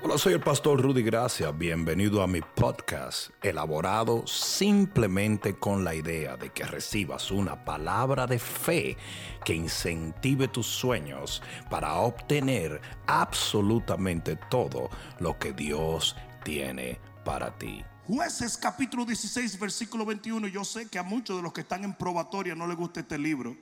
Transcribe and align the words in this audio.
Hola, 0.00 0.16
soy 0.16 0.34
el 0.34 0.40
pastor 0.40 0.80
Rudy 0.80 1.02
Gracia. 1.02 1.50
Bienvenido 1.50 2.22
a 2.22 2.28
mi 2.28 2.40
podcast, 2.40 3.30
elaborado 3.42 4.24
simplemente 4.28 5.58
con 5.58 5.82
la 5.82 5.92
idea 5.92 6.36
de 6.36 6.50
que 6.50 6.62
recibas 6.62 7.32
una 7.32 7.64
palabra 7.64 8.28
de 8.28 8.38
fe 8.38 8.96
que 9.44 9.54
incentive 9.54 10.46
tus 10.46 10.66
sueños 10.68 11.42
para 11.68 11.94
obtener 11.94 12.80
absolutamente 13.08 14.36
todo 14.48 14.88
lo 15.18 15.36
que 15.36 15.52
Dios 15.52 16.14
tiene 16.44 17.00
para 17.24 17.58
ti. 17.58 17.84
Jueces 18.06 18.56
capítulo 18.56 19.04
16, 19.04 19.58
versículo 19.58 20.06
21. 20.06 20.46
Yo 20.46 20.64
sé 20.64 20.88
que 20.88 21.00
a 21.00 21.02
muchos 21.02 21.38
de 21.38 21.42
los 21.42 21.52
que 21.52 21.62
están 21.62 21.82
en 21.82 21.94
probatoria 21.94 22.54
no 22.54 22.68
les 22.68 22.76
gusta 22.76 23.00
este 23.00 23.18
libro. 23.18 23.56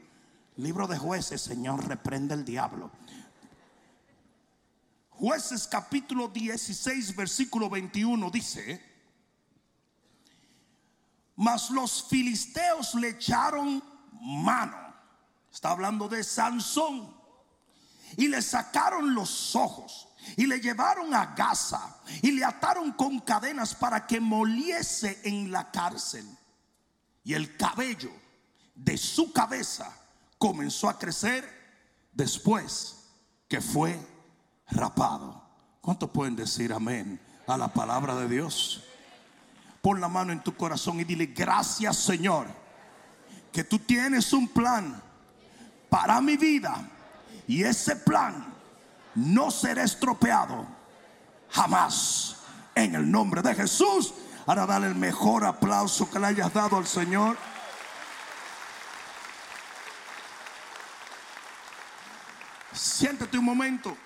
Libro 0.59 0.87
de 0.87 0.99
jueces, 0.99 1.41
Señor, 1.41 1.89
reprende 1.89 2.35
el 2.35 2.45
diablo. 2.45 2.91
Jueces 5.19 5.67
capítulo 5.67 6.29
16, 6.29 7.17
versículo 7.17 7.71
21 7.71 8.31
dice, 8.31 8.83
mas 11.37 11.71
los 11.71 12.07
filisteos 12.09 12.95
le 12.95 13.11
echaron 13.11 13.83
mano. 14.21 14.77
Está 15.51 15.71
hablando 15.71 16.09
de 16.09 16.23
Sansón. 16.23 17.15
Y 18.17 18.29
le 18.29 18.41
sacaron 18.41 19.15
los 19.15 19.57
ojos 19.57 20.09
y 20.37 20.47
le 20.47 20.61
llevaron 20.61 21.15
a 21.15 21.35
Gaza 21.35 22.01
y 22.23 22.33
le 22.33 22.45
ataron 22.45 22.93
con 22.93 23.21
cadenas 23.21 23.75
para 23.75 24.07
que 24.07 24.21
moliese 24.21 25.21
en 25.25 25.51
la 25.51 25.71
cárcel. 25.71 26.27
Y 27.25 27.35
el 27.35 27.57
cabello 27.57 28.13
de 28.75 28.97
su 28.97 29.33
cabeza 29.33 29.93
comenzó 30.39 30.89
a 30.89 30.99
crecer 30.99 31.49
después 32.13 33.09
que 33.49 33.61
fue 33.61 33.99
rapado. 34.71 35.43
¿Cuántos 35.81 36.11
pueden 36.11 36.37
decir 36.37 36.73
amén 36.73 37.21
a 37.47 37.57
la 37.57 37.69
palabra 37.69 38.15
de 38.17 38.29
Dios? 38.29 38.83
Pon 39.81 40.01
la 40.01 40.09
mano 40.09 40.33
en 40.33 40.43
tu 40.43 40.57
corazón 40.57 40.99
y 41.01 41.05
dile, 41.05 41.27
gracias 41.27 41.97
Señor, 41.97 42.47
que 43.53 43.63
tú 43.63 43.79
tienes 43.79 44.33
un 44.33 44.49
plan 44.49 45.01
para 45.89 46.21
mi 46.21 46.37
vida 46.37 46.89
y 47.47 47.63
ese 47.63 47.95
plan 47.97 48.53
no 49.15 49.51
será 49.51 49.85
estropeado 49.85 50.67
jamás 51.51 52.37
en 52.75 52.95
el 52.95 53.11
nombre 53.11 53.43
de 53.43 53.55
Jesús. 53.55 54.13
Ahora 54.47 54.67
dale 54.67 54.89
el 54.89 54.95
mejor 54.95 55.45
aplauso 55.45 56.11
que 56.11 56.19
le 56.19 56.27
hayas 56.27 56.53
dado 56.53 56.77
al 56.77 56.87
Señor. 56.87 57.37
Siéntate 62.73 63.39
un 63.39 63.45
momento. 63.45 63.97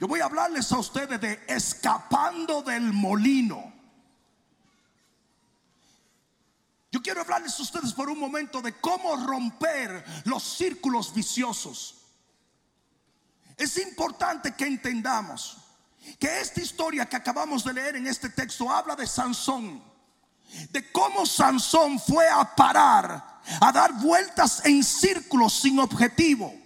Yo 0.00 0.08
voy 0.08 0.20
a 0.20 0.24
hablarles 0.24 0.72
a 0.72 0.78
ustedes 0.78 1.20
de 1.20 1.44
escapando 1.46 2.62
del 2.62 2.90
molino. 2.90 3.70
Yo 6.90 7.02
quiero 7.02 7.20
hablarles 7.20 7.58
a 7.60 7.62
ustedes 7.62 7.92
por 7.92 8.08
un 8.08 8.18
momento 8.18 8.62
de 8.62 8.80
cómo 8.80 9.14
romper 9.16 10.02
los 10.24 10.42
círculos 10.42 11.12
viciosos. 11.12 11.98
Es 13.58 13.76
importante 13.76 14.54
que 14.54 14.64
entendamos 14.64 15.58
que 16.18 16.40
esta 16.40 16.62
historia 16.62 17.04
que 17.04 17.16
acabamos 17.16 17.62
de 17.62 17.74
leer 17.74 17.96
en 17.96 18.06
este 18.06 18.30
texto 18.30 18.70
habla 18.70 18.96
de 18.96 19.06
Sansón, 19.06 19.84
de 20.70 20.90
cómo 20.92 21.26
Sansón 21.26 22.00
fue 22.00 22.26
a 22.26 22.56
parar, 22.56 23.42
a 23.60 23.70
dar 23.70 23.92
vueltas 24.00 24.64
en 24.64 24.82
círculos 24.82 25.52
sin 25.52 25.78
objetivo. 25.78 26.59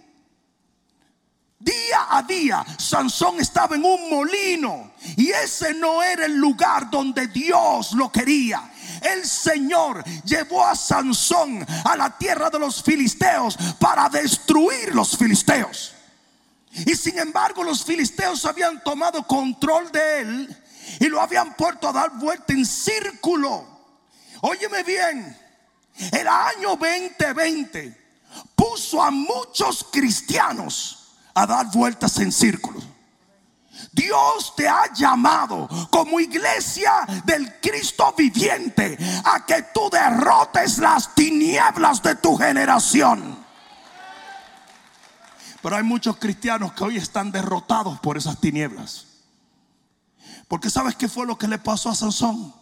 Día 1.65 2.05
a 2.11 2.21
día, 2.21 2.63
Sansón 2.77 3.39
estaba 3.39 3.75
en 3.75 3.83
un 3.83 4.07
molino 4.07 4.91
y 5.17 5.31
ese 5.31 5.73
no 5.73 6.03
era 6.03 6.27
el 6.27 6.35
lugar 6.35 6.91
donde 6.91 7.25
Dios 7.25 7.93
lo 7.93 8.11
quería. 8.11 8.71
El 9.01 9.25
Señor 9.25 10.03
llevó 10.23 10.63
a 10.63 10.75
Sansón 10.75 11.65
a 11.83 11.97
la 11.97 12.15
tierra 12.15 12.51
de 12.51 12.59
los 12.59 12.83
filisteos 12.83 13.57
para 13.79 14.07
destruir 14.09 14.93
los 14.93 15.17
filisteos. 15.17 15.95
Y 16.85 16.93
sin 16.93 17.17
embargo, 17.17 17.63
los 17.63 17.83
filisteos 17.83 18.45
habían 18.45 18.83
tomado 18.83 19.25
control 19.25 19.91
de 19.91 20.19
él 20.19 20.63
y 20.99 21.07
lo 21.07 21.19
habían 21.19 21.55
puesto 21.55 21.89
a 21.89 21.93
dar 21.93 22.11
vuelta 22.11 22.53
en 22.53 22.63
círculo. 22.63 23.65
Óyeme 24.41 24.83
bien, 24.83 25.35
el 26.11 26.27
año 26.27 26.75
2020 26.75 28.05
puso 28.55 29.01
a 29.01 29.09
muchos 29.09 29.83
cristianos 29.91 31.04
a 31.35 31.45
dar 31.45 31.71
vueltas 31.71 32.17
en 32.19 32.31
círculos. 32.31 32.83
Dios 33.91 34.53
te 34.55 34.67
ha 34.67 34.91
llamado 34.93 35.69
como 35.91 36.19
iglesia 36.19 36.91
del 37.25 37.59
Cristo 37.59 38.13
viviente 38.17 38.97
a 39.23 39.45
que 39.45 39.63
tú 39.73 39.89
derrotes 39.91 40.77
las 40.79 41.13
tinieblas 41.13 42.01
de 42.01 42.15
tu 42.15 42.35
generación. 42.37 43.37
Pero 45.61 45.75
hay 45.75 45.83
muchos 45.83 46.17
cristianos 46.17 46.73
que 46.73 46.83
hoy 46.83 46.97
están 46.97 47.31
derrotados 47.31 47.99
por 47.99 48.17
esas 48.17 48.39
tinieblas. 48.39 49.05
Porque 50.47 50.69
sabes 50.69 50.95
qué 50.95 51.09
fue 51.09 51.25
lo 51.25 51.37
que 51.37 51.47
le 51.47 51.57
pasó 51.57 51.89
a 51.89 51.95
Sansón? 51.95 52.53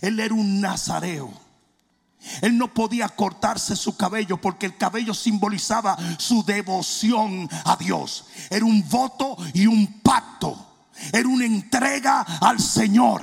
Él 0.00 0.18
era 0.18 0.34
un 0.34 0.60
nazareo. 0.60 1.43
Él 2.40 2.56
no 2.56 2.72
podía 2.72 3.08
cortarse 3.08 3.76
su 3.76 3.96
cabello 3.96 4.40
porque 4.40 4.66
el 4.66 4.76
cabello 4.76 5.14
simbolizaba 5.14 5.96
su 6.18 6.44
devoción 6.44 7.48
a 7.64 7.76
Dios. 7.76 8.26
Era 8.50 8.64
un 8.64 8.86
voto 8.88 9.36
y 9.52 9.66
un 9.66 10.00
pacto. 10.00 10.66
Era 11.12 11.28
una 11.28 11.44
entrega 11.44 12.20
al 12.20 12.60
Señor. 12.60 13.22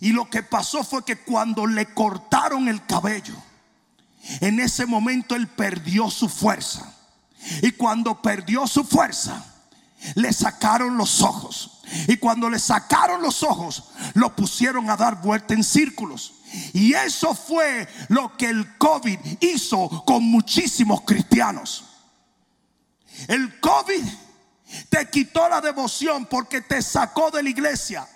Y 0.00 0.12
lo 0.12 0.28
que 0.28 0.42
pasó 0.42 0.84
fue 0.84 1.04
que 1.04 1.20
cuando 1.20 1.66
le 1.66 1.94
cortaron 1.94 2.68
el 2.68 2.84
cabello, 2.84 3.34
en 4.40 4.60
ese 4.60 4.84
momento 4.84 5.34
él 5.34 5.48
perdió 5.48 6.10
su 6.10 6.28
fuerza. 6.28 6.94
Y 7.62 7.72
cuando 7.72 8.20
perdió 8.20 8.66
su 8.66 8.84
fuerza, 8.84 9.42
le 10.14 10.32
sacaron 10.32 10.96
los 10.96 11.22
ojos. 11.22 11.80
Y 12.06 12.16
cuando 12.18 12.50
le 12.50 12.58
sacaron 12.58 13.22
los 13.22 13.42
ojos, 13.42 13.84
lo 14.14 14.34
pusieron 14.36 14.90
a 14.90 14.96
dar 14.96 15.22
vuelta 15.22 15.54
en 15.54 15.64
círculos. 15.64 16.34
Y 16.72 16.94
eso 16.94 17.34
fue 17.34 17.88
lo 18.08 18.36
que 18.36 18.46
el 18.46 18.76
COVID 18.78 19.18
hizo 19.40 20.04
con 20.04 20.22
muchísimos 20.24 21.02
cristianos. 21.02 21.84
El 23.26 23.58
COVID 23.60 24.04
te 24.88 25.08
quitó 25.10 25.48
la 25.48 25.60
devoción 25.60 26.26
porque 26.26 26.60
te 26.60 26.82
sacó 26.82 27.30
de 27.30 27.42
la 27.42 27.50
iglesia. 27.50 28.08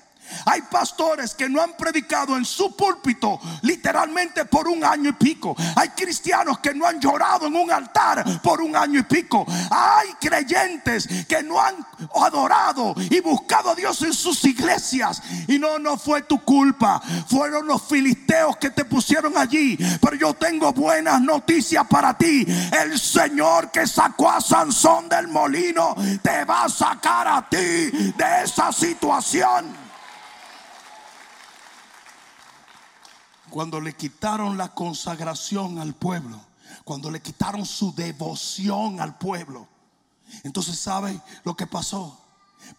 Hay 0.46 0.62
pastores 0.62 1.34
que 1.34 1.48
no 1.48 1.62
han 1.62 1.76
predicado 1.76 2.36
en 2.36 2.44
su 2.44 2.74
púlpito 2.74 3.40
literalmente 3.62 4.44
por 4.44 4.68
un 4.68 4.84
año 4.84 5.10
y 5.10 5.12
pico. 5.12 5.54
Hay 5.76 5.90
cristianos 5.90 6.58
que 6.58 6.74
no 6.74 6.86
han 6.86 7.00
llorado 7.00 7.46
en 7.46 7.56
un 7.56 7.70
altar 7.70 8.40
por 8.42 8.60
un 8.60 8.76
año 8.76 9.00
y 9.00 9.02
pico. 9.04 9.46
Hay 9.70 10.08
creyentes 10.20 11.08
que 11.26 11.42
no 11.42 11.60
han 11.60 11.76
adorado 12.14 12.94
y 13.10 13.20
buscado 13.20 13.70
a 13.70 13.74
Dios 13.74 14.02
en 14.02 14.12
sus 14.12 14.44
iglesias. 14.44 15.22
Y 15.48 15.58
no, 15.58 15.78
no 15.78 15.96
fue 15.96 16.22
tu 16.22 16.42
culpa. 16.42 17.00
Fueron 17.28 17.66
los 17.66 17.82
filisteos 17.82 18.56
que 18.56 18.70
te 18.70 18.84
pusieron 18.84 19.36
allí. 19.36 19.78
Pero 20.00 20.16
yo 20.16 20.34
tengo 20.34 20.72
buenas 20.72 21.20
noticias 21.20 21.86
para 21.88 22.16
ti. 22.16 22.46
El 22.72 22.98
Señor 22.98 23.70
que 23.70 23.86
sacó 23.86 24.30
a 24.30 24.40
Sansón 24.40 25.08
del 25.08 25.28
molino 25.28 25.94
te 26.22 26.44
va 26.44 26.64
a 26.64 26.68
sacar 26.68 27.28
a 27.28 27.48
ti 27.48 27.56
de 27.56 28.42
esa 28.44 28.72
situación. 28.72 29.81
Cuando 33.52 33.82
le 33.82 33.94
quitaron 33.94 34.56
la 34.56 34.72
consagración 34.72 35.78
al 35.78 35.92
pueblo, 35.92 36.40
cuando 36.84 37.10
le 37.10 37.20
quitaron 37.20 37.66
su 37.66 37.94
devoción 37.94 38.98
al 38.98 39.18
pueblo, 39.18 39.68
entonces 40.42 40.78
¿sabe 40.78 41.20
lo 41.44 41.54
que 41.54 41.66
pasó? 41.66 42.18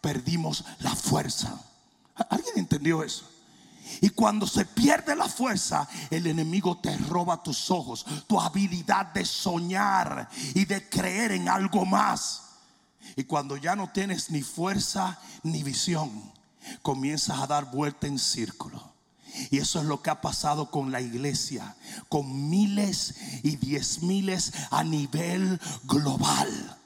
Perdimos 0.01 0.65
la 0.79 0.95
fuerza. 0.95 1.61
¿Alguien 2.27 2.57
entendió 2.57 3.03
eso? 3.03 3.29
Y 4.01 4.09
cuando 4.09 4.47
se 4.47 4.65
pierde 4.65 5.15
la 5.15 5.29
fuerza, 5.29 5.87
el 6.09 6.25
enemigo 6.25 6.79
te 6.79 6.97
roba 6.97 7.43
tus 7.43 7.69
ojos, 7.69 8.03
tu 8.25 8.41
habilidad 8.41 9.13
de 9.13 9.25
soñar 9.25 10.27
y 10.55 10.65
de 10.65 10.89
creer 10.89 11.33
en 11.33 11.49
algo 11.49 11.85
más. 11.85 12.45
Y 13.15 13.25
cuando 13.25 13.57
ya 13.57 13.75
no 13.75 13.91
tienes 13.91 14.31
ni 14.31 14.41
fuerza 14.41 15.19
ni 15.43 15.61
visión, 15.61 16.33
comienzas 16.81 17.39
a 17.39 17.45
dar 17.45 17.69
vuelta 17.69 18.07
en 18.07 18.17
círculo. 18.17 18.92
Y 19.49 19.57
eso 19.57 19.79
es 19.79 19.85
lo 19.85 20.01
que 20.01 20.09
ha 20.09 20.21
pasado 20.21 20.69
con 20.69 20.91
la 20.91 21.01
iglesia, 21.01 21.75
con 22.09 22.49
miles 22.49 23.15
y 23.43 23.55
diez 23.55 24.01
miles 24.01 24.53
a 24.71 24.83
nivel 24.83 25.59
global. 25.83 26.77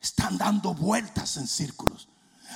Están 0.00 0.38
dando 0.38 0.74
vueltas 0.74 1.36
en 1.36 1.46
círculos. 1.46 2.08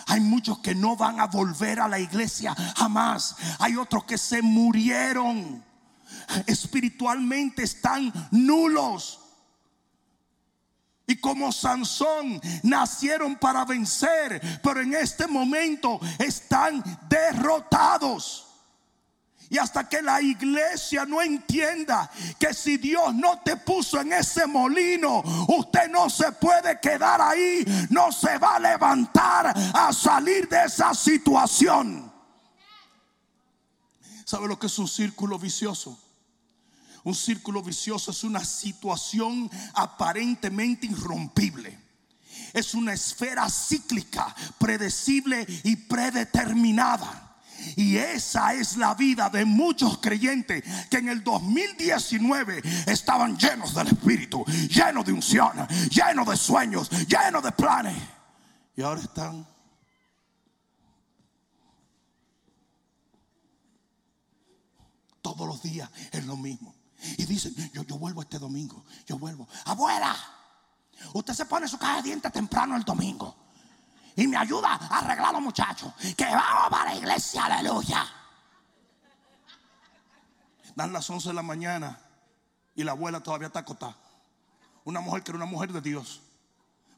Hay 0.06 0.20
muchos 0.20 0.58
que 0.58 0.74
no 0.74 0.96
van 0.96 1.20
a 1.20 1.26
volver 1.26 1.80
a 1.80 1.88
la 1.88 1.98
iglesia 1.98 2.54
jamás. 2.76 3.36
Hay 3.58 3.76
otros 3.76 4.04
que 4.04 4.18
se 4.18 4.42
murieron. 4.42 5.64
Espiritualmente 6.46 7.62
están 7.62 8.12
nulos. 8.30 9.20
Y 11.06 11.16
como 11.16 11.52
Sansón 11.52 12.40
nacieron 12.64 13.36
para 13.36 13.64
vencer, 13.64 14.60
pero 14.62 14.80
en 14.80 14.94
este 14.94 15.26
momento 15.28 16.00
están 16.18 16.82
derrotados. 17.08 18.45
Y 19.48 19.58
hasta 19.58 19.88
que 19.88 20.02
la 20.02 20.20
iglesia 20.20 21.04
no 21.04 21.22
entienda 21.22 22.10
que 22.38 22.52
si 22.52 22.78
Dios 22.78 23.14
no 23.14 23.40
te 23.40 23.56
puso 23.56 24.00
en 24.00 24.12
ese 24.12 24.46
molino, 24.46 25.22
usted 25.48 25.88
no 25.88 26.10
se 26.10 26.32
puede 26.32 26.80
quedar 26.80 27.20
ahí, 27.20 27.64
no 27.90 28.10
se 28.10 28.38
va 28.38 28.56
a 28.56 28.60
levantar 28.60 29.54
a 29.74 29.92
salir 29.92 30.48
de 30.48 30.64
esa 30.64 30.92
situación. 30.94 32.12
¿Sabe 34.24 34.48
lo 34.48 34.58
que 34.58 34.66
es 34.66 34.78
un 34.78 34.88
círculo 34.88 35.38
vicioso? 35.38 35.96
Un 37.04 37.14
círculo 37.14 37.62
vicioso 37.62 38.10
es 38.10 38.24
una 38.24 38.44
situación 38.44 39.48
aparentemente 39.74 40.88
irrompible. 40.88 41.78
Es 42.52 42.74
una 42.74 42.94
esfera 42.94 43.48
cíclica, 43.48 44.34
predecible 44.58 45.46
y 45.62 45.76
predeterminada. 45.76 47.25
Y 47.74 47.96
esa 47.96 48.54
es 48.54 48.76
la 48.76 48.94
vida 48.94 49.28
de 49.28 49.44
muchos 49.44 49.98
creyentes 49.98 50.62
que 50.88 50.98
en 50.98 51.08
el 51.08 51.24
2019 51.24 52.62
estaban 52.86 53.36
llenos 53.36 53.74
del 53.74 53.88
Espíritu, 53.88 54.44
llenos 54.68 55.04
de 55.04 55.12
unción, 55.12 55.66
llenos 55.90 56.28
de 56.28 56.36
sueños, 56.36 56.90
llenos 57.06 57.42
de 57.42 57.52
planes. 57.52 57.96
Y 58.76 58.82
ahora 58.82 59.00
están 59.00 59.46
todos 65.22 65.48
los 65.48 65.62
días 65.62 65.90
es 66.12 66.24
lo 66.24 66.36
mismo. 66.36 66.74
Y 67.18 67.24
dicen, 67.24 67.54
yo, 67.72 67.82
yo 67.82 67.98
vuelvo 67.98 68.22
este 68.22 68.38
domingo, 68.38 68.84
yo 69.06 69.18
vuelvo. 69.18 69.48
Abuela, 69.64 70.14
usted 71.14 71.34
se 71.34 71.46
pone 71.46 71.66
su 71.66 71.78
caja 71.78 71.96
de 71.96 72.04
dientes 72.04 72.32
temprano 72.32 72.76
el 72.76 72.84
domingo 72.84 73.45
y 74.16 74.26
me 74.26 74.36
ayuda 74.36 74.72
a 74.72 74.98
arreglar 74.98 75.28
a 75.28 75.32
los 75.32 75.42
muchachos. 75.42 75.92
Que 76.16 76.24
vamos 76.24 76.70
para 76.70 76.92
la 76.92 76.96
iglesia, 76.96 77.44
aleluya. 77.44 78.06
Dan 80.74 80.92
las 80.92 81.08
11 81.08 81.28
de 81.28 81.34
la 81.34 81.42
mañana 81.42 81.98
y 82.74 82.82
la 82.82 82.92
abuela 82.92 83.20
todavía 83.20 83.46
está 83.48 83.60
acotada. 83.60 83.96
Una 84.84 85.00
mujer 85.00 85.22
que 85.22 85.30
era 85.30 85.36
una 85.36 85.46
mujer 85.46 85.72
de 85.72 85.80
Dios, 85.80 86.20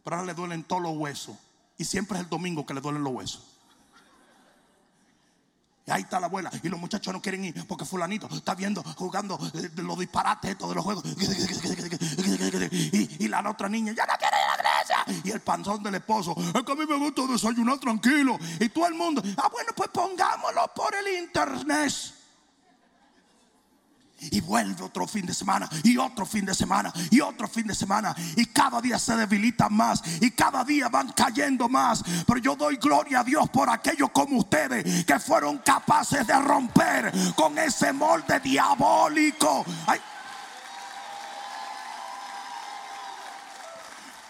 pero 0.05 0.17
ahora 0.17 0.26
le 0.26 0.35
duelen 0.35 0.65
todos 0.65 0.82
los 0.82 0.97
huesos. 0.97 1.37
Y 1.76 1.85
siempre 1.85 2.19
es 2.19 2.25
el 2.25 2.31
domingo 2.31 2.67
que 2.67 2.75
le 2.75 2.81
duelen 2.81 3.03
los 3.05 3.12
huesos. 3.12 3.59
Y 5.88 5.91
ahí 5.91 6.03
está 6.03 6.21
la 6.21 6.26
abuela. 6.26 6.50
Y 6.62 6.69
los 6.69 6.79
muchachos 6.79 7.14
no 7.14 7.23
quieren 7.23 7.47
ir 7.47 7.67
porque 7.67 7.87
fulanito 7.87 8.29
está 8.31 8.55
viendo, 8.55 8.82
jugando 8.82 9.38
eh, 9.55 9.71
los 9.76 9.99
disparates 9.99 10.50
estos 10.50 10.69
de 10.69 10.75
los 10.75 10.85
juegos. 10.85 11.03
Y, 13.21 13.29
la 13.29 13.49
otra 13.49 13.69
niña 13.69 13.93
ya 13.93 14.05
no 14.05 14.12
quiere 14.19 14.37
Y 15.25 15.31
el 15.31 15.41
panzón 15.41 15.83
del 15.83 15.97
esposo. 15.97 16.35
Es 16.39 16.63
que 16.63 16.73
a 16.73 16.75
mí 16.75 16.87
me 16.87 16.97
gusta 16.97 17.23
desayunar 17.27 17.79
tranquilo. 17.79 18.39
Y 18.61 18.69
todo 18.69 18.87
el 18.87 18.95
mundo. 18.95 19.23
Ah, 19.37 19.49
bueno, 19.51 19.73
pues 19.75 19.89
pongámoslo 19.91 20.71
por 20.75 20.95
el 20.95 21.23
internet. 21.23 21.93
Y 24.21 24.41
vuelve 24.41 24.83
otro 24.83 25.07
fin 25.07 25.25
de 25.27 25.33
semana, 25.33 25.69
y 25.85 25.97
otro 25.97 26.27
fin 26.27 26.45
de 26.45 26.53
semana, 26.53 26.93
y 27.09 27.21
otro 27.21 27.47
fin 27.47 27.69
de 27.69 27.75
semana. 27.75 28.15
Y 28.37 28.47
cada 28.47 28.81
día 28.81 28.99
se 28.99 29.15
debilitan 29.15 29.73
más, 29.73 30.03
y 30.21 30.33
cada 30.33 30.65
día 30.65 30.89
van 30.89 31.13
cayendo 31.13 31.69
más. 31.69 32.03
Pero 32.27 32.41
yo 32.41 32.57
doy 32.57 32.79
gloria 32.79 33.21
a 33.21 33.25
Dios 33.25 33.49
por 33.51 33.71
aquellos 33.71 34.11
como 34.11 34.39
ustedes 34.39 35.05
que 35.05 35.21
fueron 35.21 35.59
capaces 35.59 36.27
de 36.27 36.37
romper 36.41 37.13
con 37.37 37.57
ese 37.59 37.93
molde 37.93 38.41
diabólico. 38.41 39.65
Ay. 39.87 40.01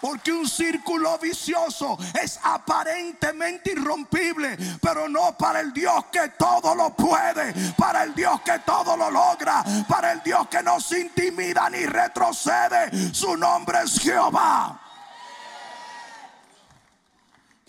Porque 0.01 0.31
un 0.31 0.47
círculo 0.47 1.17
vicioso 1.17 1.97
es 2.21 2.39
aparentemente 2.43 3.71
irrompible, 3.71 4.57
pero 4.81 5.09
no 5.09 5.37
para 5.37 5.59
el 5.59 5.73
Dios 5.73 6.05
que 6.11 6.29
todo 6.29 6.73
lo 6.75 6.95
puede, 6.95 7.53
para 7.77 8.03
el 8.03 8.15
Dios 8.15 8.41
que 8.41 8.59
todo 8.59 8.95
lo 8.95 9.11
logra, 9.11 9.63
para 9.87 10.11
el 10.13 10.23
Dios 10.23 10.47
que 10.47 10.63
no 10.63 10.79
se 10.79 11.01
intimida 11.01 11.69
ni 11.69 11.85
retrocede. 11.85 13.13
Su 13.13 13.35
nombre 13.35 13.79
es 13.83 13.99
Jehová. 13.99 14.81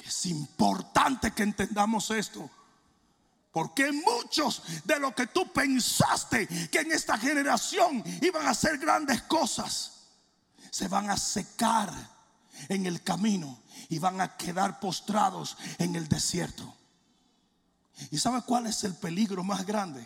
Es 0.05 0.26
importante 0.26 1.33
que 1.33 1.43
entendamos 1.43 2.11
esto. 2.11 2.49
Porque 3.53 3.91
muchos 3.91 4.62
de 4.85 5.00
lo 5.00 5.15
que 5.15 5.26
tú 5.26 5.53
pensaste 5.53 6.47
que 6.69 6.81
en 6.81 6.93
esta 6.93 7.19
generación 7.19 8.03
iban 8.23 8.47
a 8.47 8.50
hacer 8.50 8.79
grandes 8.79 9.23
cosas, 9.23 9.93
se 10.71 10.87
van 10.87 11.11
a 11.11 11.17
secar 11.17 11.93
en 12.69 12.87
el 12.87 13.03
camino 13.03 13.59
y 13.89 13.99
van 13.99 14.21
a 14.21 14.37
quedar 14.37 14.81
postrados 14.81 15.57
en 15.79 15.97
el 15.97 16.09
desierto. 16.09 16.75
¿Y 18.11 18.19
sabe 18.19 18.43
cuál 18.43 18.67
es 18.67 18.85
el 18.85 18.95
peligro 18.95 19.45
más 19.45 19.67
grande? 19.67 20.05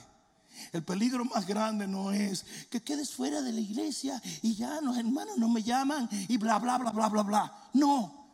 El 0.73 0.83
peligro 0.83 1.25
más 1.25 1.47
grande 1.47 1.87
no 1.87 2.11
es 2.11 2.45
que 2.71 2.83
quedes 2.83 3.13
fuera 3.13 3.43
de 3.43 3.53
la 3.53 3.61
iglesia 3.61 4.21
y 4.43 4.55
ya 4.55 4.81
los 4.81 4.97
hermanos 4.97 5.37
no 5.37 5.49
me 5.49 5.63
llaman 5.63 6.09
y 6.29 6.37
bla, 6.37 6.59
bla, 6.59 6.79
bla, 6.79 6.91
bla, 6.91 7.09
bla, 7.09 7.23
bla. 7.23 7.71
No. 7.75 8.25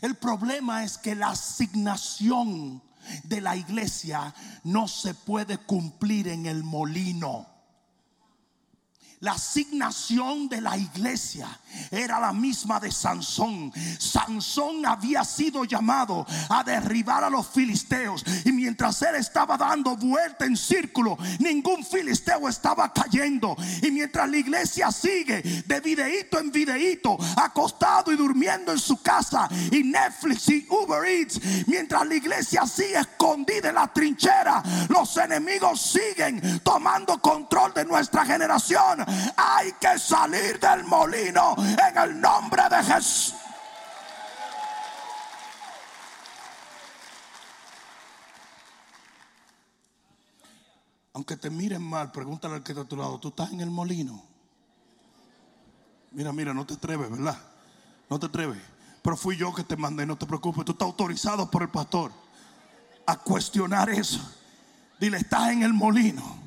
El 0.00 0.16
problema 0.16 0.84
es 0.84 0.98
que 0.98 1.14
la 1.14 1.30
asignación 1.30 2.82
de 3.24 3.40
la 3.40 3.56
iglesia 3.56 4.34
no 4.64 4.88
se 4.88 5.14
puede 5.14 5.58
cumplir 5.58 6.28
en 6.28 6.46
el 6.46 6.64
molino. 6.64 7.53
La 9.20 9.32
asignación 9.32 10.48
de 10.48 10.60
la 10.60 10.76
iglesia 10.76 11.48
era 11.90 12.20
la 12.20 12.32
misma 12.32 12.78
de 12.80 12.90
Sansón. 12.90 13.72
Sansón 13.98 14.84
había 14.84 15.24
sido 15.24 15.64
llamado 15.64 16.26
a 16.48 16.62
derribar 16.62 17.24
a 17.24 17.30
los 17.30 17.46
filisteos. 17.48 18.24
Y 18.44 18.52
mientras 18.52 19.00
él 19.02 19.14
estaba 19.14 19.56
dando 19.56 19.96
vuelta 19.96 20.44
en 20.44 20.56
círculo, 20.56 21.16
ningún 21.38 21.84
filisteo 21.84 22.48
estaba 22.48 22.92
cayendo. 22.92 23.56
Y 23.82 23.90
mientras 23.90 24.28
la 24.28 24.36
iglesia 24.36 24.90
sigue 24.90 25.42
de 25.66 25.80
videíto 25.80 26.38
en 26.38 26.50
videíto, 26.50 27.16
acostado 27.36 28.12
y 28.12 28.16
durmiendo 28.16 28.72
en 28.72 28.78
su 28.78 29.00
casa, 29.00 29.48
y 29.70 29.82
Netflix 29.84 30.48
y 30.48 30.66
Uber 30.68 31.04
Eats, 31.04 31.40
mientras 31.66 32.06
la 32.06 32.14
iglesia 32.14 32.66
sigue 32.66 32.98
escondida 32.98 33.68
en 33.70 33.76
la 33.76 33.92
trinchera, 33.92 34.62
los 34.88 35.16
enemigos 35.16 35.80
siguen 35.80 36.60
tomando 36.60 37.18
control 37.20 37.72
de 37.74 37.84
nuestra 37.84 38.24
generación 38.24 39.03
hay 39.36 39.72
que 39.80 39.98
salir 39.98 40.58
del 40.58 40.84
molino 40.84 41.54
en 41.58 41.98
el 41.98 42.20
nombre 42.20 42.62
de 42.70 42.82
Jesús. 42.82 43.34
Aunque 51.14 51.36
te 51.36 51.48
miren 51.48 51.82
mal, 51.82 52.10
pregúntale 52.10 52.54
al 52.54 52.62
que 52.64 52.72
está 52.72 52.82
a 52.82 52.88
tu 52.88 52.96
lado, 52.96 53.20
¿tú 53.20 53.28
estás 53.28 53.52
en 53.52 53.60
el 53.60 53.70
molino? 53.70 54.24
Mira, 56.10 56.32
mira, 56.32 56.52
no 56.52 56.66
te 56.66 56.74
atreves, 56.74 57.08
¿verdad? 57.10 57.38
No 58.10 58.18
te 58.18 58.26
atreves. 58.26 58.58
Pero 59.00 59.16
fui 59.16 59.36
yo 59.36 59.54
que 59.54 59.64
te 59.64 59.76
mandé, 59.76 60.06
no 60.06 60.16
te 60.16 60.26
preocupes. 60.26 60.64
Tú 60.64 60.72
estás 60.72 60.86
autorizado 60.86 61.50
por 61.50 61.62
el 61.62 61.68
pastor 61.68 62.10
a 63.06 63.16
cuestionar 63.16 63.90
eso. 63.90 64.20
Dile, 64.98 65.18
estás 65.18 65.50
en 65.50 65.62
el 65.62 65.72
molino. 65.72 66.43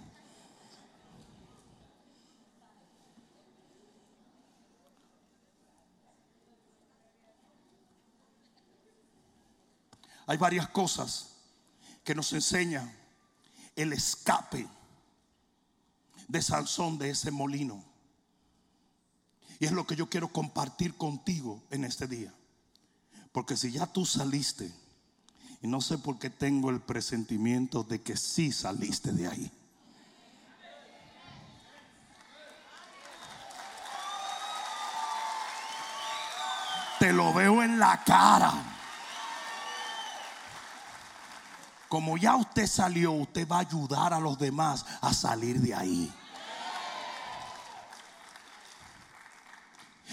Hay 10.27 10.37
varias 10.37 10.67
cosas 10.67 11.29
que 12.03 12.13
nos 12.13 12.31
enseñan 12.33 12.93
el 13.75 13.93
escape 13.93 14.67
de 16.27 16.41
Sansón 16.41 16.97
de 16.97 17.11
ese 17.11 17.31
molino. 17.31 17.83
Y 19.59 19.65
es 19.65 19.71
lo 19.71 19.87
que 19.87 19.95
yo 19.95 20.09
quiero 20.09 20.27
compartir 20.27 20.95
contigo 20.95 21.63
en 21.71 21.85
este 21.85 22.07
día. 22.07 22.33
Porque 23.31 23.55
si 23.55 23.71
ya 23.71 23.87
tú 23.87 24.05
saliste, 24.05 24.71
y 25.61 25.67
no 25.67 25.81
sé 25.81 25.97
por 25.97 26.19
qué 26.19 26.29
tengo 26.29 26.69
el 26.69 26.81
presentimiento 26.81 27.83
de 27.83 28.01
que 28.01 28.17
sí 28.17 28.51
saliste 28.51 29.11
de 29.13 29.27
ahí. 29.27 29.51
Te 36.99 37.13
lo 37.13 37.33
veo 37.33 37.63
en 37.63 37.79
la 37.79 38.03
cara. 38.03 38.76
Como 41.87 42.17
ya 42.17 42.35
usted 42.35 42.67
salió, 42.67 43.11
usted 43.13 43.47
va 43.47 43.57
a 43.57 43.61
ayudar 43.61 44.13
a 44.13 44.19
los 44.19 44.37
demás 44.37 44.85
a 45.01 45.13
salir 45.13 45.59
de 45.61 45.73
ahí. 45.73 46.13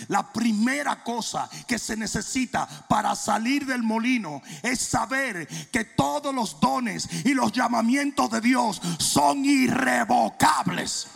La 0.09 0.33
primera 0.33 1.03
cosa 1.03 1.49
que 1.67 1.79
se 1.79 1.97
necesita 1.97 2.67
para 2.89 3.15
salir 3.15 3.65
del 3.65 3.83
molino 3.83 4.43
es 4.63 4.81
saber 4.81 5.47
que 5.71 5.85
todos 5.85 6.35
los 6.35 6.59
dones 6.59 7.09
y 7.25 7.33
los 7.33 7.53
llamamientos 7.53 8.31
de 8.31 8.41
Dios 8.41 8.81
son 8.99 9.45
irrevocables. 9.45 11.07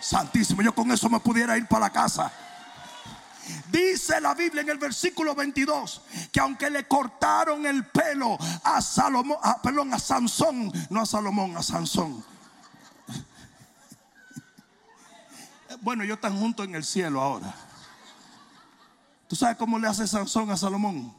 Santísimo, 0.00 0.62
yo 0.62 0.74
con 0.74 0.90
eso 0.90 1.08
me 1.08 1.20
pudiera 1.20 1.56
ir 1.56 1.66
para 1.68 1.86
la 1.86 1.90
casa. 1.90 2.32
Dice 3.70 4.20
la 4.20 4.34
Biblia 4.34 4.62
en 4.62 4.70
el 4.70 4.78
versículo 4.78 5.34
22 5.34 6.02
que 6.30 6.40
aunque 6.40 6.70
le 6.70 6.86
cortaron 6.86 7.66
el 7.66 7.86
pelo 7.86 8.38
a 8.62 8.80
Salomón, 8.80 9.38
perdón, 9.62 9.92
a 9.92 9.98
Sansón, 9.98 10.72
no 10.90 11.00
a 11.00 11.06
Salomón, 11.06 11.56
a 11.56 11.62
Sansón. 11.62 12.24
Bueno, 15.80 16.04
ellos 16.04 16.16
están 16.16 16.38
juntos 16.38 16.66
en 16.66 16.76
el 16.76 16.84
cielo 16.84 17.20
ahora. 17.20 17.52
¿Tú 19.26 19.34
sabes 19.34 19.56
cómo 19.56 19.78
le 19.78 19.88
hace 19.88 20.06
Sansón 20.06 20.50
a 20.50 20.56
Salomón? 20.56 21.12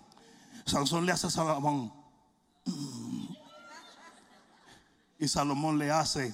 Sansón 0.65 1.05
le 1.05 1.11
hace 1.11 1.27
a 1.27 1.31
Salomón. 1.31 1.91
Y 5.19 5.27
Salomón 5.27 5.77
le 5.79 5.91
hace. 5.91 6.33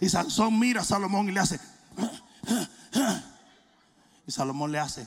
Y 0.00 0.08
Sansón 0.08 0.58
mira 0.58 0.80
a 0.82 0.84
Salomón 0.84 1.28
y 1.28 1.32
le 1.32 1.40
hace. 1.40 1.60
Y 4.26 4.30
Salomón 4.30 4.72
le 4.72 4.78
hace. 4.78 5.06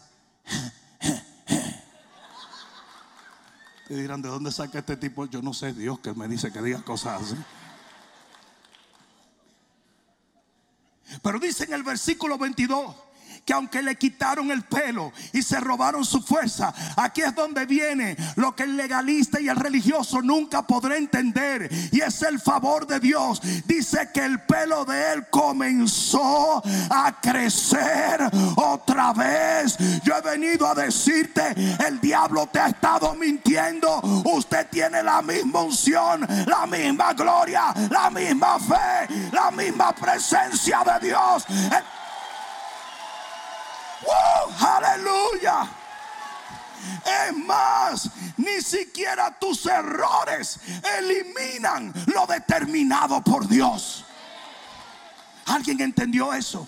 Y 3.89 3.93
dirán, 3.93 4.21
¿de 4.21 4.29
dónde 4.29 4.51
saca 4.51 4.79
este 4.79 4.97
tipo? 4.97 5.25
Yo 5.25 5.41
no 5.41 5.53
sé, 5.53 5.73
Dios 5.73 5.99
que 5.99 6.13
me 6.13 6.27
dice 6.27 6.51
que 6.51 6.61
diga 6.61 6.81
cosas 6.81 7.21
así. 7.21 7.35
Pero 11.21 11.39
dice 11.39 11.65
en 11.65 11.73
el 11.73 11.83
versículo 11.83 12.37
22 12.37 12.95
que 13.45 13.53
aunque 13.53 13.83
le 13.83 13.95
quitaron 13.95 14.49
el 14.49 14.63
pelo 14.63 15.13
y 15.31 15.43
se 15.43 15.59
robaron 15.59 16.03
su 16.03 16.21
fuerza, 16.21 16.73
aquí 16.97 17.21
es 17.21 17.35
donde 17.35 17.65
viene 17.67 18.17
lo 18.35 18.55
que 18.55 18.63
el 18.63 18.75
legalista 18.75 19.39
y 19.39 19.47
el 19.47 19.55
religioso 19.55 20.21
nunca 20.21 20.65
podrá 20.65 20.97
entender 20.97 21.69
y 21.91 22.01
es 22.01 22.21
el 22.23 22.39
favor 22.39 22.87
de 22.87 22.99
Dios. 22.99 23.41
Dice 23.65 24.09
que 24.13 24.25
el 24.25 24.41
pelo 24.41 24.83
de 24.83 25.13
él 25.13 25.27
comenzó 25.29 26.61
a 26.89 27.21
crecer 27.21 28.19
otra 28.55 29.13
vez. 29.13 29.77
Yo 30.03 30.17
he 30.17 30.21
venido 30.21 30.67
a 30.67 30.73
decirte, 30.73 31.53
el 31.87 32.01
diablo 32.01 32.47
te 32.47 32.59
ha 32.59 32.67
estado 32.67 33.13
mintiendo. 33.13 34.01
Usted 34.25 34.67
tiene 34.71 35.03
la 35.03 35.21
misma 35.21 35.61
unción, 35.61 36.27
la 36.47 36.65
misma 36.65 37.13
gloria, 37.13 37.73
la 37.91 38.09
misma 38.09 38.59
fe, 38.59 39.29
la 39.31 39.51
misma 39.51 39.93
presencia 39.93 40.83
de 40.83 41.07
Dios. 41.07 41.45
Aleluya. 44.59 45.67
Es 47.05 47.37
más, 47.37 48.09
ni 48.37 48.61
siquiera 48.61 49.37
tus 49.39 49.65
errores 49.65 50.59
eliminan 50.99 51.93
lo 52.07 52.25
determinado 52.27 53.21
por 53.23 53.47
Dios. 53.47 54.05
¿Alguien 55.45 55.81
entendió 55.81 56.33
eso? 56.33 56.67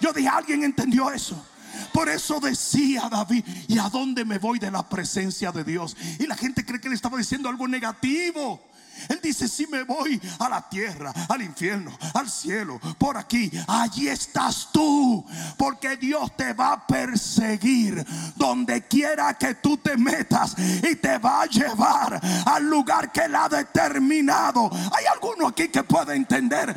Yo 0.00 0.12
dije, 0.12 0.28
¿alguien 0.28 0.64
entendió 0.64 1.10
eso? 1.10 1.46
Por 1.92 2.08
eso 2.08 2.40
decía 2.40 3.08
David, 3.10 3.44
¿y 3.68 3.78
a 3.78 3.88
dónde 3.88 4.24
me 4.24 4.38
voy 4.38 4.58
de 4.58 4.70
la 4.70 4.88
presencia 4.88 5.52
de 5.52 5.64
Dios? 5.64 5.96
Y 6.18 6.26
la 6.26 6.36
gente 6.36 6.64
cree 6.64 6.80
que 6.80 6.88
le 6.88 6.94
estaba 6.94 7.18
diciendo 7.18 7.48
algo 7.48 7.66
negativo. 7.66 8.62
Él 9.08 9.20
dice, 9.22 9.48
si 9.48 9.66
me 9.66 9.84
voy 9.84 10.20
a 10.38 10.48
la 10.48 10.68
tierra, 10.68 11.12
al 11.28 11.42
infierno, 11.42 11.96
al 12.14 12.30
cielo, 12.30 12.80
por 12.98 13.16
aquí, 13.16 13.50
allí 13.66 14.08
estás 14.08 14.68
tú. 14.72 15.24
Porque 15.56 15.96
Dios 15.96 16.36
te 16.36 16.52
va 16.52 16.72
a 16.72 16.86
perseguir 16.86 18.04
donde 18.36 18.86
quiera 18.86 19.34
que 19.34 19.56
tú 19.56 19.76
te 19.78 19.96
metas 19.96 20.54
y 20.58 20.96
te 20.96 21.18
va 21.18 21.42
a 21.42 21.46
llevar 21.46 22.20
al 22.46 22.64
lugar 22.64 23.12
que 23.12 23.22
Él 23.22 23.34
ha 23.34 23.48
determinado. 23.48 24.70
¿Hay 24.92 25.06
alguno 25.06 25.48
aquí 25.48 25.68
que 25.68 25.82
pueda 25.82 26.14
entender? 26.14 26.74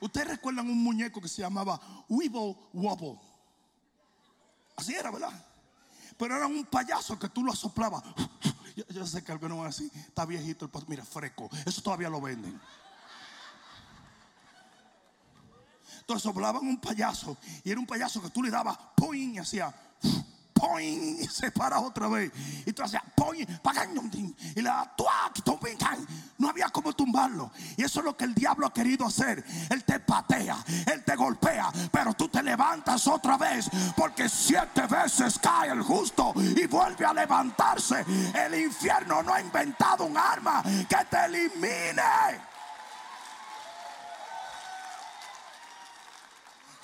Ustedes 0.00 0.28
recuerdan 0.28 0.68
un 0.68 0.82
muñeco 0.82 1.20
que 1.20 1.28
se 1.28 1.42
llamaba 1.42 1.80
Weeble 2.08 2.56
Wobble. 2.72 3.18
Así 4.76 4.94
era, 4.94 5.10
¿verdad? 5.10 5.45
Pero 6.18 6.36
era 6.36 6.46
un 6.46 6.64
payaso 6.64 7.18
que 7.18 7.28
tú 7.28 7.44
lo 7.44 7.54
soplabas. 7.54 8.02
Yo, 8.90 9.06
sé 9.06 9.24
que 9.24 9.32
algunos 9.32 9.58
van 9.58 9.68
así, 9.68 9.90
está 9.94 10.26
viejito, 10.26 10.66
el 10.66 10.70
mira, 10.86 11.04
fresco. 11.04 11.48
Eso 11.64 11.82
todavía 11.82 12.10
lo 12.10 12.20
venden. 12.20 12.60
Entonces 16.00 16.22
soplaban 16.22 16.66
un 16.66 16.78
payaso 16.80 17.36
y 17.64 17.70
era 17.70 17.80
un 17.80 17.86
payaso 17.86 18.22
que 18.22 18.30
tú 18.30 18.42
le 18.42 18.50
dabas, 18.50 18.78
¡pum! 18.94 19.14
y 19.14 19.38
hacía 19.38 19.74
y 20.80 21.26
se 21.30 21.50
para 21.50 21.80
otra 21.80 22.08
vez. 22.08 22.32
Y 22.64 22.72
tú 22.72 22.82
hacías 22.82 23.02
y 24.54 24.62
le 24.62 24.68
da 24.68 24.94
No 26.38 26.48
había 26.48 26.68
como 26.68 26.92
tumbarlo. 26.92 27.50
Y 27.76 27.82
eso 27.82 28.00
es 28.00 28.04
lo 28.04 28.16
que 28.16 28.24
el 28.24 28.34
diablo 28.34 28.66
ha 28.66 28.72
querido 28.72 29.06
hacer. 29.06 29.44
Él 29.70 29.84
te 29.84 30.00
patea, 30.00 30.56
él 30.86 31.04
te 31.04 31.16
golpea, 31.16 31.70
pero 31.90 32.14
tú 32.14 32.28
te 32.28 32.42
levantas 32.42 33.06
otra 33.06 33.36
vez. 33.36 33.68
Porque 33.96 34.28
siete 34.28 34.86
veces 34.86 35.38
cae 35.38 35.70
el 35.70 35.82
justo 35.82 36.32
y 36.36 36.66
vuelve 36.66 37.04
a 37.04 37.12
levantarse. 37.12 38.04
El 38.34 38.54
infierno 38.54 39.22
no 39.22 39.34
ha 39.34 39.40
inventado 39.40 40.04
un 40.04 40.16
arma 40.16 40.62
que 40.62 41.04
te 41.10 41.24
elimine. 41.24 42.02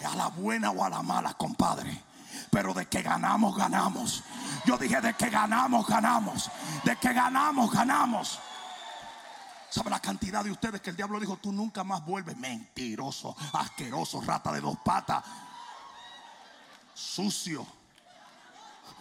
A 0.04 0.16
la 0.16 0.26
buena 0.28 0.70
o 0.72 0.84
a 0.84 0.90
la 0.90 1.02
mala, 1.02 1.34
compadre 1.34 2.11
pero 2.52 2.74
de 2.74 2.84
que 2.84 3.00
ganamos, 3.00 3.56
ganamos. 3.56 4.22
Yo 4.66 4.76
dije 4.76 5.00
de 5.00 5.14
que 5.14 5.30
ganamos, 5.30 5.86
ganamos. 5.86 6.50
De 6.84 6.94
que 6.96 7.10
ganamos, 7.14 7.72
ganamos. 7.72 8.38
¿Sabe 9.70 9.88
la 9.88 10.00
cantidad 10.00 10.44
de 10.44 10.50
ustedes 10.50 10.82
que 10.82 10.90
el 10.90 10.96
diablo 10.96 11.18
dijo, 11.18 11.38
tú 11.38 11.50
nunca 11.50 11.82
más 11.82 12.04
vuelves? 12.04 12.36
Mentiroso, 12.36 13.34
asqueroso, 13.54 14.20
rata 14.20 14.52
de 14.52 14.60
dos 14.60 14.76
patas, 14.84 15.24
sucio. 16.92 17.66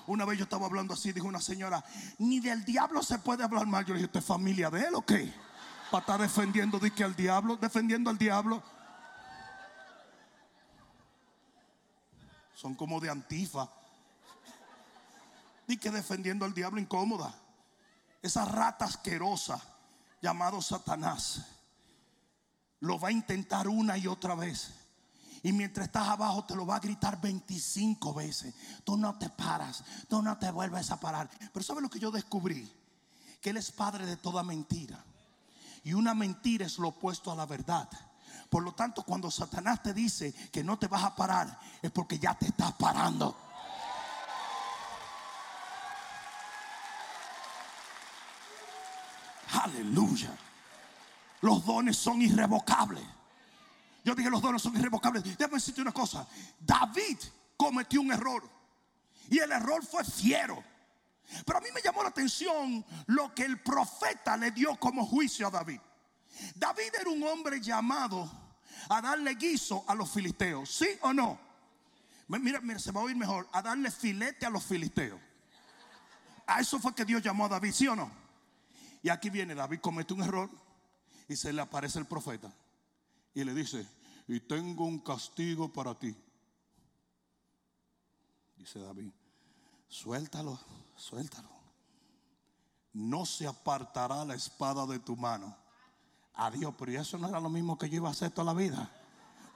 Una 0.08 0.24
vez 0.24 0.38
yo 0.38 0.46
estaba 0.46 0.68
hablando 0.68 0.94
así, 0.94 1.12
dijo 1.12 1.28
una 1.28 1.42
señora, 1.42 1.84
ni 2.20 2.40
del 2.40 2.64
diablo 2.64 3.04
se 3.04 3.20
puede 3.20 3.44
hablar 3.44 3.68
mal. 3.68 3.84
Yo 3.84 3.94
le 3.94 4.00
dije, 4.00 4.06
¿usted 4.06 4.22
es 4.22 4.26
familia 4.26 4.70
de 4.70 4.80
él 4.86 4.96
o 4.96 5.02
qué? 5.02 5.30
Para 5.92 6.00
estar 6.00 6.22
defendiendo, 6.22 6.80
que 6.80 7.04
al 7.04 7.18
diablo, 7.18 7.58
defendiendo 7.58 8.10
al 8.10 8.18
diablo. 8.18 8.64
Son 12.56 12.76
como 12.76 13.00
de 13.00 13.10
antifa. 13.10 13.70
Ni 15.68 15.78
que 15.78 15.92
defendiendo 15.92 16.46
al 16.46 16.54
diablo 16.54 16.80
incómoda. 16.80 17.34
Esa 18.22 18.46
rata 18.46 18.86
asquerosa 18.86 19.60
llamado 20.22 20.62
Satanás 20.62 21.42
lo 22.82 23.00
va 23.00 23.10
a 23.10 23.12
intentar 23.12 23.68
una 23.68 23.98
y 23.98 24.08
otra 24.08 24.36
vez. 24.36 24.74
Y 25.44 25.54
mientras 25.54 25.88
estás 25.88 26.08
abajo 26.08 26.46
te 26.46 26.56
lo 26.56 26.66
va 26.66 26.76
a 26.76 26.80
gritar 26.80 27.20
25 27.20 28.14
veces. 28.14 28.54
Tú 28.84 28.98
no 28.98 29.18
te 29.18 29.30
paras, 29.30 29.84
tú 30.08 30.22
no 30.22 30.38
te 30.38 30.52
vuelves 30.52 30.92
a 30.92 31.00
parar. 31.00 31.30
Pero 31.52 31.64
¿sabes 31.64 31.82
lo 31.82 31.90
que 31.90 32.00
yo 32.00 32.12
descubrí? 32.12 32.72
Que 33.42 33.50
Él 33.52 33.58
es 33.58 33.72
padre 33.72 34.06
de 34.06 34.18
toda 34.18 34.44
mentira. 34.44 35.04
Y 35.84 35.94
una 35.94 36.14
mentira 36.14 36.66
es 36.66 36.78
lo 36.78 36.90
opuesto 36.90 37.32
a 37.32 37.36
la 37.36 37.48
verdad. 37.48 37.90
Por 38.52 38.64
lo 38.64 38.74
tanto, 38.74 39.04
cuando 39.04 39.32
Satanás 39.32 39.82
te 39.82 39.94
dice 39.94 40.34
que 40.52 40.62
no 40.62 40.78
te 40.78 40.88
vas 40.88 41.06
a 41.06 41.16
parar, 41.16 41.58
es 41.82 41.90
porque 41.90 42.20
ya 42.20 42.34
te 42.38 42.48
estás 42.48 42.74
parando. 42.74 43.34
Aleluya. 49.54 50.38
Los 51.40 51.66
dones 51.66 51.96
son 51.96 52.22
irrevocables. 52.22 53.06
Yo 54.04 54.14
dije 54.16 54.30
los 54.30 54.42
dones 54.42 54.62
son 54.62 54.76
irrevocables. 54.76 55.24
Déjame 55.24 55.54
decirte 55.54 55.82
una 55.82 55.94
cosa. 55.94 56.28
David 56.60 57.20
cometió 57.56 58.02
un 58.02 58.12
error. 58.12 58.44
Y 59.30 59.40
el 59.40 59.54
error 59.54 59.82
fue 59.86 60.04
fiero. 60.04 60.62
Pero 61.46 61.58
a 61.58 61.62
mí 61.62 61.70
me 61.74 61.82
llamó 61.82 62.04
la 62.04 62.10
atención 62.10 62.86
lo 63.06 63.34
que 63.34 63.46
el 63.46 63.62
profeta 63.62 64.36
le 64.36 64.52
dio 64.52 64.78
como 64.78 65.06
juicio 65.06 65.48
a 65.48 65.52
David. 65.52 65.80
David 66.56 66.96
era 67.00 67.10
un 67.10 67.24
hombre 67.24 67.62
llamado 67.62 68.41
a 68.90 69.02
darle 69.02 69.36
guiso 69.36 69.84
a 69.88 69.96
los 69.96 70.10
filisteos. 70.10 70.70
¿Sí 70.70 70.88
o 71.02 71.14
no? 71.14 71.40
Mira, 72.28 72.62
mira, 72.62 72.80
se 72.80 72.92
va 72.92 73.02
a 73.02 73.04
oír 73.04 73.16
mejor. 73.16 73.48
A 73.52 73.62
darle 73.62 73.92
filete 73.92 74.46
a 74.46 74.50
los 74.50 74.64
filisteos. 74.64 75.20
A 76.48 76.60
eso 76.60 76.80
fue 76.80 76.94
que 76.94 77.06
Dios 77.06 77.22
llamó 77.22 77.46
a 77.46 77.50
David, 77.50 77.72
¿sí 77.72 77.88
o 77.88 77.96
no? 77.96 78.12
Y 79.04 79.10
aquí 79.10 79.30
viene 79.30 79.56
David, 79.56 79.80
comete 79.80 80.14
un 80.14 80.22
error 80.22 80.50
y 81.28 81.36
se 81.36 81.52
le 81.54 81.62
aparece 81.62 81.98
el 81.98 82.06
profeta 82.06 82.54
y 83.34 83.44
le 83.44 83.54
dice, 83.54 83.88
y 84.28 84.40
tengo 84.42 84.86
un 84.86 85.00
castigo 85.00 85.72
para 85.72 85.98
ti. 85.98 86.16
Dice 88.58 88.80
David, 88.80 89.12
suéltalo, 89.88 90.60
suéltalo. 90.96 91.50
No 92.94 93.26
se 93.26 93.48
apartará 93.48 94.26
la 94.26 94.36
espada 94.36 94.86
de 94.86 95.00
tu 95.00 95.16
mano 95.16 95.61
Adiós, 96.42 96.74
pero 96.76 97.00
eso 97.00 97.20
no 97.20 97.30
era 97.30 97.40
lo 97.40 97.50
mismo 97.50 97.78
que 97.78 97.88
yo 97.88 97.98
iba 97.98 98.10
a 98.10 98.14
hacer 98.14 98.32
toda 98.32 98.52
la 98.52 98.60
vida. 98.60 98.90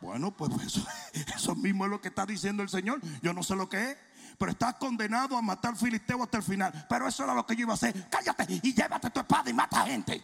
Bueno, 0.01 0.30
pues 0.30 0.51
eso, 0.63 0.86
eso 1.36 1.56
mismo 1.56 1.86
es 1.86 1.89
lo 1.89 2.00
que 2.00 2.10
está 2.10 2.27
diciendo 2.27 2.62
el 2.62 2.70
Señor. 2.70 3.01
Yo 3.24 3.34
no 3.34 3.42
sé 3.42 3.56
lo 3.56 3.68
que 3.68 3.89
es, 3.89 3.98
pero 4.38 4.51
estás 4.51 4.75
condenado 4.75 5.36
a 5.36 5.42
matar 5.42 5.75
filisteo 5.75 6.22
hasta 6.22 6.38
el 6.38 6.44
final. 6.44 6.86
Pero 6.88 7.08
eso 7.08 7.24
era 7.24 7.34
lo 7.34 7.44
que 7.44 7.56
yo 7.56 7.63
iba 7.63 7.74
a 7.74 7.74
hacer. 7.74 8.08
Cállate 8.08 8.60
y 8.62 8.72
llévate 8.72 9.10
tu 9.10 9.20
espada 9.20 9.50
y 9.50 9.54
mata 9.54 9.84
gente. 9.84 10.24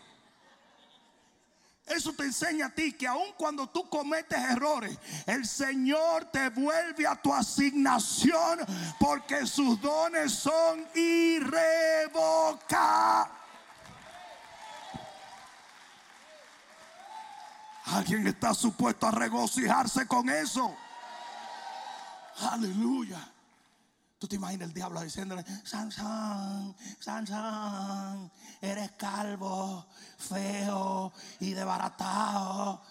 Eso 1.88 2.14
te 2.14 2.26
enseña 2.26 2.68
a 2.68 2.70
ti 2.70 2.94
que 2.94 3.08
aun 3.08 3.34
cuando 3.36 3.68
tú 3.68 3.90
cometes 3.90 4.38
errores, 4.38 5.00
el 5.26 5.48
Señor 5.48 6.26
te 6.26 6.52
vuelve 6.52 7.08
a 7.08 7.20
tu 7.20 7.34
asignación 7.34 8.60
porque 9.00 9.48
sus 9.48 9.82
dones 9.82 10.32
son 10.32 10.86
irrevocables. 10.94 13.41
Alguien 17.92 18.26
está 18.28 18.54
supuesto 18.54 19.08
a 19.08 19.12
regocijarse 19.12 20.08
con 20.08 20.30
eso. 20.30 20.74
Aleluya. 22.50 23.20
Tú 24.18 24.28
te 24.28 24.36
imaginas 24.36 24.70
el 24.70 24.74
diablo 24.74 25.02
diciéndole, 25.02 25.44
Sansón, 25.64 26.76
Sansón, 27.00 28.32
eres 28.62 28.92
calvo, 28.92 29.86
feo 30.18 31.12
y 31.40 31.54
desbaratado. 31.54 32.82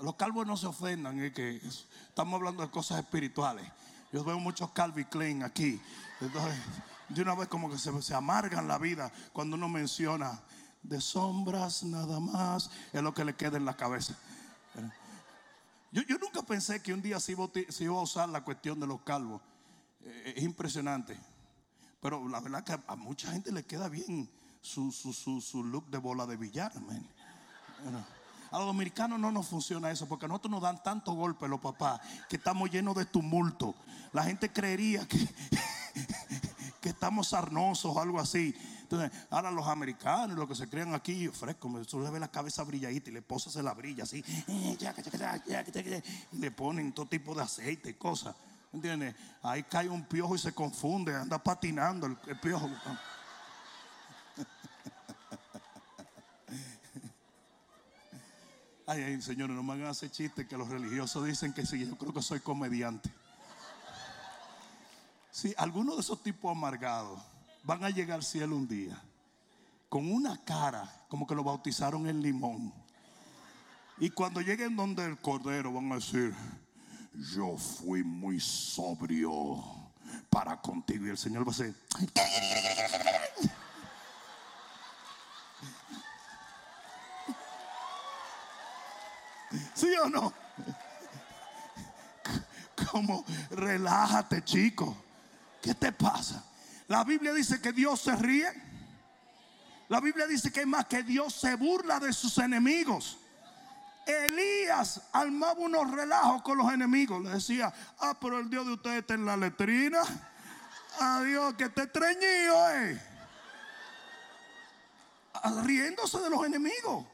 Los 0.00 0.14
calvos 0.16 0.46
no 0.46 0.56
se 0.56 0.66
ofendan, 0.66 1.30
que 1.32 1.56
estamos 1.56 2.34
hablando 2.34 2.62
de 2.62 2.70
cosas 2.70 3.00
espirituales. 3.00 3.70
Yo 4.12 4.24
veo 4.24 4.40
muchos 4.40 4.70
Calvin 4.70 5.04
Klein 5.04 5.42
aquí. 5.42 5.80
Entonces, 6.20 6.58
de 7.10 7.22
una 7.22 7.34
vez 7.34 7.48
como 7.48 7.70
que 7.70 7.78
se, 7.78 8.02
se 8.02 8.14
amargan 8.14 8.66
la 8.66 8.78
vida 8.78 9.12
cuando 9.32 9.56
uno 9.56 9.68
menciona 9.68 10.40
de 10.82 11.00
sombras 11.00 11.82
nada 11.82 12.20
más, 12.20 12.70
es 12.92 13.02
lo 13.02 13.12
que 13.14 13.24
le 13.24 13.34
queda 13.34 13.56
en 13.56 13.64
la 13.64 13.76
cabeza. 13.76 14.16
Yo, 15.92 16.02
yo 16.02 16.18
nunca 16.18 16.42
pensé 16.42 16.80
que 16.82 16.94
un 16.94 17.02
día 17.02 17.18
se 17.18 17.32
iba, 17.32 17.44
a 17.44 18.02
usar 18.02 18.28
la 18.28 18.44
cuestión 18.44 18.78
de 18.78 18.86
los 18.86 19.00
calvos. 19.02 19.42
Eh, 20.02 20.34
es 20.36 20.42
impresionante. 20.44 21.18
Pero 22.00 22.26
la 22.28 22.40
verdad 22.40 22.64
que 22.64 22.78
a 22.86 22.96
mucha 22.96 23.32
gente 23.32 23.52
le 23.52 23.64
queda 23.64 23.88
bien 23.88 24.30
su, 24.60 24.92
su, 24.92 25.12
su, 25.12 25.64
look 25.64 25.90
de 25.90 25.98
bola 25.98 26.26
de 26.26 26.36
billar. 26.36 26.72
A 28.50 28.58
los 28.58 28.66
dominicanos 28.66 29.18
no 29.18 29.30
nos 29.30 29.48
funciona 29.48 29.90
eso 29.90 30.08
porque 30.08 30.26
a 30.26 30.28
nosotros 30.28 30.50
nos 30.50 30.62
dan 30.62 30.82
tanto 30.82 31.12
golpe 31.12 31.48
los 31.48 31.60
papás 31.60 32.00
que 32.28 32.36
estamos 32.36 32.70
llenos 32.70 32.94
de 32.94 33.04
tumulto. 33.04 33.74
La 34.12 34.24
gente 34.24 34.52
creería 34.52 35.06
que, 35.06 35.18
que 36.80 36.88
estamos 36.88 37.28
sarnosos 37.28 37.96
o 37.96 38.00
algo 38.00 38.20
así. 38.20 38.54
Entonces, 38.90 39.16
ahora 39.30 39.52
los 39.52 39.68
americanos, 39.68 40.36
los 40.36 40.48
que 40.48 40.56
se 40.56 40.68
crean 40.68 40.92
aquí, 40.94 41.28
fresco, 41.28 41.70
tú 41.88 42.00
le 42.00 42.10
ves 42.10 42.20
la 42.20 42.26
cabeza 42.26 42.64
brilladita 42.64 43.08
y 43.08 43.12
le 43.12 43.22
posas 43.22 43.54
la 43.62 43.72
brilla 43.72 44.02
así, 44.02 44.24
y 44.48 44.76
le 46.32 46.50
ponen 46.50 46.92
todo 46.92 47.06
tipo 47.06 47.32
de 47.32 47.42
aceite 47.42 47.90
y 47.90 47.94
cosas. 47.94 48.34
¿Entiendes? 48.72 49.14
Ahí 49.44 49.62
cae 49.62 49.88
un 49.88 50.04
piojo 50.04 50.34
y 50.34 50.40
se 50.40 50.52
confunde, 50.52 51.14
anda 51.14 51.38
patinando 51.38 52.08
el, 52.08 52.16
piojo. 52.40 52.68
Ay, 58.88 59.02
ay, 59.02 59.22
señores, 59.22 59.54
no 59.54 59.62
me 59.62 59.74
hagan 59.74 59.92
ese 59.92 60.10
chiste 60.10 60.48
que 60.48 60.56
los 60.56 60.68
religiosos 60.68 61.24
dicen 61.24 61.52
que 61.52 61.64
sí, 61.64 61.86
yo 61.86 61.96
creo 61.96 62.12
que 62.12 62.22
soy 62.22 62.40
comediante. 62.40 63.08
Sí, 65.30 65.54
algunos 65.56 65.94
de 65.94 66.00
esos 66.00 66.20
tipos 66.24 66.50
amargados 66.50 67.22
van 67.64 67.84
a 67.84 67.90
llegar 67.90 68.16
al 68.16 68.24
cielo 68.24 68.56
un 68.56 68.66
día 68.66 69.00
con 69.88 70.10
una 70.10 70.42
cara 70.44 70.88
como 71.08 71.26
que 71.26 71.34
lo 71.34 71.42
bautizaron 71.42 72.06
en 72.06 72.22
limón. 72.22 72.72
Y 73.98 74.08
cuando 74.10 74.40
lleguen 74.40 74.76
donde 74.76 75.04
el 75.04 75.18
cordero 75.18 75.72
van 75.72 75.92
a 75.92 75.96
decir, 75.96 76.34
yo 77.34 77.56
fui 77.56 78.02
muy 78.02 78.40
sobrio 78.40 79.62
para 80.30 80.60
contigo. 80.60 81.06
Y 81.06 81.10
el 81.10 81.18
Señor 81.18 81.46
va 81.46 81.52
a 81.52 81.56
decir, 81.56 81.76
¿sí 89.74 89.88
o 90.02 90.08
no? 90.08 90.32
Como, 92.90 93.24
relájate, 93.50 94.42
chico. 94.44 94.96
¿Qué 95.60 95.74
te 95.74 95.92
pasa? 95.92 96.44
La 96.90 97.04
Biblia 97.04 97.32
dice 97.32 97.60
que 97.60 97.72
Dios 97.72 98.00
se 98.00 98.16
ríe. 98.16 98.52
La 99.88 100.00
Biblia 100.00 100.26
dice 100.26 100.50
que 100.50 100.66
más 100.66 100.86
que 100.86 101.04
Dios 101.04 101.32
se 101.32 101.54
burla 101.54 102.00
de 102.00 102.12
sus 102.12 102.36
enemigos. 102.38 103.16
Elías 104.04 105.00
armaba 105.12 105.60
unos 105.60 105.88
relajos 105.88 106.42
con 106.42 106.58
los 106.58 106.72
enemigos. 106.72 107.22
Le 107.22 107.30
decía, 107.30 107.72
ah, 108.00 108.18
pero 108.20 108.40
el 108.40 108.50
Dios 108.50 108.66
de 108.66 108.72
ustedes 108.72 108.98
está 109.02 109.14
en 109.14 109.24
la 109.24 109.36
letrina. 109.36 110.02
Adiós, 110.98 111.54
que 111.54 111.68
te 111.68 111.86
treñido, 111.86 112.70
eh. 112.72 113.00
Ah, 115.34 115.62
riéndose 115.62 116.18
de 116.18 116.28
los 116.28 116.44
enemigos. 116.44 117.06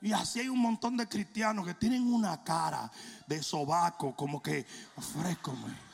Y 0.00 0.14
así 0.14 0.40
hay 0.40 0.48
un 0.48 0.60
montón 0.60 0.96
de 0.96 1.06
cristianos 1.06 1.66
que 1.66 1.74
tienen 1.74 2.10
una 2.10 2.42
cara 2.42 2.90
de 3.26 3.42
sobaco, 3.42 4.16
como 4.16 4.42
que 4.42 4.66
ofrécome. 4.96 5.87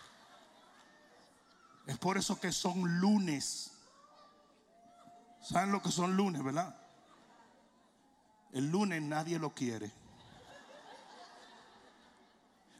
Es 1.87 1.99
por 1.99 2.17
eso 2.17 2.41
que 2.41 2.53
son 2.53 3.01
lunes. 3.01 3.73
¿Saben 5.43 5.73
lo 5.73 5.83
que 5.83 5.91
son 5.91 6.17
lunes, 6.17 6.43
verdad? 6.43 6.75
El 8.53 8.71
lunes 8.71 9.03
nadie 9.03 9.39
lo 9.39 9.55
quiere. 9.55 9.91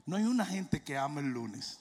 No 0.07 0.17
hay 0.17 0.25
una 0.25 0.47
gente 0.47 0.83
que 0.83 0.97
ama 0.97 1.21
el 1.21 1.33
lunes. 1.33 1.81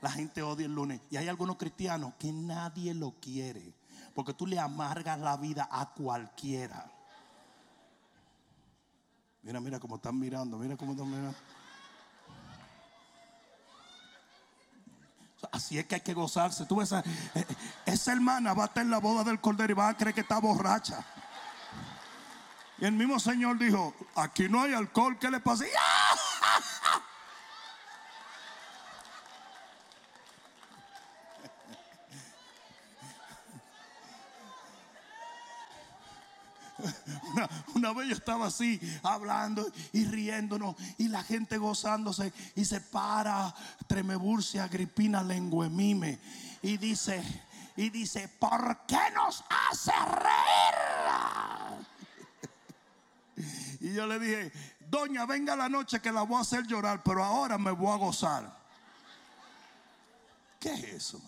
La 0.00 0.10
gente 0.10 0.42
odia 0.42 0.66
el 0.66 0.74
lunes. 0.74 1.00
Y 1.10 1.16
hay 1.16 1.28
algunos 1.28 1.56
cristianos 1.56 2.14
que 2.18 2.32
nadie 2.32 2.94
lo 2.94 3.12
quiere. 3.20 3.74
Porque 4.14 4.34
tú 4.34 4.46
le 4.46 4.58
amargas 4.58 5.18
la 5.20 5.36
vida 5.36 5.68
a 5.70 5.92
cualquiera. 5.92 6.90
Mira, 9.42 9.60
mira 9.60 9.78
cómo 9.78 9.96
están 9.96 10.18
mirando. 10.18 10.58
Mira 10.58 10.76
cómo 10.76 10.92
están 10.92 11.08
mirando. 11.08 11.36
Así 15.52 15.78
es 15.78 15.86
que 15.86 15.96
hay 15.96 16.00
que 16.00 16.14
gozarse. 16.14 16.64
Tú 16.66 16.76
ves, 16.76 16.94
esa 17.84 18.12
hermana 18.12 18.54
va 18.54 18.64
a 18.64 18.66
estar 18.66 18.82
en 18.82 18.90
la 18.90 18.98
boda 18.98 19.24
del 19.24 19.40
cordero 19.40 19.72
y 19.72 19.76
va 19.76 19.88
a 19.88 19.96
creer 19.96 20.14
que 20.14 20.22
está 20.22 20.38
borracha. 20.38 21.04
Y 22.78 22.84
el 22.84 22.92
mismo 22.92 23.18
Señor 23.18 23.58
dijo, 23.58 23.94
aquí 24.14 24.48
no 24.48 24.62
hay 24.62 24.74
alcohol, 24.74 25.18
¿qué 25.18 25.30
le 25.30 25.40
pasa? 25.40 25.64
Una, 37.74 37.92
vez 37.92 38.08
yo 38.08 38.14
estaba 38.14 38.46
así 38.46 38.80
hablando 39.02 39.70
y 39.92 40.04
riéndonos 40.04 40.76
y 40.98 41.08
la 41.08 41.22
gente 41.22 41.58
gozándose 41.58 42.32
y 42.54 42.64
se 42.64 42.80
para 42.80 43.54
Tremeburcia 43.86 44.64
Agripina 44.64 45.22
Lenguemime 45.22 46.18
y 46.62 46.76
dice 46.76 47.22
y 47.76 47.90
dice, 47.90 48.28
¿por 48.28 48.86
qué 48.86 48.98
nos 49.14 49.44
hace 49.48 49.92
reír? 49.92 50.76
Y 53.80 53.92
yo 53.92 54.06
le 54.06 54.18
dije, 54.18 54.50
doña, 54.88 55.26
venga 55.26 55.54
la 55.54 55.68
noche 55.68 56.00
que 56.00 56.10
la 56.10 56.22
voy 56.22 56.38
a 56.38 56.40
hacer 56.40 56.66
llorar, 56.66 57.02
pero 57.02 57.22
ahora 57.22 57.58
me 57.58 57.70
voy 57.70 57.92
a 57.92 57.96
gozar. 57.96 58.56
¿Qué 60.58 60.72
es 60.72 60.84
eso? 60.84 61.20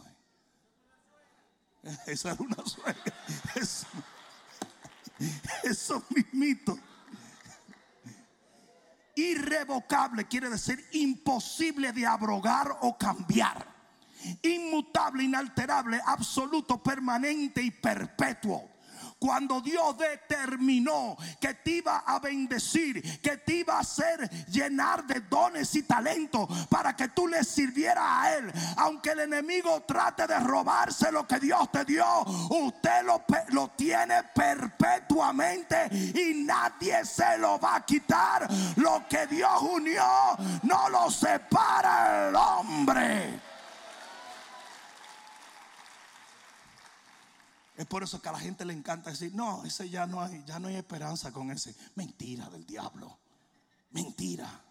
Esa 2.07 2.33
era 2.33 2.43
una 2.43 2.65
suegra. 2.65 3.15
eso 5.63 6.05
mismito. 6.11 6.79
Irrevocable 9.15 10.27
quiere 10.27 10.49
decir 10.49 10.85
imposible 10.93 11.93
de 11.93 12.07
abrogar 12.07 12.79
o 12.83 12.97
cambiar. 12.97 13.67
Inmutable, 14.43 15.25
inalterable, 15.25 16.01
absoluto, 16.05 16.83
permanente 16.83 17.63
y 17.63 17.71
perpetuo 17.71 18.78
cuando 19.19 19.61
Dios 19.61 19.97
determinó 19.99 21.17
que 21.41 21.55
te 21.55 21.71
iba 21.73 21.99
a 21.99 22.19
bendecir, 22.19 23.21
que 23.21 23.39
te 23.39 23.57
iba 23.57 23.75
a 23.75 23.81
hacer 23.81 24.29
llenar 24.47 25.07
de 25.07 25.21
dones 25.21 25.75
y 25.75 25.83
talentos 25.83 26.49
para 26.69 26.95
que 26.95 27.09
tú 27.09 27.27
le 27.27 27.43
sirvieras 27.45 28.05
a 28.07 28.37
Él. 28.37 28.53
Aunque 28.77 29.11
el 29.11 29.21
enemigo 29.21 29.83
trate 29.83 30.27
de 30.27 30.39
robarse 30.39 31.11
lo 31.11 31.27
que 31.27 31.41
Dios 31.41 31.71
te 31.73 31.85
dio, 31.85 32.07
usted 32.51 33.05
lo, 33.05 33.25
lo 33.49 33.69
tiene 33.71 34.23
perpetuamente 34.35 35.89
y 35.93 36.45
nadie 36.45 37.05
se 37.05 37.39
lo 37.39 37.59
va 37.59 37.77
a 37.77 37.85
quitar. 37.85 38.49
Lo 38.77 39.07
que 39.09 39.27
Dios 39.27 39.63
unió 39.63 40.07
no 40.63 40.89
lo 40.89 41.11
separa 41.11 42.29
el 42.29 42.37
hombre. 42.37 43.49
Es 47.79 47.87
por 47.87 48.03
eso 48.03 48.21
que 48.21 48.29
a 48.29 48.33
la 48.33 48.41
gente 48.41 48.65
le 48.65 48.73
encanta 48.73 49.11
decir, 49.11 49.33
no, 49.37 49.65
ese 49.65 49.89
ya 49.89 50.05
no 50.05 50.21
hay, 50.21 50.43
ya 50.45 50.59
no 50.59 50.67
hay 50.67 50.75
esperanza 50.75 51.31
con 51.31 51.53
ese. 51.53 51.77
Mentira 51.95 52.51
del 52.51 52.67
diablo. 52.67 53.17
Mentira. 53.93 54.65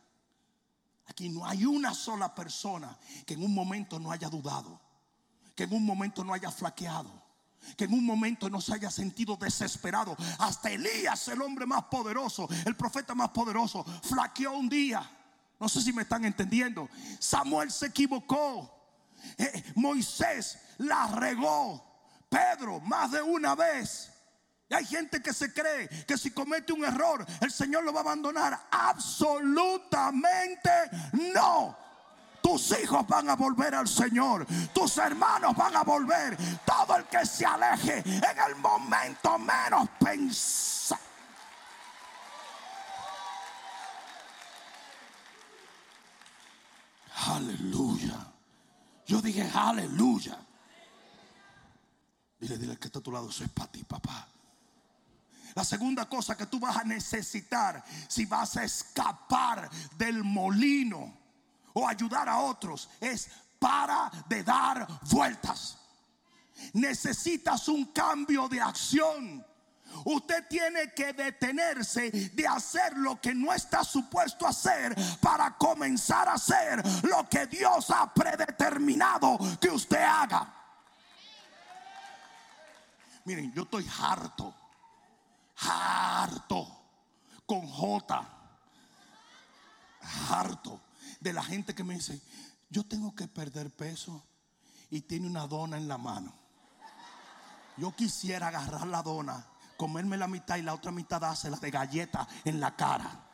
Aquí 1.08 1.30
no 1.30 1.46
hay 1.46 1.66
una 1.66 1.94
sola 1.94 2.36
persona 2.36 2.98
que 3.26 3.36
en 3.36 3.46
un 3.46 3.54
momento 3.54 3.98
no 3.98 4.12
haya 4.12 4.28
dudado, 4.28 4.78
que 5.56 5.64
en 5.64 5.74
un 5.74 5.86
momento 5.86 6.26
no 6.26 6.34
haya 6.34 6.52
flaqueado. 6.52 7.26
que 7.78 7.86
en 7.86 7.94
un 7.94 8.06
momento 8.06 8.50
no 8.50 8.60
se 8.60 8.74
haya 8.74 8.92
sentido 8.92 9.38
desesperado. 9.38 10.16
Hasta 10.40 10.70
Elías, 10.70 11.30
el 11.30 11.42
hombre 11.42 11.66
más 11.66 11.86
poderoso, 11.86 12.48
el 12.66 12.76
profeta 12.76 13.16
más 13.16 13.30
poderoso, 13.30 13.86
flaqueó 14.04 14.52
un 14.52 14.68
día. 14.68 15.10
No 15.58 15.70
sé 15.70 15.82
si 15.82 15.94
me 15.94 16.02
están 16.02 16.26
entendiendo. 16.26 16.90
Samuel 17.20 17.72
se 17.72 17.86
equivocó. 17.88 18.70
Eh, 19.38 19.64
Moisés 19.76 20.60
la 20.78 21.08
regó. 21.08 21.87
Pedro 22.30 22.80
más 22.82 23.12
de 23.12 23.22
una 23.22 23.56
vez. 23.56 24.12
Y 24.70 24.74
hay 24.74 24.86
gente 24.86 25.22
que 25.22 25.34
se 25.34 25.54
cree 25.54 25.88
que 26.06 26.18
si 26.18 26.32
comete 26.32 26.74
un 26.74 26.84
error, 26.84 27.26
el 27.42 27.52
Señor 27.52 27.84
lo 27.84 27.94
va 27.94 28.00
a 28.00 28.04
abandonar. 28.04 28.68
Absolutamente 28.70 30.72
no. 31.34 31.78
Tus 32.42 32.78
hijos 32.80 33.06
van 33.08 33.30
a 33.30 33.36
volver 33.36 33.76
al 33.76 33.88
Señor. 33.88 34.46
Tus 34.74 34.98
hermanos 34.98 35.56
van 35.56 35.76
a 35.76 35.84
volver. 35.84 36.38
Todo 36.66 36.98
el 36.98 37.06
que 37.06 37.26
se 37.26 37.46
aleje 37.46 38.04
en 38.06 38.40
el 38.48 38.56
momento 38.56 39.38
menos 39.38 39.88
pensado. 40.00 41.02
Aleluya. 47.28 48.16
Yo 49.06 49.22
dije 49.22 49.50
aleluya. 49.54 50.47
Dile, 52.40 52.58
dile 52.58 52.78
que 52.78 52.88
está 52.88 53.00
a 53.00 53.02
tu 53.02 53.12
lado, 53.12 53.30
eso 53.30 53.44
es 53.44 53.50
para 53.50 53.72
ti, 53.72 53.84
papá. 53.84 54.28
La 55.56 55.64
segunda 55.64 56.08
cosa 56.08 56.38
que 56.38 56.46
tú 56.46 56.60
vas 56.60 56.78
a 56.78 56.84
necesitar 56.84 57.84
si 58.08 58.26
vas 58.26 58.58
a 58.58 58.64
escapar 58.64 59.70
del 59.98 60.24
molino 60.24 61.18
o 61.74 61.88
ayudar 61.88 62.30
a 62.30 62.40
otros 62.40 62.90
es 63.02 63.28
para 63.58 64.12
de 64.28 64.44
dar 64.44 64.88
vueltas. 65.10 65.78
Necesitas 66.74 67.68
un 67.70 67.86
cambio 67.86 68.48
de 68.48 68.62
acción. 68.62 69.44
Usted 70.06 70.48
tiene 70.48 70.94
que 70.94 71.14
detenerse 71.14 72.12
de 72.12 72.48
hacer 72.48 72.96
lo 72.98 73.20
que 73.20 73.34
no 73.34 73.52
está 73.52 73.84
supuesto 73.84 74.46
hacer 74.46 74.96
para 75.22 75.58
comenzar 75.58 76.28
a 76.30 76.34
hacer 76.34 76.84
lo 77.04 77.28
que 77.28 77.48
Dios 77.48 77.90
ha 77.90 78.14
predeterminado 78.14 79.40
que 79.60 79.70
usted 79.70 80.04
haga. 80.04 80.57
Miren, 83.28 83.52
yo 83.52 83.64
estoy 83.64 83.86
harto, 84.00 84.56
harto, 85.58 86.66
con 87.46 87.68
J, 87.68 88.26
harto 90.30 90.80
de 91.20 91.34
la 91.34 91.44
gente 91.44 91.76
que 91.76 91.84
me 91.84 91.96
dice, 91.96 92.22
yo 92.70 92.86
tengo 92.86 93.14
que 93.14 93.28
perder 93.28 93.70
peso 93.76 94.24
y 94.90 95.02
tiene 95.02 95.28
una 95.28 95.46
dona 95.46 95.76
en 95.76 95.90
la 95.90 95.98
mano. 95.98 96.34
Yo 97.76 97.94
quisiera 97.94 98.48
agarrar 98.48 98.88
la 98.88 99.04
dona, 99.04 99.46
comerme 99.76 100.16
la 100.16 100.30
mitad 100.30 100.56
y 100.56 100.62
la 100.62 100.74
otra 100.74 100.94
mitad 100.94 101.20
dársela 101.20 101.58
de 101.58 101.70
galleta 101.70 102.26
en 102.46 102.62
la 102.62 102.78
cara. 102.78 103.28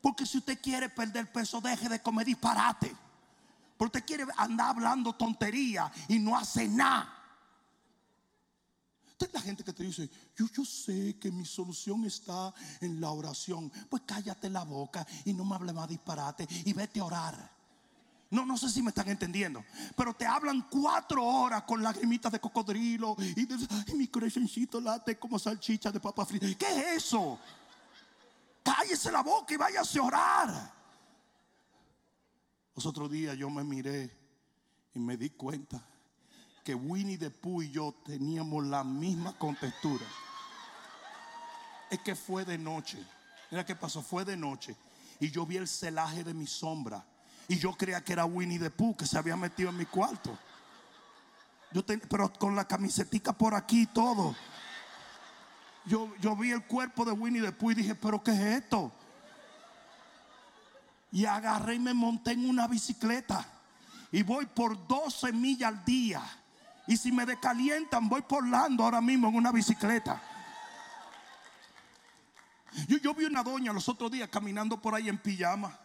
Porque 0.00 0.24
si 0.24 0.38
usted 0.38 0.58
quiere 0.62 0.88
perder 0.88 1.30
peso, 1.30 1.60
deje 1.60 1.90
de 1.90 2.00
comer 2.00 2.24
disparate. 2.24 2.96
Porque 3.76 3.98
usted 3.98 4.06
quiere 4.06 4.32
andar 4.38 4.70
hablando 4.70 5.12
tontería 5.12 5.92
y 6.08 6.18
no 6.18 6.34
hace 6.34 6.66
nada. 6.66 7.23
Entonces 9.14 9.34
la 9.34 9.40
gente 9.42 9.62
que 9.62 9.72
te 9.72 9.84
dice, 9.84 10.10
yo, 10.36 10.46
yo 10.52 10.64
sé 10.64 11.16
que 11.20 11.30
mi 11.30 11.44
solución 11.44 12.04
está 12.04 12.52
en 12.80 13.00
la 13.00 13.10
oración. 13.10 13.70
Pues 13.88 14.02
cállate 14.04 14.50
la 14.50 14.64
boca 14.64 15.06
y 15.24 15.32
no 15.32 15.44
me 15.44 15.54
hable 15.54 15.72
más 15.72 15.88
disparate 15.88 16.48
y 16.64 16.72
vete 16.72 16.98
a 16.98 17.04
orar. 17.04 17.54
No, 18.30 18.44
no 18.44 18.58
sé 18.58 18.68
si 18.68 18.82
me 18.82 18.88
están 18.88 19.08
entendiendo. 19.08 19.64
Pero 19.96 20.14
te 20.14 20.26
hablan 20.26 20.66
cuatro 20.68 21.24
horas 21.24 21.62
con 21.62 21.80
lagrimitas 21.80 22.32
de 22.32 22.40
cocodrilo 22.40 23.14
y, 23.18 23.46
de, 23.46 23.94
mi 23.94 24.08
corazoncito 24.08 24.80
late 24.80 25.16
como 25.16 25.38
salchicha 25.38 25.92
de 25.92 26.00
papa 26.00 26.26
frita. 26.26 26.52
¿Qué 26.58 26.66
es 26.66 27.04
eso? 27.04 27.38
Cállese 28.64 29.12
la 29.12 29.22
boca 29.22 29.54
y 29.54 29.56
váyase 29.56 30.00
a 30.00 30.02
orar. 30.02 30.74
Los 32.74 32.84
otros 32.84 33.08
días 33.08 33.36
yo 33.36 33.48
me 33.48 33.62
miré 33.62 34.10
y 34.92 34.98
me 34.98 35.16
di 35.16 35.30
cuenta 35.30 35.93
que 36.64 36.74
Winnie 36.74 37.18
the 37.18 37.30
Pooh 37.30 37.62
y 37.62 37.70
yo 37.70 37.94
teníamos 38.04 38.64
la 38.66 38.82
misma 38.82 39.36
contextura. 39.38 40.06
Es 41.90 42.00
que 42.00 42.16
fue 42.16 42.44
de 42.44 42.56
noche. 42.56 42.98
Mira 43.50 43.66
qué 43.66 43.76
pasó, 43.76 44.02
fue 44.02 44.24
de 44.24 44.36
noche. 44.36 44.74
Y 45.20 45.30
yo 45.30 45.44
vi 45.44 45.58
el 45.58 45.68
celaje 45.68 46.24
de 46.24 46.32
mi 46.32 46.46
sombra. 46.46 47.04
Y 47.46 47.58
yo 47.58 47.72
creía 47.74 48.02
que 48.02 48.14
era 48.14 48.24
Winnie 48.24 48.58
the 48.58 48.70
Pooh 48.70 48.96
que 48.96 49.06
se 49.06 49.18
había 49.18 49.36
metido 49.36 49.68
en 49.68 49.76
mi 49.76 49.84
cuarto. 49.84 50.36
Yo 51.70 51.84
pero 51.84 52.32
con 52.32 52.56
la 52.56 52.66
camisetica 52.66 53.32
por 53.34 53.54
aquí 53.54 53.82
y 53.82 53.86
todo. 53.86 54.34
Yo, 55.84 56.16
yo 56.16 56.34
vi 56.34 56.50
el 56.50 56.64
cuerpo 56.64 57.04
de 57.04 57.12
Winnie 57.12 57.42
the 57.42 57.52
Pooh 57.52 57.72
y 57.72 57.74
dije, 57.74 57.94
pero 57.94 58.22
¿qué 58.22 58.30
es 58.30 58.62
esto? 58.62 58.90
Y 61.12 61.26
agarré 61.26 61.74
y 61.74 61.78
me 61.78 61.92
monté 61.92 62.32
en 62.32 62.48
una 62.48 62.66
bicicleta. 62.66 63.46
Y 64.10 64.22
voy 64.22 64.46
por 64.46 64.86
12 64.86 65.32
millas 65.32 65.68
al 65.68 65.84
día. 65.84 66.22
Y 66.86 66.96
si 66.96 67.12
me 67.12 67.24
descalientan, 67.24 68.08
voy 68.08 68.22
por 68.22 68.46
Lando 68.46 68.84
ahora 68.84 69.00
mismo 69.00 69.28
en 69.28 69.36
una 69.36 69.52
bicicleta. 69.52 70.20
Yo, 72.88 73.14
vi 73.14 73.24
una 73.24 73.42
doña 73.42 73.72
los 73.72 73.88
otros 73.88 74.10
días 74.10 74.28
caminando 74.28 74.80
por 74.80 74.94
ahí 74.94 75.08
en 75.08 75.18
pijama. 75.18 75.78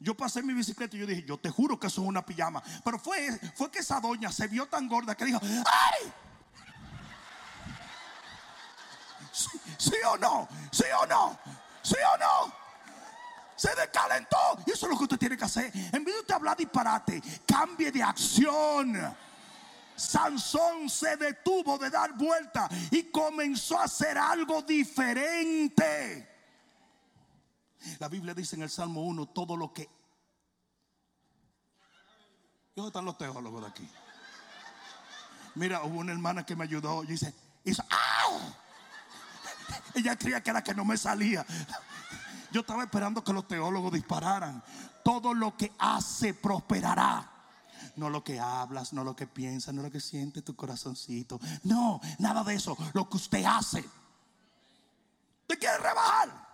Yo 0.00 0.16
pasé 0.16 0.42
mi 0.42 0.52
bicicleta 0.52 0.96
y 0.96 1.00
yo 1.00 1.06
dije, 1.06 1.24
yo 1.24 1.38
te 1.38 1.50
juro 1.50 1.78
que 1.78 1.86
eso 1.86 2.02
es 2.02 2.08
una 2.08 2.24
pijama. 2.24 2.62
Pero 2.84 2.98
fue, 2.98 3.38
fue 3.54 3.70
que 3.70 3.78
esa 3.78 4.00
doña 4.00 4.30
se 4.30 4.46
vio 4.48 4.66
tan 4.66 4.88
gorda 4.88 5.14
que 5.14 5.24
dijo, 5.24 5.40
¡ay! 5.42 6.12
¿Sí, 9.32 9.94
o 10.06 10.16
no? 10.16 10.48
¿Sí 10.72 10.84
o 11.00 11.06
no? 11.06 11.38
¿Sí 11.82 11.94
o 11.94 12.18
no? 12.18 12.52
Se 13.56 13.74
descalentó. 13.74 14.36
Y 14.66 14.72
eso 14.72 14.86
es 14.86 14.92
lo 14.92 14.98
que 14.98 15.04
usted 15.04 15.18
tiene 15.18 15.36
que 15.36 15.44
hacer. 15.44 15.70
En 15.74 16.04
vez 16.04 16.14
de 16.14 16.20
usted 16.20 16.34
hablar 16.34 16.56
disparate, 16.56 17.22
cambie 17.46 17.90
de 17.92 18.02
acción. 18.02 19.16
Sansón 19.98 20.88
se 20.88 21.16
detuvo 21.16 21.76
de 21.78 21.90
dar 21.90 22.16
vuelta 22.16 22.68
y 22.90 23.04
comenzó 23.04 23.78
a 23.78 23.84
hacer 23.84 24.16
algo 24.16 24.62
diferente. 24.62 26.28
La 27.98 28.08
Biblia 28.08 28.34
dice 28.34 28.56
en 28.56 28.62
el 28.62 28.70
Salmo 28.70 29.02
1 29.02 29.26
todo 29.26 29.56
lo 29.56 29.72
que... 29.72 29.88
¿Dónde 32.74 32.88
están 32.88 33.04
los 33.04 33.18
teólogos 33.18 33.62
de 33.62 33.68
aquí? 33.68 33.88
Mira, 35.56 35.82
hubo 35.82 35.98
una 35.98 36.12
hermana 36.12 36.46
que 36.46 36.54
me 36.54 36.64
ayudó 36.64 37.02
y 37.02 37.08
dice, 37.08 37.34
hizo, 37.64 37.82
Ella 39.94 40.16
creía 40.16 40.40
que 40.40 40.50
era 40.50 40.62
que 40.62 40.74
no 40.74 40.84
me 40.84 40.96
salía. 40.96 41.44
Yo 42.52 42.60
estaba 42.60 42.84
esperando 42.84 43.24
que 43.24 43.32
los 43.32 43.48
teólogos 43.48 43.92
dispararan. 43.92 44.62
Todo 45.02 45.34
lo 45.34 45.56
que 45.56 45.72
hace 45.78 46.34
prosperará. 46.34 47.37
No 47.98 48.08
lo 48.08 48.22
que 48.22 48.38
hablas, 48.38 48.92
no 48.92 49.02
lo 49.02 49.16
que 49.16 49.26
piensas, 49.26 49.74
no 49.74 49.82
lo 49.82 49.90
que 49.90 50.00
siente 50.00 50.42
tu 50.42 50.54
corazoncito. 50.54 51.40
No, 51.64 52.00
nada 52.20 52.44
de 52.44 52.54
eso. 52.54 52.76
Lo 52.94 53.08
que 53.08 53.16
usted 53.16 53.44
hace. 53.44 53.84
¿Te 55.48 55.58
quiere 55.58 55.78
rebajar? 55.78 56.48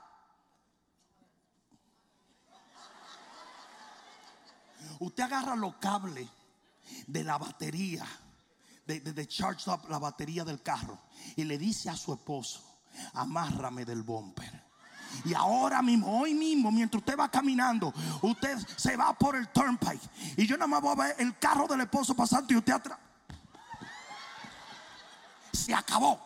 Usted 5.01 5.25
agarra 5.25 5.55
los 5.55 5.75
cables 5.77 6.27
de 7.07 7.25
la 7.25 7.37
batería, 7.37 8.07
de, 8.87 9.01
de, 9.01 9.29
charge 9.29 9.71
up 9.71 9.87
la 9.91 9.99
batería 9.99 10.45
del 10.45 10.63
carro 10.63 10.99
y 11.37 11.45
le 11.45 11.59
dice 11.59 11.91
a 11.91 11.97
su 11.97 12.15
esposo, 12.15 12.81
amárrame 13.13 13.85
del 13.85 14.03
bumper. 14.03 14.65
Y 15.25 15.35
ahora 15.35 15.83
mismo, 15.83 16.21
hoy 16.21 16.35
mismo, 16.35 16.71
mientras 16.71 17.01
usted 17.01 17.19
va 17.19 17.31
caminando, 17.31 17.93
usted 18.23 18.59
se 18.77 18.97
va 18.97 19.13
por 19.13 19.37
el 19.37 19.49
turnpike. 19.49 20.03
Y 20.37 20.47
yo 20.47 20.57
nada 20.57 20.67
más 20.67 20.81
voy 20.81 20.93
a 20.93 21.07
ver 21.07 21.17
el 21.19 21.39
carro 21.39 21.67
del 21.67 21.81
esposo 21.81 22.15
pasando 22.15 22.53
y 22.53 22.57
usted 22.57 22.73
atrás. 22.73 22.99
Se 25.53 25.75
acabó. 25.75 26.21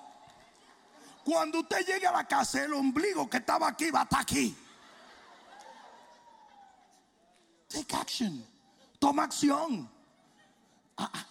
Cuando 1.25 1.61
usted 1.61 1.85
llegue 1.87 2.07
a 2.07 2.13
la 2.13 2.27
casa, 2.27 2.65
el 2.65 2.73
ombligo 2.73 3.29
que 3.29 3.37
estaba 3.37 3.69
aquí 3.69 3.91
va 3.91 4.01
a 4.01 4.05
estar 4.05 4.21
aquí. 4.21 4.57
Take 7.69 7.97
action. 7.97 8.47
Toma 8.99 9.25
acción. 9.25 9.91
Ah, 10.97 11.11
ah. 11.13 11.27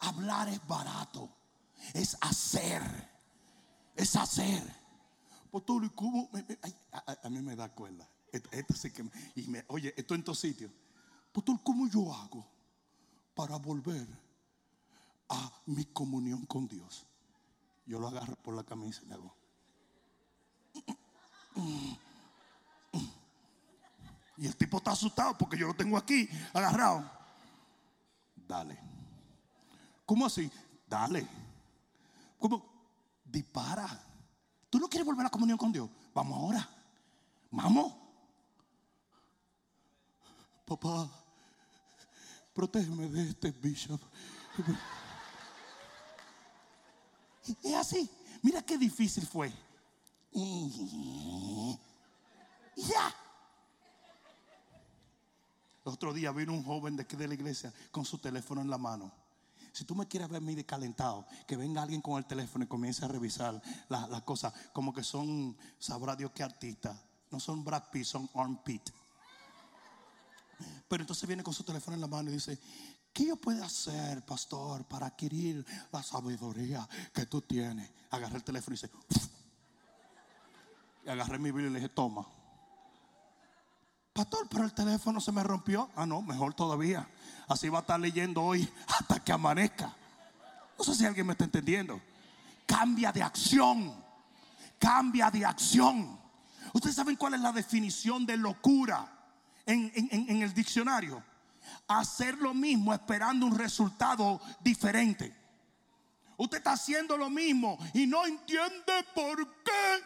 hablar 0.00 0.48
es 0.48 0.64
barato. 0.66 1.28
Es 1.92 2.16
hacer. 2.20 2.82
Es 3.96 4.14
hacer. 4.16 4.83
Pastor, 5.54 5.88
¿cómo? 5.94 6.28
a, 7.22 7.30
mí 7.30 7.40
me 7.40 7.54
da 7.54 7.68
cuerda. 7.68 8.10
Esto, 8.32 8.74
sí 8.74 8.90
que 8.90 9.08
y 9.36 9.46
me, 9.46 9.64
oye, 9.68 9.94
esto 9.96 10.16
en 10.16 10.24
todos 10.24 10.40
sitios. 10.40 10.72
Pastor, 11.32 11.60
¿cómo 11.62 11.86
yo 11.86 12.12
hago 12.12 12.44
para 13.36 13.54
volver 13.58 14.04
a 15.28 15.52
mi 15.66 15.84
comunión 15.84 16.44
con 16.46 16.66
Dios? 16.66 17.06
Yo 17.86 18.00
lo 18.00 18.08
agarro 18.08 18.34
por 18.34 18.56
la 18.56 18.64
camisa 18.64 19.02
y 19.04 19.06
le 19.06 19.14
hago. 19.14 19.36
Y 24.36 24.46
el 24.46 24.56
tipo 24.56 24.78
está 24.78 24.90
asustado 24.90 25.38
porque 25.38 25.56
yo 25.56 25.68
lo 25.68 25.74
tengo 25.74 25.96
aquí 25.96 26.28
agarrado. 26.52 27.08
Dale. 28.34 28.76
¿Cómo 30.04 30.26
así? 30.26 30.50
Dale. 30.88 31.24
Como, 32.40 32.60
dispara. 33.24 34.13
¿Tú 34.74 34.80
no 34.80 34.88
quieres 34.88 35.06
volver 35.06 35.20
a 35.20 35.24
la 35.26 35.30
comunión 35.30 35.56
con 35.56 35.70
Dios? 35.70 35.88
Vamos 36.12 36.36
ahora. 36.36 36.68
Vamos. 37.52 37.94
Papá, 40.64 41.08
protégeme 42.52 43.06
de 43.06 43.28
este 43.30 43.52
bishop. 43.52 44.00
Es 47.62 47.74
así. 47.76 48.10
Mira 48.42 48.62
qué 48.62 48.76
difícil 48.76 49.24
fue. 49.24 49.54
Ya. 52.74 53.14
El 55.84 55.92
otro 55.92 56.12
día 56.12 56.32
vino 56.32 56.52
un 56.52 56.64
joven 56.64 56.96
de 56.96 57.04
aquí 57.04 57.14
de 57.14 57.28
la 57.28 57.34
iglesia 57.34 57.72
con 57.92 58.04
su 58.04 58.18
teléfono 58.18 58.60
en 58.60 58.70
la 58.70 58.78
mano. 58.78 59.12
Si 59.74 59.84
tú 59.84 59.96
me 59.96 60.06
quieres 60.06 60.28
ver 60.28 60.40
mí 60.40 60.62
calentado, 60.62 61.26
que 61.48 61.56
venga 61.56 61.82
alguien 61.82 62.00
con 62.00 62.16
el 62.16 62.24
teléfono 62.26 62.64
y 62.64 62.68
comience 62.68 63.04
a 63.04 63.08
revisar 63.08 63.60
las 63.88 64.22
cosas, 64.22 64.54
como 64.72 64.94
que 64.94 65.02
son, 65.02 65.56
sabrá 65.80 66.14
Dios 66.14 66.30
qué 66.32 66.44
artista. 66.44 66.96
No 67.32 67.40
son 67.40 67.64
Brad 67.64 67.90
Pitt, 67.90 68.04
son 68.04 68.30
armpit. 68.36 68.88
Pero 70.86 71.02
entonces 71.02 71.26
viene 71.26 71.42
con 71.42 71.52
su 71.52 71.64
teléfono 71.64 71.96
en 71.96 72.02
la 72.02 72.06
mano 72.06 72.30
y 72.30 72.34
dice, 72.34 72.56
¿qué 73.12 73.26
yo 73.26 73.34
puedo 73.34 73.64
hacer, 73.64 74.24
pastor, 74.24 74.84
para 74.84 75.06
adquirir 75.06 75.66
la 75.90 76.04
sabiduría 76.04 76.88
que 77.12 77.26
tú 77.26 77.40
tienes? 77.40 77.90
Agarré 78.10 78.36
el 78.36 78.44
teléfono 78.44 78.76
y 78.76 78.78
dice, 78.80 78.90
y 81.04 81.08
agarré 81.08 81.36
mi 81.40 81.50
Biblia 81.50 81.70
y 81.70 81.72
le 81.72 81.80
dije, 81.80 81.88
toma. 81.88 82.24
Pastor, 84.14 84.46
pero 84.48 84.64
el 84.64 84.72
teléfono 84.72 85.20
se 85.20 85.32
me 85.32 85.42
rompió. 85.42 85.90
Ah, 85.96 86.06
no, 86.06 86.22
mejor 86.22 86.54
todavía. 86.54 87.04
Así 87.48 87.68
va 87.68 87.78
a 87.78 87.80
estar 87.80 87.98
leyendo 87.98 88.42
hoy 88.42 88.66
hasta 88.86 89.18
que 89.18 89.32
amanezca. 89.32 89.92
No 90.78 90.84
sé 90.84 90.94
si 90.94 91.04
alguien 91.04 91.26
me 91.26 91.32
está 91.32 91.42
entendiendo. 91.42 92.00
Cambia 92.64 93.10
de 93.10 93.24
acción. 93.24 93.92
Cambia 94.78 95.32
de 95.32 95.44
acción. 95.44 96.16
Ustedes 96.72 96.94
saben 96.94 97.16
cuál 97.16 97.34
es 97.34 97.40
la 97.40 97.50
definición 97.50 98.24
de 98.24 98.36
locura 98.36 99.04
en, 99.66 99.90
el 100.42 100.54
diccionario. 100.54 101.20
Hacer 101.88 102.38
lo 102.38 102.54
mismo 102.54 102.94
esperando 102.94 103.46
un 103.46 103.58
resultado 103.58 104.40
diferente. 104.60 105.36
Usted 106.36 106.58
está 106.58 106.72
haciendo 106.72 107.16
lo 107.16 107.30
mismo 107.30 107.78
y 107.92 108.06
no 108.06 108.24
entiende 108.26 109.04
por 109.12 109.62
qué 109.64 110.04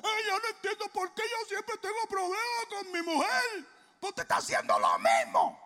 yo 0.00 0.38
no 0.38 0.48
entiendo 0.48 0.88
por 0.92 1.12
qué 1.14 1.22
yo 1.22 1.48
siempre 1.48 1.76
tengo 1.78 2.06
problemas 2.08 2.66
con 2.70 2.92
mi 2.92 3.02
mujer. 3.02 3.66
Porque 4.00 4.22
está 4.22 4.36
haciendo 4.36 4.78
lo 4.78 4.98
mismo. 4.98 5.58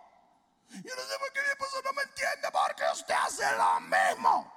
Yo 0.70 0.94
no 0.94 1.02
sé 1.02 1.18
por 1.18 1.32
qué 1.32 1.40
mi 1.42 1.48
esposo 1.48 1.76
no 1.84 1.92
me 1.92 2.02
entiende 2.02 2.48
porque 2.52 2.82
usted 2.92 3.14
hace 3.14 3.44
lo 3.56 3.80
mismo. 3.80 4.52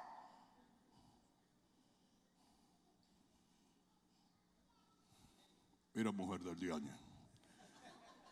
Mira, 5.94 6.12
mujer 6.12 6.40
del 6.40 6.58
día. 6.58 6.74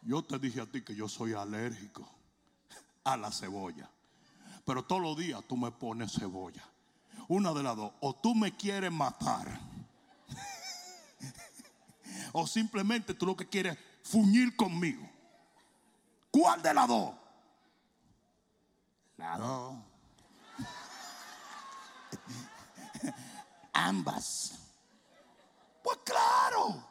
Yo 0.02 0.24
te 0.24 0.38
dije 0.38 0.60
a 0.60 0.66
ti 0.66 0.82
que 0.82 0.94
yo 0.94 1.08
soy 1.08 1.34
alérgico 1.34 2.08
a 3.04 3.16
la 3.16 3.30
cebolla. 3.30 3.90
Pero 4.64 4.84
todos 4.84 5.00
los 5.00 5.16
días 5.16 5.42
tú 5.48 5.56
me 5.56 5.70
pones 5.70 6.12
cebolla. 6.12 6.62
Una 7.28 7.52
de 7.52 7.62
las 7.62 7.76
dos. 7.76 7.92
O 8.00 8.14
tú 8.14 8.34
me 8.34 8.56
quieres 8.56 8.92
matar 8.92 9.77
o 12.32 12.46
simplemente 12.46 13.14
tú 13.14 13.26
lo 13.26 13.36
que 13.36 13.48
quieres 13.48 13.76
es 13.76 14.10
fuñir 14.10 14.56
conmigo. 14.56 15.08
¿Cuál 16.30 16.62
de 16.62 16.74
las 16.74 16.88
dos? 16.88 17.14
La 19.16 19.36
dos. 19.36 19.76
Ambas. 23.72 24.58
Pues 25.82 25.98
claro. 26.04 26.84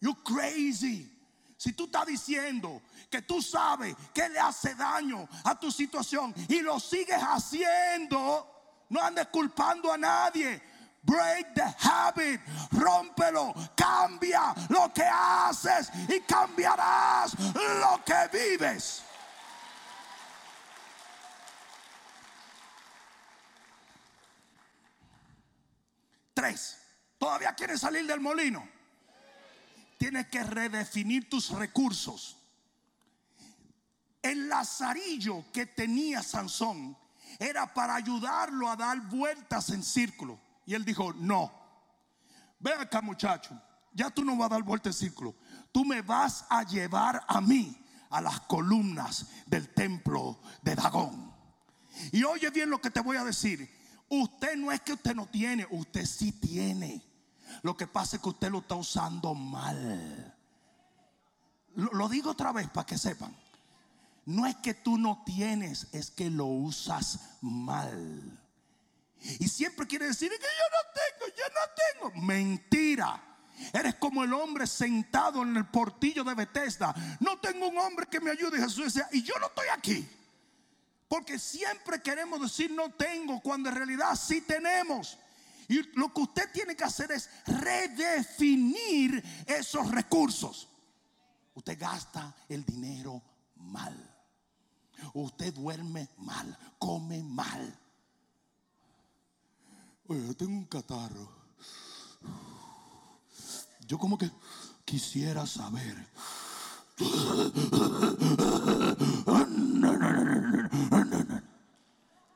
You 0.00 0.14
crazy. 0.22 1.08
Si 1.56 1.72
tú 1.72 1.84
estás 1.84 2.06
diciendo 2.06 2.82
que 3.08 3.22
tú 3.22 3.40
sabes 3.40 3.94
que 4.12 4.28
le 4.28 4.38
hace 4.38 4.74
daño 4.74 5.28
a 5.44 5.58
tu 5.58 5.70
situación 5.70 6.34
y 6.48 6.60
lo 6.60 6.80
sigues 6.80 7.20
haciendo, 7.20 8.48
no 8.88 9.00
andes 9.00 9.28
culpando 9.28 9.92
a 9.92 9.96
nadie. 9.96 10.60
Break 11.04 11.54
the 11.54 11.64
habit, 11.78 12.40
rómpelo, 12.70 13.52
cambia 13.76 14.54
lo 14.68 14.92
que 14.92 15.02
haces 15.02 15.90
y 16.08 16.20
cambiarás 16.20 17.34
lo 17.38 18.04
que 18.04 18.28
vives. 18.32 19.02
Tres, 26.32 26.78
¿todavía 27.18 27.52
quieres 27.54 27.80
salir 27.80 28.06
del 28.06 28.20
molino? 28.20 28.66
Tienes 29.98 30.28
que 30.28 30.42
redefinir 30.42 31.28
tus 31.28 31.50
recursos. 31.50 32.36
El 34.22 34.48
lazarillo 34.48 35.44
que 35.52 35.66
tenía 35.66 36.22
Sansón 36.22 36.96
era 37.40 37.72
para 37.74 37.96
ayudarlo 37.96 38.68
a 38.68 38.76
dar 38.76 39.00
vueltas 39.08 39.70
en 39.70 39.82
círculo. 39.82 40.40
Y 40.66 40.74
él 40.74 40.84
dijo, 40.84 41.12
no, 41.14 41.52
ven 42.58 42.80
acá 42.80 43.00
muchacho, 43.02 43.60
ya 43.92 44.10
tú 44.10 44.24
no 44.24 44.36
vas 44.36 44.46
a 44.46 44.54
dar 44.54 44.62
vuelta 44.62 44.88
en 44.88 44.94
círculo, 44.94 45.34
tú 45.70 45.84
me 45.84 46.02
vas 46.02 46.46
a 46.48 46.62
llevar 46.64 47.24
a 47.26 47.40
mí 47.40 47.76
a 48.10 48.20
las 48.20 48.40
columnas 48.40 49.26
del 49.46 49.72
templo 49.74 50.40
de 50.62 50.74
Dagón. 50.74 51.32
Y 52.12 52.24
oye 52.24 52.50
bien 52.50 52.70
lo 52.70 52.80
que 52.80 52.90
te 52.90 53.00
voy 53.00 53.16
a 53.16 53.24
decir, 53.24 53.68
usted 54.08 54.56
no 54.56 54.70
es 54.70 54.80
que 54.80 54.92
usted 54.92 55.14
no 55.14 55.26
tiene, 55.26 55.66
usted 55.70 56.06
sí 56.06 56.32
tiene. 56.32 57.02
Lo 57.62 57.76
que 57.76 57.86
pasa 57.86 58.16
es 58.16 58.22
que 58.22 58.28
usted 58.30 58.50
lo 58.50 58.58
está 58.58 58.76
usando 58.76 59.34
mal. 59.34 60.36
Lo 61.74 62.08
digo 62.08 62.30
otra 62.30 62.52
vez 62.52 62.68
para 62.68 62.86
que 62.86 62.98
sepan. 62.98 63.34
No 64.24 64.46
es 64.46 64.56
que 64.56 64.74
tú 64.74 64.98
no 64.98 65.22
tienes, 65.26 65.88
es 65.92 66.10
que 66.10 66.30
lo 66.30 66.46
usas 66.46 67.38
mal. 67.40 68.41
Y 69.38 69.48
siempre 69.48 69.86
quiere 69.86 70.06
decir 70.06 70.30
que 70.30 70.38
yo 70.38 70.46
no 70.70 70.92
tengo, 70.94 71.36
yo 71.36 71.44
no 71.48 72.10
tengo. 72.10 72.26
Mentira. 72.26 73.32
Eres 73.72 73.94
como 73.96 74.24
el 74.24 74.32
hombre 74.32 74.66
sentado 74.66 75.42
en 75.42 75.56
el 75.56 75.66
portillo 75.66 76.24
de 76.24 76.34
Bethesda. 76.34 76.94
No 77.20 77.38
tengo 77.38 77.68
un 77.68 77.78
hombre 77.78 78.06
que 78.06 78.20
me 78.20 78.30
ayude. 78.30 78.58
Jesús 78.58 78.86
decía, 78.86 79.08
y 79.12 79.22
yo 79.22 79.34
no 79.38 79.46
estoy 79.46 79.68
aquí. 79.72 80.08
Porque 81.08 81.38
siempre 81.38 82.00
queremos 82.00 82.40
decir 82.40 82.70
no 82.70 82.90
tengo 82.90 83.40
cuando 83.40 83.68
en 83.68 83.76
realidad 83.76 84.16
sí 84.16 84.40
tenemos. 84.40 85.18
Y 85.68 85.82
lo 85.98 86.12
que 86.12 86.22
usted 86.22 86.50
tiene 86.52 86.74
que 86.74 86.84
hacer 86.84 87.12
es 87.12 87.28
redefinir 87.46 89.22
esos 89.46 89.90
recursos. 89.90 90.68
Usted 91.54 91.78
gasta 91.78 92.34
el 92.48 92.64
dinero 92.64 93.22
mal. 93.56 93.94
Usted 95.14 95.52
duerme 95.52 96.08
mal, 96.18 96.56
come 96.78 97.22
mal. 97.22 97.78
Yo 100.14 100.34
tengo 100.34 100.52
un 100.52 100.64
catarro. 100.66 101.28
Yo 103.86 103.98
como 103.98 104.18
que 104.18 104.30
quisiera 104.84 105.46
saber. 105.46 106.06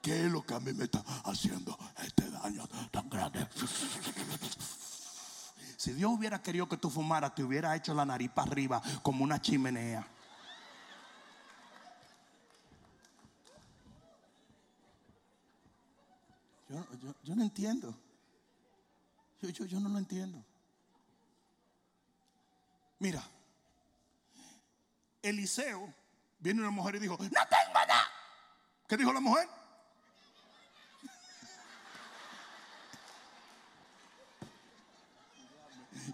¿Qué 0.02 0.26
es 0.26 0.32
lo 0.32 0.42
que 0.46 0.54
a 0.54 0.60
mí 0.60 0.72
me 0.72 0.84
está 0.84 1.04
haciendo 1.24 1.76
este 2.02 2.30
daño 2.30 2.66
tan 2.90 3.10
grande? 3.10 3.46
Si 5.76 5.92
Dios 5.92 6.10
hubiera 6.10 6.40
querido 6.40 6.68
que 6.68 6.76
tú 6.76 6.88
fumaras, 6.90 7.34
te 7.34 7.44
hubiera 7.44 7.76
hecho 7.76 7.92
la 7.92 8.06
nariz 8.06 8.30
para 8.30 8.50
arriba 8.50 8.82
como 9.02 9.22
una 9.22 9.40
chimenea. 9.40 10.06
Yo, 16.68 17.34
no 17.34 17.42
entiendo. 17.42 17.94
Yo, 19.40 19.80
no 19.80 19.88
lo 19.88 19.98
entiendo. 19.98 20.44
Mira, 22.98 23.22
Eliseo 25.22 25.94
viene 26.38 26.62
una 26.62 26.70
mujer 26.70 26.94
y 26.96 27.00
dijo, 27.00 27.16
no 27.18 27.28
tengo 27.28 27.74
nada. 27.74 28.02
¿Qué 28.88 28.96
dijo 28.96 29.12
la 29.12 29.20
mujer? 29.20 29.48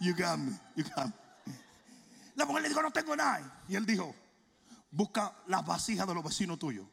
You 0.01 0.15
got 0.15 0.39
me. 0.39 0.59
La 2.35 2.45
mujer 2.45 2.63
le 2.63 2.69
dijo, 2.69 2.83
no 2.83 2.91
tengo 2.91 3.17
nada. 3.17 3.63
Y 3.69 3.77
él 3.77 3.87
dijo, 3.87 4.15
busca 4.91 5.35
las 5.47 5.65
vasijas 5.65 6.07
de 6.07 6.15
los 6.15 6.25
vecinos 6.25 6.59
tuyos. 6.59 6.87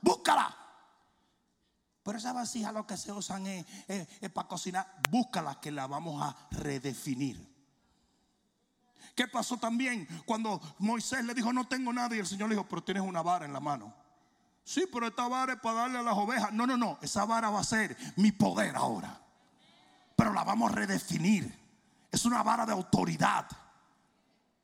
Búscala. 0.00 0.59
Pero 2.02 2.18
esa 2.18 2.32
vasija 2.32 2.72
lo 2.72 2.86
que 2.86 2.96
se 2.96 3.12
usan 3.12 3.46
es, 3.46 3.66
para 4.32 4.48
cocinar. 4.48 4.86
Búscala 5.10 5.60
que 5.60 5.70
la 5.70 5.86
vamos 5.86 6.22
a 6.22 6.34
redefinir. 6.50 7.48
¿Qué 9.14 9.28
pasó 9.28 9.58
también 9.58 10.06
cuando 10.24 10.60
Moisés 10.78 11.24
le 11.24 11.34
dijo 11.34 11.52
no 11.52 11.66
tengo 11.66 11.92
nada 11.92 12.14
y 12.16 12.20
el 12.20 12.26
Señor 12.26 12.48
le 12.48 12.54
dijo 12.54 12.66
pero 12.68 12.82
tienes 12.82 13.02
una 13.02 13.22
vara 13.22 13.44
en 13.44 13.52
la 13.52 13.60
mano? 13.60 13.92
Sí, 14.64 14.84
pero 14.90 15.08
esta 15.08 15.26
vara 15.28 15.54
es 15.54 15.60
para 15.60 15.80
darle 15.80 15.98
a 15.98 16.02
las 16.02 16.16
ovejas. 16.16 16.52
No, 16.52 16.66
no, 16.66 16.76
no. 16.76 16.98
Esa 17.02 17.24
vara 17.24 17.50
va 17.50 17.60
a 17.60 17.64
ser 17.64 17.96
mi 18.16 18.32
poder 18.32 18.76
ahora. 18.76 19.20
Pero 20.16 20.32
la 20.32 20.44
vamos 20.44 20.70
a 20.70 20.74
redefinir. 20.74 21.58
Es 22.10 22.24
una 22.24 22.42
vara 22.42 22.64
de 22.64 22.72
autoridad. 22.72 23.46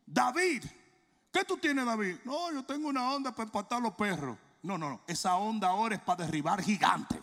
David, 0.06 0.64
¿qué 1.32 1.44
tú 1.44 1.56
tienes, 1.56 1.84
David? 1.84 2.18
No, 2.24 2.52
yo 2.52 2.64
tengo 2.64 2.88
una 2.88 3.10
onda 3.10 3.32
para 3.32 3.44
empatar 3.44 3.82
los 3.82 3.94
perros. 3.94 4.38
No, 4.62 4.76
no, 4.78 4.90
no. 4.90 5.00
Esa 5.06 5.36
onda 5.36 5.68
ahora 5.68 5.96
es 5.96 6.00
para 6.02 6.24
derribar 6.24 6.62
gigantes. 6.62 7.20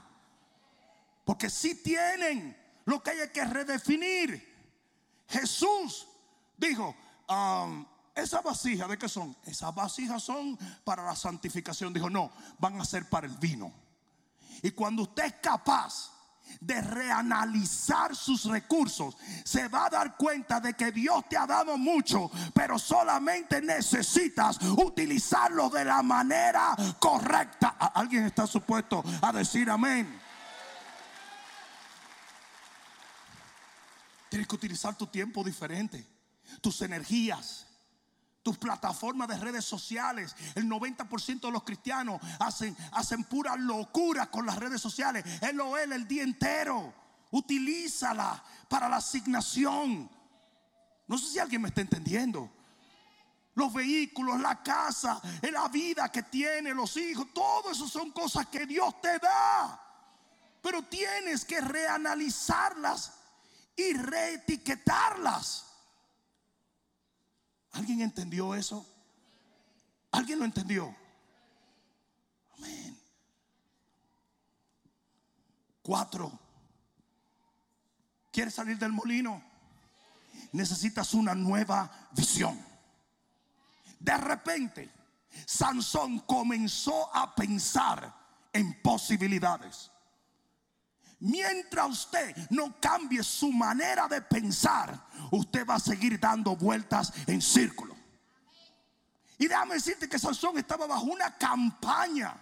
Porque 1.25 1.49
si 1.49 1.81
tienen 1.81 2.55
lo 2.85 3.01
que 3.01 3.11
hay 3.11 3.29
que 3.29 3.45
redefinir. 3.45 4.51
Jesús 5.27 6.07
dijo, 6.57 6.95
um, 7.29 7.85
esas 8.15 8.43
vasijas, 8.43 8.89
¿de 8.89 8.97
qué 8.97 9.09
son? 9.09 9.35
Esas 9.45 9.73
vasijas 9.73 10.21
son 10.21 10.57
para 10.83 11.03
la 11.03 11.15
santificación. 11.15 11.93
Dijo, 11.93 12.09
no, 12.09 12.31
van 12.59 12.79
a 12.79 12.85
ser 12.85 13.09
para 13.09 13.27
el 13.27 13.37
vino. 13.37 13.71
Y 14.61 14.71
cuando 14.71 15.03
usted 15.03 15.25
es 15.25 15.33
capaz 15.33 16.11
de 16.59 16.81
reanalizar 16.81 18.15
sus 18.15 18.45
recursos, 18.45 19.17
se 19.43 19.67
va 19.67 19.85
a 19.85 19.89
dar 19.89 20.17
cuenta 20.17 20.59
de 20.59 20.73
que 20.73 20.91
Dios 20.91 21.27
te 21.29 21.37
ha 21.37 21.45
dado 21.45 21.77
mucho, 21.77 22.31
pero 22.53 22.79
solamente 22.79 23.61
necesitas 23.61 24.61
utilizarlo 24.77 25.69
de 25.69 25.85
la 25.85 26.01
manera 26.01 26.75
correcta. 26.99 27.69
¿Alguien 27.69 28.25
está 28.25 28.47
supuesto 28.47 29.03
a 29.21 29.31
decir 29.31 29.69
amén? 29.69 30.21
Tienes 34.29 34.47
que 34.47 34.55
utilizar 34.55 34.95
tu 34.95 35.07
tiempo 35.07 35.43
diferente, 35.43 36.07
tus 36.59 36.81
energías 36.81 37.67
tus 38.43 38.57
plataformas 38.57 39.29
de 39.29 39.37
redes 39.37 39.65
sociales. 39.65 40.35
El 40.53 40.69
90% 40.69 41.39
de 41.39 41.51
los 41.51 41.63
cristianos 41.63 42.21
hacen, 42.39 42.75
hacen 42.91 43.23
pura 43.23 43.55
locura 43.55 44.29
con 44.29 44.45
las 44.45 44.57
redes 44.57 44.81
sociales. 44.81 45.23
Él 45.41 45.59
o 45.61 45.77
él 45.77 45.93
el 45.93 46.07
día 46.07 46.23
entero. 46.23 46.93
Utilízala 47.31 48.43
para 48.69 48.87
la 48.87 48.97
asignación. 48.97 50.09
No 51.07 51.17
sé 51.17 51.31
si 51.31 51.39
alguien 51.39 51.61
me 51.61 51.69
está 51.69 51.81
entendiendo. 51.81 52.51
Los 53.55 53.73
vehículos, 53.73 54.39
la 54.39 54.61
casa, 54.61 55.21
la 55.41 55.67
vida 55.69 56.11
que 56.11 56.23
tiene, 56.23 56.73
los 56.73 56.97
hijos, 56.97 57.27
todo 57.33 57.71
eso 57.71 57.87
son 57.87 58.11
cosas 58.11 58.47
que 58.47 58.65
Dios 58.65 58.99
te 59.01 59.19
da. 59.19 59.79
Pero 60.61 60.83
tienes 60.83 61.45
que 61.45 61.61
reanalizarlas 61.61 63.13
y 63.75 63.93
reetiquetarlas. 63.93 65.72
¿Alguien 67.73 68.01
entendió 68.01 68.55
eso? 68.55 68.85
¿Alguien 70.11 70.39
lo 70.39 70.45
entendió? 70.45 70.95
Amén. 72.57 72.97
Cuatro. 75.81 76.31
¿Quieres 78.31 78.53
salir 78.53 78.77
del 78.77 78.91
molino? 78.91 79.43
Necesitas 80.53 81.13
una 81.13 81.35
nueva 81.35 82.09
visión. 82.11 82.59
De 83.99 84.17
repente, 84.17 84.89
Sansón 85.45 86.19
comenzó 86.19 87.13
a 87.15 87.33
pensar 87.35 88.13
en 88.51 88.81
posibilidades. 88.81 89.91
Mientras 91.23 91.89
usted 91.89 92.35
no 92.49 92.75
cambie 92.81 93.23
su 93.23 93.49
manera 93.49 94.09
de 94.09 94.21
pensar, 94.21 95.07
usted 95.31 95.65
va 95.65 95.75
a 95.75 95.79
seguir 95.79 96.19
dando 96.19 96.53
vueltas 96.57 97.13
en 97.27 97.41
círculo. 97.41 97.95
Y 99.37 99.47
déjame 99.47 99.75
decirte 99.75 100.09
que 100.09 100.19
Sansón 100.19 100.57
estaba 100.57 100.85
bajo 100.85 101.05
una 101.05 101.33
campaña 101.37 102.35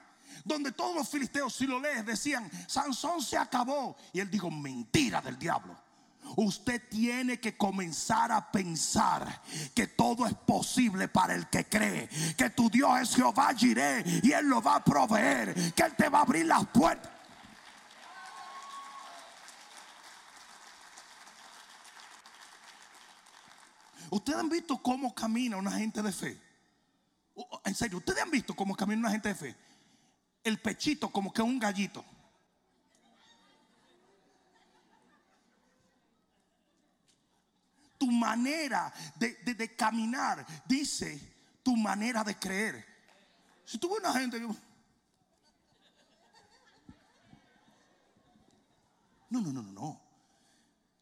donde 0.44 0.72
todos 0.72 0.96
los 0.96 1.08
filisteos, 1.08 1.54
si 1.54 1.67
lo 1.67 1.80
lees, 1.80 2.04
decían, 2.04 2.50
Sansón 2.65 3.22
se 3.22 3.38
acabó. 3.38 3.96
Y 4.13 4.20
él 4.20 4.32
dijo, 4.32 4.50
mentira 4.50 5.22
del 5.22 5.38
diablo. 5.38 5.80
Usted 6.38 6.82
tiene 6.89 7.39
que 7.39 7.56
comenzar 7.56 8.32
a 8.32 8.52
pensar 8.52 9.44
que 9.76 9.86
todo 9.86 10.26
es 10.26 10.34
posible 10.34 11.08
para 11.08 11.36
el 11.36 11.48
que 11.50 11.65
cree. 11.65 12.10
Que 12.36 12.50
tu 12.50 12.67
Dios 12.67 13.00
es 13.00 13.15
Jehová 13.15 13.54
Jireh 13.56 14.22
y 14.24 14.32
Él 14.32 14.48
lo 14.48 14.60
va 14.60 14.78
a 14.78 14.84
proveer. 14.84 15.74
Que 15.76 15.84
Él 15.84 15.96
te 15.96 16.10
va 16.10 16.20
a 16.20 16.22
abrir 16.24 16.48
las 16.48 16.65
puertas. 16.67 17.20
¿Ustedes 24.12 24.39
han 24.39 24.50
visto 24.50 24.78
cómo 24.78 25.15
camina 25.15 25.56
una 25.56 25.71
gente 25.71 26.02
de 26.02 26.12
fe? 26.12 26.38
En 27.63 27.74
serio, 27.74 28.00
¿ustedes 28.00 28.21
han 28.21 28.30
visto 28.30 28.54
cómo 28.54 28.76
camina 28.76 29.00
una 29.00 29.12
gente 29.12 29.30
de 29.30 29.36
fe? 29.36 29.56
El 30.43 30.60
pechito 30.60 31.10
como 31.10 31.32
que 31.32 31.41
un 31.41 31.58
gallito. 31.58 32.04
Tu 37.97 38.12
manera 38.12 38.93
de, 39.15 39.76
caminar 39.78 40.45
dice 40.65 41.58
tu 41.63 41.78
manera 41.78 42.21
de 42.26 42.36
creer. 42.36 42.86
Si 43.63 43.78
tú 43.78 43.89
ves 43.91 44.00
una 44.00 44.12
gente 44.12 44.41
que... 44.41 44.45
No, 49.30 49.39
no, 49.39 49.54
no, 49.54 49.62
no, 49.62 49.71
no. 49.71 50.02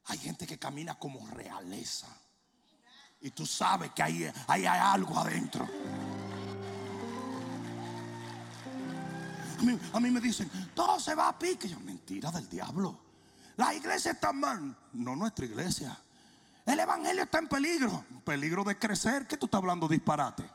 Hay 0.06 0.20
gente 0.20 0.46
que 0.46 0.60
camina 0.60 0.94
como 0.94 1.28
realeza. 1.30 2.19
Y 3.22 3.32
tú 3.32 3.46
sabes 3.46 3.92
que 3.92 4.02
hay, 4.02 4.32
hay, 4.48 4.66
algo 4.66 5.18
adentro. 5.18 5.68
A 9.92 10.00
mí, 10.00 10.10
me 10.10 10.22
dicen, 10.22 10.50
todo 10.74 11.00
se 11.00 11.16
va 11.16 11.28
a 11.28 11.38
pique. 11.38 11.68
Yo, 11.68 11.80
mentira 11.82 12.32
del 12.32 12.48
diablo. 12.48 12.98
La 13.58 13.74
iglesia 13.74 14.12
está 14.12 14.32
mal. 14.32 14.76
No 14.94 15.16
nuestra 15.18 15.46
iglesia. 15.46 15.98
El 16.66 16.80
evangelio 16.80 17.24
está 17.24 17.40
en 17.40 17.50
peligro. 17.50 18.06
Peligro 18.24 18.64
de 18.64 18.78
crecer. 18.78 19.28
¿Qué 19.28 19.36
tú 19.36 19.48
estás 19.48 19.60
hablando 19.60 19.88
disparate? 19.88 20.50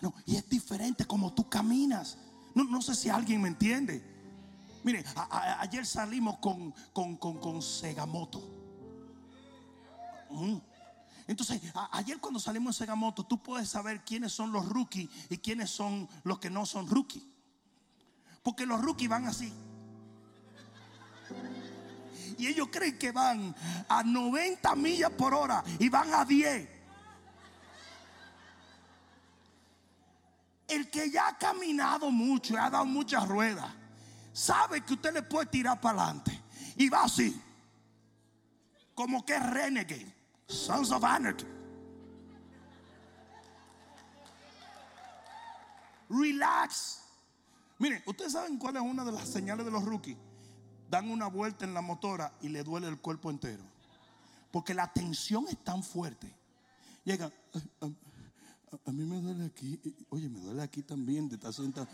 No, 0.00 0.14
y 0.24 0.36
es 0.36 0.48
diferente 0.48 1.04
como 1.04 1.34
tú 1.34 1.48
caminas. 1.50 2.16
No, 2.54 2.64
no 2.64 2.80
sé 2.80 2.94
si 2.94 3.10
alguien 3.10 3.42
me 3.42 3.48
entiende. 3.48 4.02
Mire, 4.84 5.04
ayer 5.58 5.84
salimos 5.84 6.38
con, 6.38 6.72
con, 6.94 7.16
con, 7.16 7.38
con 7.38 7.60
Segamoto. 7.60 8.40
Mm. 10.30 10.71
Entonces, 11.26 11.60
ayer 11.92 12.18
cuando 12.18 12.40
salimos 12.40 12.76
en 12.76 12.78
Segamoto, 12.78 13.24
tú 13.24 13.42
puedes 13.42 13.68
saber 13.68 14.04
quiénes 14.04 14.32
son 14.32 14.52
los 14.52 14.68
rookies 14.68 15.08
y 15.30 15.38
quiénes 15.38 15.70
son 15.70 16.08
los 16.24 16.38
que 16.38 16.50
no 16.50 16.66
son 16.66 16.88
rookies. 16.88 17.22
Porque 18.42 18.66
los 18.66 18.80
rookies 18.80 19.08
van 19.08 19.26
así. 19.26 19.52
Y 22.38 22.46
ellos 22.46 22.68
creen 22.72 22.98
que 22.98 23.12
van 23.12 23.54
a 23.88 24.02
90 24.02 24.74
millas 24.74 25.10
por 25.10 25.34
hora 25.34 25.62
y 25.78 25.88
van 25.88 26.12
a 26.12 26.24
10. 26.24 26.68
El 30.68 30.90
que 30.90 31.10
ya 31.10 31.28
ha 31.28 31.38
caminado 31.38 32.10
mucho 32.10 32.54
y 32.54 32.56
ha 32.56 32.70
dado 32.70 32.86
muchas 32.86 33.28
ruedas, 33.28 33.70
sabe 34.32 34.80
que 34.80 34.94
usted 34.94 35.12
le 35.12 35.22
puede 35.22 35.46
tirar 35.46 35.80
para 35.80 36.02
adelante. 36.02 36.42
Y 36.76 36.88
va 36.88 37.04
así. 37.04 37.40
Como 38.94 39.24
que 39.24 39.34
es 39.34 39.50
renegade. 39.50 40.21
Sons 40.52 40.92
of 40.92 41.02
Anarchy. 41.02 41.46
Relax. 46.08 47.00
Miren, 47.78 48.02
ustedes 48.06 48.32
saben 48.32 48.58
cuál 48.58 48.76
es 48.76 48.82
una 48.82 49.04
de 49.04 49.12
las 49.12 49.28
señales 49.28 49.64
de 49.64 49.72
los 49.72 49.84
rookies. 49.84 50.16
Dan 50.90 51.10
una 51.10 51.26
vuelta 51.26 51.64
en 51.64 51.72
la 51.72 51.80
motora 51.80 52.34
y 52.42 52.48
le 52.48 52.62
duele 52.62 52.86
el 52.86 53.00
cuerpo 53.00 53.30
entero. 53.30 53.64
Porque 54.50 54.74
la 54.74 54.92
tensión 54.92 55.46
es 55.48 55.56
tan 55.64 55.82
fuerte. 55.82 56.32
Llegan, 57.04 57.32
a, 57.80 58.92
mí 58.92 59.04
me 59.04 59.20
duele 59.20 59.46
aquí. 59.46 59.80
Oye, 60.10 60.28
me 60.28 60.38
duele 60.40 60.62
aquí 60.62 60.82
también 60.82 61.30
de 61.30 61.36
estar 61.36 61.52
sentado. 61.52 61.88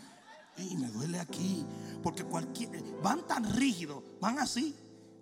Y 0.57 0.75
me 0.75 0.89
duele 0.89 1.17
aquí. 1.17 1.65
Porque 2.03 2.25
cualquier. 2.25 2.83
Van 3.01 3.25
tan 3.25 3.49
rígidos, 3.55 4.03
van 4.19 4.37
así. 4.37 4.75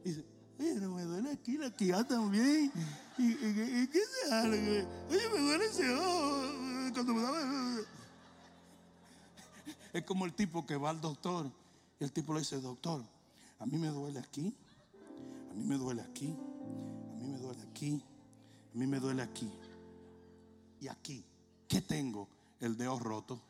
Dice, 0.04 0.26
pero 0.58 0.90
me 0.92 1.04
duele 1.04 1.32
aquí 1.32 1.58
la 1.58 1.70
tía 1.70 2.04
también. 2.04 2.72
¿Y, 3.18 3.88
qué 3.88 4.00
se 4.00 4.34
hace? 4.34 4.88
Oye, 5.10 5.30
me 5.34 5.40
duele 5.40 5.66
ese 5.66 5.94
ojo. 5.94 6.94
Cuando 6.94 7.14
me 7.14 7.22
da... 7.22 7.78
Es 9.94 10.04
como 10.04 10.26
el 10.26 10.34
tipo 10.34 10.66
que 10.66 10.76
va 10.76 10.90
al 10.90 11.02
doctor. 11.02 11.50
Y 12.00 12.04
el 12.04 12.12
tipo 12.12 12.34
le 12.34 12.40
dice, 12.40 12.60
doctor, 12.60 13.04
a 13.60 13.66
mí 13.66 13.78
me 13.78 13.88
duele 13.88 14.20
aquí. 14.20 14.54
A 15.52 15.54
mí 15.54 15.64
me 15.64 15.78
duele 15.78 16.02
aquí. 16.02 16.36
A 17.14 17.20
mí 17.20 17.28
me 17.28 17.38
duele 17.38 17.62
aquí. 17.64 18.04
A 18.74 18.78
mí 18.78 18.88
me 18.88 19.00
duele 19.00 19.22
aquí. 19.22 19.52
Y 20.80 20.88
aquí, 20.88 21.24
¿qué 21.68 21.82
tengo? 21.82 22.28
El 22.60 22.78
dedo 22.78 23.00
roto. 23.00 23.42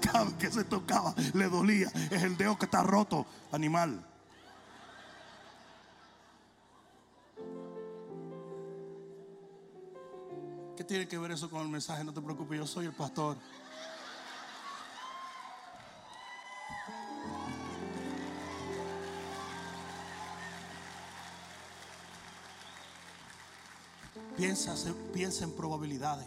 Cada 0.00 0.24
vez 0.24 0.34
que 0.34 0.50
se 0.50 0.64
tocaba 0.64 1.14
le 1.32 1.48
dolía. 1.48 1.90
Es 2.10 2.22
el 2.22 2.36
dedo 2.36 2.58
que 2.58 2.66
está 2.66 2.82
roto, 2.82 3.26
animal. 3.52 4.04
¿Qué 10.76 10.84
tiene 10.84 11.08
que 11.08 11.16
ver 11.18 11.30
eso 11.30 11.48
con 11.48 11.62
el 11.62 11.68
mensaje? 11.68 12.04
No 12.04 12.12
te 12.12 12.20
preocupes, 12.20 12.58
yo 12.58 12.66
soy 12.66 12.86
el 12.86 12.92
pastor. 12.92 13.36
Piensa, 24.36 24.74
piensa 25.12 25.44
en 25.44 25.52
probabilidades. 25.52 26.26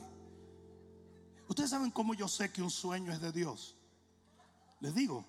Ustedes 1.47 1.69
saben 1.69 1.91
cómo 1.91 2.13
yo 2.13 2.27
sé 2.27 2.51
que 2.51 2.61
un 2.61 2.69
sueño 2.69 3.11
es 3.11 3.21
de 3.21 3.31
Dios. 3.31 3.75
Les 4.79 4.93
digo, 4.93 5.25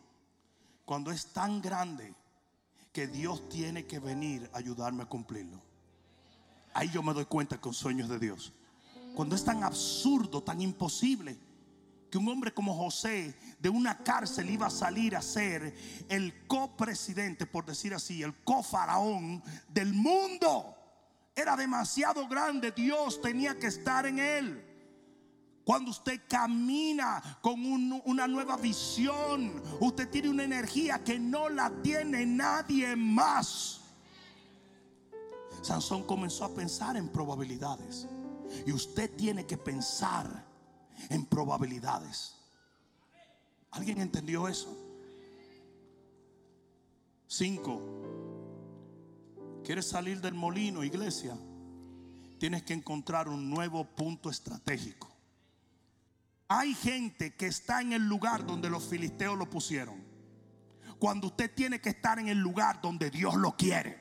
cuando 0.85 1.11
es 1.11 1.27
tan 1.33 1.61
grande 1.63 2.15
que 2.93 3.07
Dios 3.07 3.49
tiene 3.49 3.87
que 3.87 3.99
venir 3.99 4.51
a 4.53 4.59
ayudarme 4.59 5.03
a 5.05 5.07
cumplirlo. 5.07 5.61
Ahí 6.75 6.91
yo 6.91 7.03
me 7.03 7.15
doy 7.15 7.27
cuenta 7.27 7.61
que 7.61 7.69
un 7.69 7.75
sueño 7.75 8.05
es 8.05 8.11
de 8.11 8.19
Dios. 8.19 8.53
Cuando 9.15 9.37
es 9.37 9.45
tan 9.45 9.63
absurdo, 9.63 10.43
tan 10.43 10.61
imposible, 10.61 11.39
que 12.11 12.19
un 12.19 12.29
hombre 12.29 12.55
como 12.55 12.75
José 12.75 13.37
de 13.59 13.69
una 13.69 13.99
cárcel 13.99 14.51
iba 14.51 14.67
a 14.67 14.71
salir 14.71 15.15
a 15.15 15.23
ser 15.23 15.75
el 16.09 16.47
copresidente, 16.47 17.47
por 17.47 17.67
decir 17.67 17.95
así, 17.95 18.23
el 18.23 18.35
cofaraón 18.43 19.43
del 19.69 19.93
mundo. 19.93 20.75
Era 21.35 21.57
demasiado 21.57 22.27
grande, 22.27 22.73
Dios 22.73 23.21
tenía 23.21 23.59
que 23.59 23.67
estar 23.67 24.07
en 24.07 24.19
él. 24.19 24.68
Cuando 25.69 25.91
usted 25.91 26.23
camina 26.27 27.23
con 27.43 27.61
una 28.07 28.27
nueva 28.27 28.57
visión, 28.57 29.63
usted 29.81 30.09
tiene 30.09 30.31
una 30.31 30.45
energía 30.45 31.05
que 31.05 31.19
no 31.19 31.51
la 31.51 31.71
tiene 31.83 32.25
nadie 32.25 32.97
más. 32.97 33.83
Sansón 35.61 36.05
comenzó 36.05 36.47
a 36.47 36.55
pensar 36.55 36.97
en 36.97 37.11
probabilidades. 37.11 38.09
Y 38.65 38.73
usted 38.73 39.15
tiene 39.15 39.45
que 39.45 39.59
pensar 39.59 40.43
en 41.11 41.27
probabilidades. 41.27 42.35
¿Alguien 43.71 44.01
entendió 44.01 44.49
eso? 44.49 44.75
Cinco. 47.27 47.83
¿Quieres 49.63 49.87
salir 49.87 50.23
del 50.23 50.33
molino, 50.33 50.83
iglesia? 50.83 51.37
Tienes 52.39 52.63
que 52.63 52.73
encontrar 52.73 53.29
un 53.29 53.51
nuevo 53.51 53.85
punto 53.85 54.31
estratégico. 54.31 55.18
Hay 56.51 56.75
gente 56.75 57.35
que 57.35 57.47
está 57.47 57.83
en 57.83 57.93
el 57.93 58.09
lugar 58.09 58.47
donde 58.47 58.71
los 58.71 58.89
filisteos 58.89 59.37
lo 59.37 59.51
pusieron. 59.51 60.03
Cuando 60.99 61.27
usted 61.27 61.55
tiene 61.55 61.79
que 61.79 61.91
estar 61.91 62.19
en 62.19 62.29
el 62.29 62.39
lugar 62.39 62.81
donde 62.81 63.11
Dios 63.11 63.35
lo 63.35 63.55
quiere. 63.55 64.01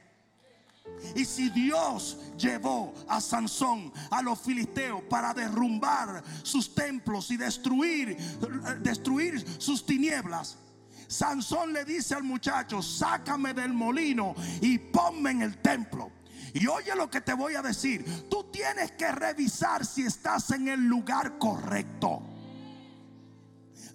Y 1.14 1.26
si 1.26 1.50
Dios 1.50 2.18
llevó 2.38 2.94
a 3.10 3.20
Sansón 3.20 3.92
a 4.10 4.22
los 4.22 4.40
filisteos 4.40 5.04
para 5.10 5.34
derrumbar 5.34 6.24
sus 6.44 6.74
templos 6.74 7.30
y 7.32 7.38
destruir 7.38 8.18
destruir 8.82 9.46
sus 9.60 9.86
tinieblas, 9.86 10.58
Sansón 11.10 11.74
le 11.74 11.84
dice 11.84 12.16
al 12.16 12.24
muchacho, 12.24 12.82
"Sácame 12.82 13.54
del 13.54 13.74
molino 13.74 14.34
y 14.62 14.78
ponme 14.78 15.32
en 15.32 15.42
el 15.42 15.58
templo." 15.62 16.14
Y 16.54 16.66
oye 16.68 16.96
lo 16.96 17.10
que 17.12 17.20
te 17.20 17.34
voy 17.34 17.56
a 17.56 17.62
decir, 17.62 18.30
tú 18.30 18.46
tienes 18.46 18.94
que 18.94 19.12
revisar 19.12 19.86
si 19.86 20.04
estás 20.04 20.50
en 20.52 20.70
el 20.70 20.86
lugar 20.86 21.38
correcto. 21.38 22.37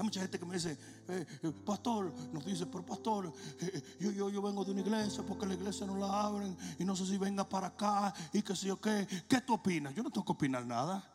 Mucha 0.02 0.20
gente 0.20 0.38
que 0.38 0.44
me 0.44 0.54
dice, 0.54 0.76
eh, 1.08 1.26
eh, 1.42 1.52
pastor, 1.64 2.12
nos 2.32 2.44
dice, 2.44 2.66
pero 2.66 2.84
pastor, 2.84 3.32
eh, 3.60 3.82
yo, 4.00 4.10
yo, 4.10 4.30
yo 4.30 4.42
vengo 4.42 4.64
de 4.64 4.72
una 4.72 4.80
iglesia 4.80 5.22
porque 5.26 5.46
la 5.46 5.54
iglesia 5.54 5.86
no 5.86 5.96
la 5.96 6.22
abren 6.22 6.56
y 6.78 6.84
no 6.84 6.96
sé 6.96 7.06
si 7.06 7.18
venga 7.18 7.48
para 7.48 7.68
acá 7.68 8.12
y 8.32 8.42
que 8.42 8.56
sé 8.56 8.66
yo 8.66 8.80
qué. 8.80 9.06
¿Qué 9.28 9.40
tú 9.40 9.54
opinas? 9.54 9.94
Yo 9.94 10.02
no 10.02 10.10
tengo 10.10 10.24
que 10.24 10.32
opinar 10.32 10.66
nada. 10.66 11.08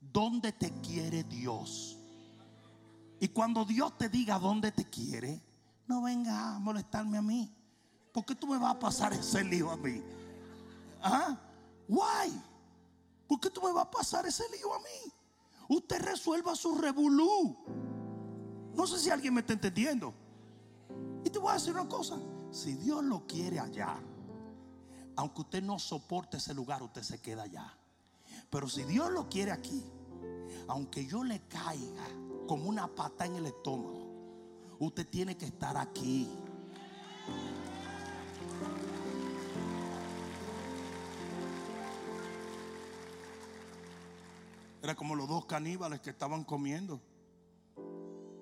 ¿Dónde 0.00 0.52
te 0.52 0.72
quiere 0.80 1.22
Dios? 1.24 1.98
Y 3.20 3.28
cuando 3.28 3.64
Dios 3.64 3.96
te 3.96 4.08
diga 4.08 4.38
dónde 4.38 4.72
te 4.72 4.84
quiere, 4.90 5.40
no 5.86 6.02
venga 6.02 6.56
a 6.56 6.58
molestarme 6.58 7.18
a 7.18 7.22
mí. 7.22 7.54
¿Por 8.12 8.24
qué 8.24 8.34
tú 8.34 8.48
me 8.48 8.58
vas 8.58 8.74
a 8.74 8.78
pasar 8.78 9.12
ese 9.12 9.44
lío 9.44 9.70
a 9.70 9.76
mí? 9.76 10.02
¿Ah? 11.00 11.38
Why? 11.88 12.32
¿Por 13.28 13.38
qué 13.38 13.48
tú 13.48 13.62
me 13.62 13.72
vas 13.72 13.86
a 13.86 13.90
pasar 13.90 14.26
ese 14.26 14.44
lío 14.50 14.74
a 14.74 14.78
mí? 14.78 15.12
Usted 15.68 16.02
resuelva 16.02 16.54
su 16.56 16.74
revolú. 16.74 17.91
No 18.74 18.86
sé 18.86 18.98
si 18.98 19.10
alguien 19.10 19.34
me 19.34 19.40
está 19.40 19.52
entendiendo. 19.52 20.14
Y 21.24 21.30
te 21.30 21.38
voy 21.38 21.50
a 21.50 21.54
decir 21.54 21.72
una 21.72 21.88
cosa. 21.88 22.18
Si 22.50 22.74
Dios 22.74 23.04
lo 23.04 23.26
quiere 23.26 23.58
allá, 23.58 23.98
aunque 25.16 25.42
usted 25.42 25.62
no 25.62 25.78
soporte 25.78 26.38
ese 26.38 26.54
lugar, 26.54 26.82
usted 26.82 27.02
se 27.02 27.20
queda 27.20 27.44
allá. 27.44 27.76
Pero 28.50 28.68
si 28.68 28.84
Dios 28.84 29.10
lo 29.10 29.28
quiere 29.28 29.52
aquí, 29.52 29.82
aunque 30.68 31.06
yo 31.06 31.24
le 31.24 31.40
caiga 31.48 32.06
como 32.46 32.68
una 32.68 32.86
pata 32.88 33.26
en 33.26 33.36
el 33.36 33.46
estómago, 33.46 34.76
usted 34.78 35.06
tiene 35.08 35.36
que 35.36 35.46
estar 35.46 35.76
aquí. 35.76 36.28
Era 44.82 44.94
como 44.96 45.14
los 45.14 45.28
dos 45.28 45.44
caníbales 45.44 46.00
que 46.00 46.10
estaban 46.10 46.42
comiendo. 46.42 47.00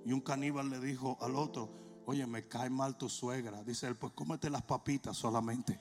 Y 0.05 0.13
un 0.13 0.21
caníbal 0.21 0.71
le 0.71 0.81
dijo 0.81 1.19
al 1.21 1.37
otro, 1.37 1.71
oye, 2.07 2.27
me 2.27 2.47
cae 2.47 2.71
mal 2.71 2.97
tu 2.97 3.09
suegra. 3.09 3.63
Dice 3.63 3.87
él, 3.87 3.97
pues 3.97 4.13
cómete 4.15 4.51
las 4.51 4.63
papitas 4.63 5.17
solamente. 5.17 5.79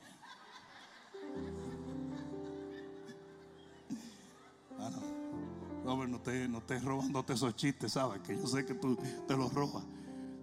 Ah, 4.78 4.89
no. 4.89 5.84
Robert, 5.84 6.11
no 6.11 6.17
estés 6.17 6.49
no 6.49 6.61
te 6.61 6.80
robándote 6.80 7.34
esos 7.34 7.55
chistes, 7.55 7.93
¿sabes? 7.93 8.22
Que 8.22 8.38
yo 8.38 8.47
sé 8.47 8.65
que 8.65 8.76
tú 8.76 8.97
te 9.28 9.36
los 9.36 9.53
robas. 9.53 9.84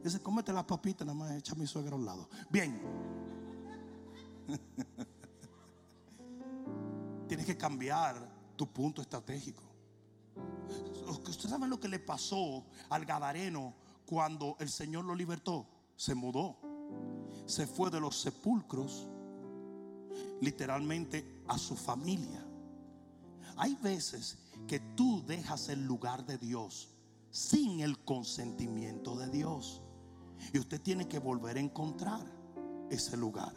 Dice, 0.02 0.20
cómete 0.20 0.52
las 0.52 0.64
papitas, 0.64 1.06
nada 1.06 1.18
más 1.18 1.32
echa 1.32 1.52
a 1.52 1.56
mi 1.56 1.66
suegra 1.66 1.92
a 1.92 1.96
un 1.96 2.04
lado. 2.04 2.28
Bien. 2.50 2.80
Tienes 7.28 7.46
que 7.46 7.56
cambiar 7.56 8.16
tu 8.56 8.72
punto 8.72 9.02
estratégico. 9.02 9.62
¿Usted 11.06 11.48
sabe 11.48 11.68
lo 11.68 11.78
que 11.78 11.88
le 11.88 11.98
pasó 11.98 12.64
al 12.90 13.04
Gadareno 13.04 13.74
cuando 14.04 14.56
el 14.60 14.68
Señor 14.68 15.04
lo 15.04 15.14
libertó? 15.14 15.66
Se 15.96 16.14
mudó. 16.14 16.56
Se 17.46 17.66
fue 17.66 17.90
de 17.90 18.00
los 18.00 18.20
sepulcros 18.20 19.06
literalmente 20.40 21.42
a 21.48 21.58
su 21.58 21.76
familia. 21.76 22.44
Hay 23.56 23.74
veces 23.76 24.38
que 24.66 24.80
tú 24.80 25.24
dejas 25.26 25.68
el 25.68 25.86
lugar 25.86 26.26
de 26.26 26.38
Dios 26.38 26.88
sin 27.30 27.80
el 27.80 27.98
consentimiento 27.98 29.16
de 29.16 29.28
Dios. 29.28 29.82
Y 30.52 30.58
usted 30.58 30.80
tiene 30.80 31.08
que 31.08 31.18
volver 31.18 31.56
a 31.56 31.60
encontrar 31.60 32.24
ese 32.90 33.16
lugar. 33.16 33.52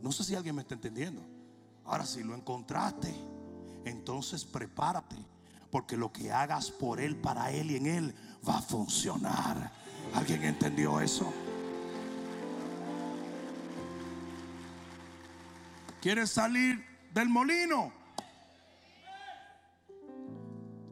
No 0.00 0.12
sé 0.12 0.24
si 0.24 0.34
alguien 0.34 0.54
me 0.54 0.62
está 0.62 0.74
entendiendo. 0.74 1.22
Ahora 1.84 2.06
si 2.06 2.22
lo 2.22 2.34
encontraste, 2.34 3.12
entonces 3.84 4.44
prepárate 4.44 5.16
porque 5.72 5.96
lo 5.96 6.12
que 6.12 6.30
hagas 6.30 6.70
por 6.70 7.00
Él, 7.00 7.16
para 7.16 7.50
Él 7.50 7.70
y 7.70 7.76
en 7.76 7.86
Él 7.86 8.14
va 8.46 8.58
a 8.58 8.60
funcionar. 8.60 9.72
¿Alguien 10.14 10.44
entendió 10.44 11.00
eso? 11.00 11.32
¿Quieres 16.02 16.30
salir 16.30 16.84
del 17.14 17.30
molino? 17.30 17.90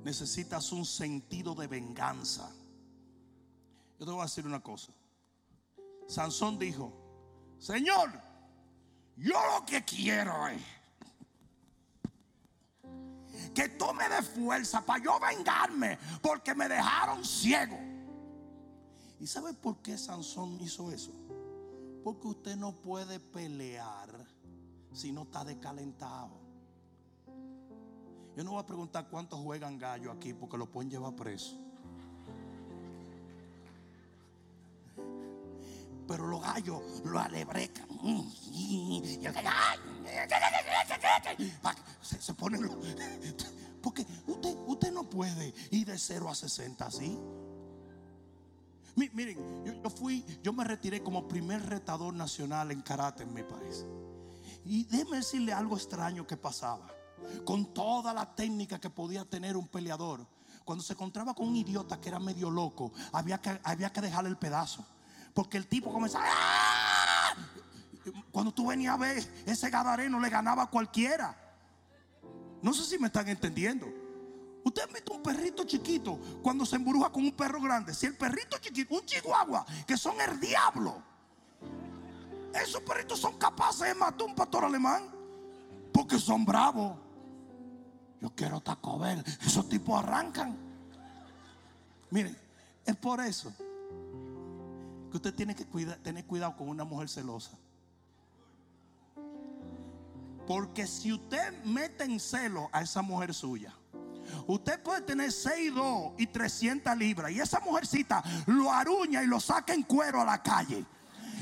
Necesitas 0.02 0.72
un 0.72 0.86
sentido 0.86 1.54
de 1.54 1.66
venganza. 1.66 2.50
Yo 3.98 4.06
te 4.06 4.12
voy 4.12 4.20
a 4.20 4.24
decir 4.24 4.46
una 4.46 4.60
cosa. 4.60 4.92
Sansón 6.08 6.58
dijo, 6.58 6.90
Señor, 7.58 8.10
yo 9.18 9.38
lo 9.58 9.66
que 9.66 9.84
quiero 9.84 10.48
es 10.48 10.62
que 13.54 13.68
tú 13.70 13.86
me 13.94 14.08
des 14.08 14.28
fuerza 14.28 14.80
para 14.80 15.02
yo 15.02 15.18
vengarme, 15.20 15.98
porque 16.22 16.54
me 16.54 16.68
dejaron 16.68 17.24
ciego. 17.24 17.78
¿Y 19.18 19.26
sabe 19.26 19.52
por 19.52 19.78
qué 19.82 19.98
Sansón 19.98 20.58
hizo 20.60 20.90
eso? 20.90 21.12
Porque 22.02 22.28
usted 22.28 22.56
no 22.56 22.72
puede 22.72 23.20
pelear 23.20 24.08
si 24.92 25.12
no 25.12 25.22
está 25.22 25.44
descalentado. 25.44 26.40
Yo 28.36 28.44
no 28.44 28.52
voy 28.52 28.60
a 28.60 28.66
preguntar 28.66 29.08
cuántos 29.10 29.40
juegan 29.40 29.78
gallo 29.78 30.10
aquí 30.10 30.32
porque 30.32 30.56
lo 30.56 30.70
pueden 30.70 30.90
llevar 30.90 31.14
preso. 31.14 31.58
Pero 36.10 36.26
los 36.26 36.42
gallos 36.42 36.82
lo 37.04 37.20
alebrecan. 37.20 37.86
Y 38.52 39.20
el 39.24 39.32
gallo, 39.32 39.82
se, 42.02 42.20
se 42.20 42.34
ponen 42.34 42.62
porque 43.80 44.04
usted, 44.26 44.56
usted 44.66 44.92
no 44.92 45.08
puede 45.08 45.54
ir 45.70 45.86
de 45.86 45.96
0 45.96 46.28
a 46.28 46.34
60 46.34 46.84
así. 46.84 47.16
Miren, 48.96 49.64
yo, 49.64 49.72
yo, 49.84 49.88
fui, 49.88 50.26
yo 50.42 50.52
me 50.52 50.64
retiré 50.64 51.00
como 51.00 51.28
primer 51.28 51.64
retador 51.64 52.12
nacional 52.12 52.72
en 52.72 52.82
karate 52.82 53.22
en 53.22 53.32
mi 53.32 53.44
país. 53.44 53.86
Y 54.64 54.86
déjeme 54.86 55.18
decirle 55.18 55.52
algo 55.52 55.76
extraño 55.76 56.26
que 56.26 56.36
pasaba. 56.36 56.92
con 57.44 57.72
toda 57.72 58.12
la 58.12 58.34
técnica 58.34 58.80
que 58.80 58.90
podía 58.90 59.24
tener 59.24 59.56
un 59.56 59.68
peleador, 59.68 60.26
cuando 60.64 60.82
se 60.82 60.94
encontraba 60.94 61.34
con 61.34 61.46
un 61.46 61.54
idiota 61.54 62.00
que 62.00 62.08
era 62.08 62.18
medio 62.18 62.50
loco, 62.50 62.90
había 63.12 63.40
que, 63.40 63.60
había 63.62 63.92
que 63.92 64.00
dejarle 64.00 64.30
el 64.30 64.38
pedazo. 64.38 64.84
Porque 65.34 65.56
el 65.56 65.66
tipo 65.66 65.92
comenzaba. 65.92 66.24
¡Ah! 66.26 67.34
Cuando 68.30 68.52
tú 68.52 68.68
venías 68.68 68.94
a 68.94 68.98
ver, 68.98 69.18
ese 69.46 69.70
gadareno 69.70 70.18
le 70.20 70.28
ganaba 70.28 70.64
a 70.64 70.66
cualquiera. 70.70 71.36
No 72.62 72.72
sé 72.72 72.84
si 72.84 72.98
me 72.98 73.06
están 73.06 73.28
entendiendo. 73.28 73.86
Usted 74.64 74.82
ha 74.82 74.86
visto 74.86 75.14
un 75.14 75.22
perrito 75.22 75.64
chiquito 75.64 76.18
cuando 76.42 76.66
se 76.66 76.76
embruja 76.76 77.10
con 77.10 77.24
un 77.24 77.32
perro 77.32 77.60
grande. 77.60 77.94
Si 77.94 78.06
el 78.06 78.16
perrito 78.16 78.58
chiquito, 78.58 78.94
un 78.94 79.04
chihuahua, 79.04 79.64
que 79.86 79.96
son 79.96 80.20
el 80.20 80.38
diablo. 80.38 81.02
Esos 82.54 82.82
perritos 82.82 83.18
son 83.18 83.38
capaces 83.38 83.88
de 83.88 83.94
matar 83.94 84.26
un 84.26 84.34
pastor 84.34 84.64
alemán. 84.64 85.10
Porque 85.92 86.18
son 86.18 86.44
bravos. 86.44 86.96
Yo 88.20 88.30
quiero 88.34 88.60
Taco 88.60 88.98
Bell. 88.98 89.24
Esos 89.44 89.68
tipos 89.68 89.98
arrancan. 90.02 90.56
Miren, 92.10 92.36
es 92.84 92.96
por 92.96 93.20
eso 93.20 93.52
que 95.10 95.16
usted 95.16 95.34
tiene 95.34 95.54
que 95.54 95.64
tener 95.64 96.24
cuidado 96.24 96.56
con 96.56 96.68
una 96.68 96.84
mujer 96.84 97.08
celosa. 97.08 97.58
Porque 100.46 100.86
si 100.86 101.12
usted 101.12 101.62
mete 101.64 102.04
en 102.04 102.18
celo 102.18 102.68
a 102.72 102.82
esa 102.82 103.02
mujer 103.02 103.34
suya, 103.34 103.74
usted 104.46 104.82
puede 104.82 105.02
tener 105.02 105.30
6'2 105.30 106.14
y 106.18 106.26
300 106.26 106.96
libras. 106.96 107.30
Y 107.30 107.40
esa 107.40 107.60
mujercita 107.60 108.22
lo 108.46 108.72
aruña 108.72 109.22
y 109.22 109.26
lo 109.26 109.38
saca 109.38 109.74
en 109.74 109.82
cuero 109.82 110.20
a 110.20 110.24
la 110.24 110.42
calle. 110.42 110.84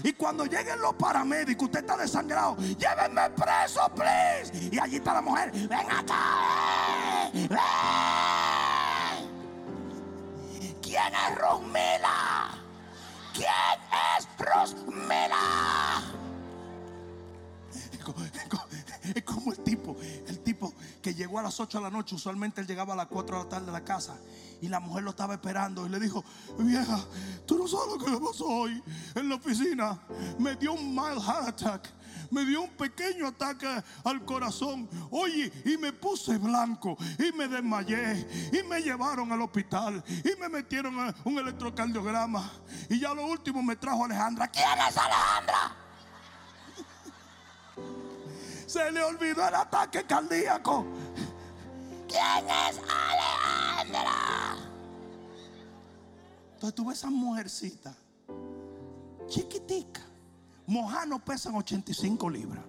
Y 0.05 0.13
cuando 0.13 0.45
lleguen 0.45 0.81
los 0.81 0.95
paramédicos, 0.95 1.65
usted 1.65 1.81
está 1.81 1.97
desangrado. 1.97 2.57
Llévenme 2.57 3.31
preso, 3.31 3.81
please. 3.95 4.69
Y 4.71 4.79
allí 4.79 4.97
está 4.97 5.15
la 5.15 5.23
mujer. 5.23 5.51
Ven 5.53 5.91
acá. 5.91 7.31
Ven. 7.33 7.59
¿Quién 10.83 11.13
es 11.15 11.39
Rosmila? 11.39 12.58
¿Quién 13.39 13.49
es 14.19 14.29
Rosmila? 14.37 16.03
Es 19.15 19.23
como 19.23 19.53
el 19.53 19.61
tipo, 19.61 19.97
el 20.27 20.41
tipo 20.41 20.75
que 21.01 21.15
llegó 21.15 21.39
a 21.39 21.43
las 21.43 21.61
8 21.61 21.79
de 21.79 21.85
la 21.85 21.91
noche, 21.91 22.17
usualmente 22.17 22.61
él 22.61 22.67
llegaba 22.67 22.95
a 22.95 22.97
las 22.97 23.07
4 23.07 23.39
de 23.39 23.45
la 23.45 23.49
tarde 23.49 23.69
a 23.71 23.73
la 23.73 23.85
casa 23.85 24.19
y 24.61 24.67
la 24.67 24.81
mujer 24.81 25.05
lo 25.05 25.11
estaba 25.11 25.35
esperando 25.35 25.87
y 25.87 25.89
le 25.89 26.01
dijo, 26.01 26.25
vieja, 26.59 26.99
tú 27.47 27.59
no 27.59 27.69
sabes 27.69 27.87
lo 27.97 28.05
que 28.05 28.11
me 28.11 28.19
pasó 28.19 28.45
hoy 28.45 28.83
en 29.15 29.29
la 29.29 29.37
oficina. 29.37 30.01
Me 30.39 30.57
dio 30.57 30.73
un 30.73 30.93
mild 30.93 31.23
heart 31.23 31.49
attack. 31.49 31.89
Me 32.31 32.45
dio 32.45 32.63
un 32.63 32.71
pequeño 32.71 33.29
ataque 33.29 33.67
al 34.05 34.25
corazón. 34.25 34.89
Oye, 35.11 35.53
y 35.65 35.77
me 35.77 35.93
puse 35.93 36.39
blanco 36.39 36.97
y 37.19 37.33
me 37.37 37.49
desmayé 37.49 38.51
y 38.53 38.63
me 38.63 38.81
llevaron 38.81 39.31
al 39.33 39.43
hospital 39.43 40.03
y 40.09 40.41
me 40.41 40.49
metieron 40.49 41.15
un 41.25 41.39
electrocardiograma. 41.39 42.51
Y 42.89 43.01
ya 43.01 43.15
lo 43.15 43.27
último 43.27 43.63
me 43.63 43.77
trajo 43.77 44.05
Alejandra. 44.05 44.49
¿Quién 44.49 44.67
es 44.89 44.97
Alejandra? 44.97 45.77
Se 48.67 48.91
le 48.93 49.03
olvidó 49.03 49.47
el 49.49 49.55
ataque 49.55 50.05
cardíaco. 50.05 50.87
¿Quién 52.09 52.49
es 52.49 52.79
Alejandra? 52.79 54.29
Entonces 56.55 56.87
a 56.87 56.93
esa 56.93 57.11
mujercita 57.11 57.95
chiquitica. 59.29 60.08
Mojano 60.69 61.19
pesan 61.25 61.55
85 61.57 62.31
libras. 62.31 62.65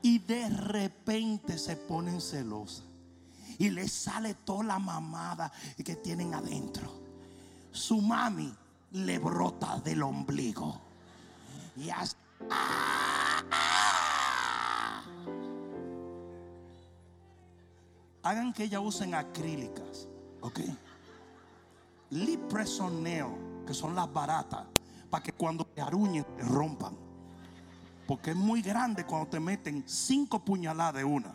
Y 0.00 0.20
de 0.20 0.48
repente 0.48 1.58
se 1.58 1.76
ponen 1.76 2.20
celosas. 2.20 2.84
Y 3.58 3.70
le 3.70 3.88
sale 3.88 4.34
toda 4.34 4.62
la 4.62 4.78
mamada 4.78 5.50
que 5.84 5.96
tienen 5.96 6.32
adentro. 6.34 6.92
Su 7.72 8.00
mami 8.00 8.54
le 8.92 9.18
brota 9.18 9.80
del 9.80 10.02
ombligo. 10.02 10.80
Y 11.76 11.90
así. 11.90 12.14
¡Ah! 12.50 13.08
hagan 18.28 18.52
que 18.52 18.64
ellas 18.64 18.82
usen 18.84 19.14
acrílicas, 19.14 20.06
¿ok? 20.42 20.60
Lip 22.10 22.52
que 22.52 23.74
son 23.74 23.94
las 23.94 24.12
baratas, 24.12 24.66
para 25.10 25.22
que 25.22 25.32
cuando 25.32 25.64
te 25.64 25.80
aruñen 25.80 26.24
te 26.36 26.42
rompan. 26.42 26.96
Porque 28.06 28.30
es 28.30 28.36
muy 28.36 28.62
grande 28.62 29.04
cuando 29.04 29.28
te 29.28 29.40
meten 29.40 29.84
cinco 29.86 30.44
puñaladas 30.44 30.94
de 30.94 31.04
una. 31.04 31.34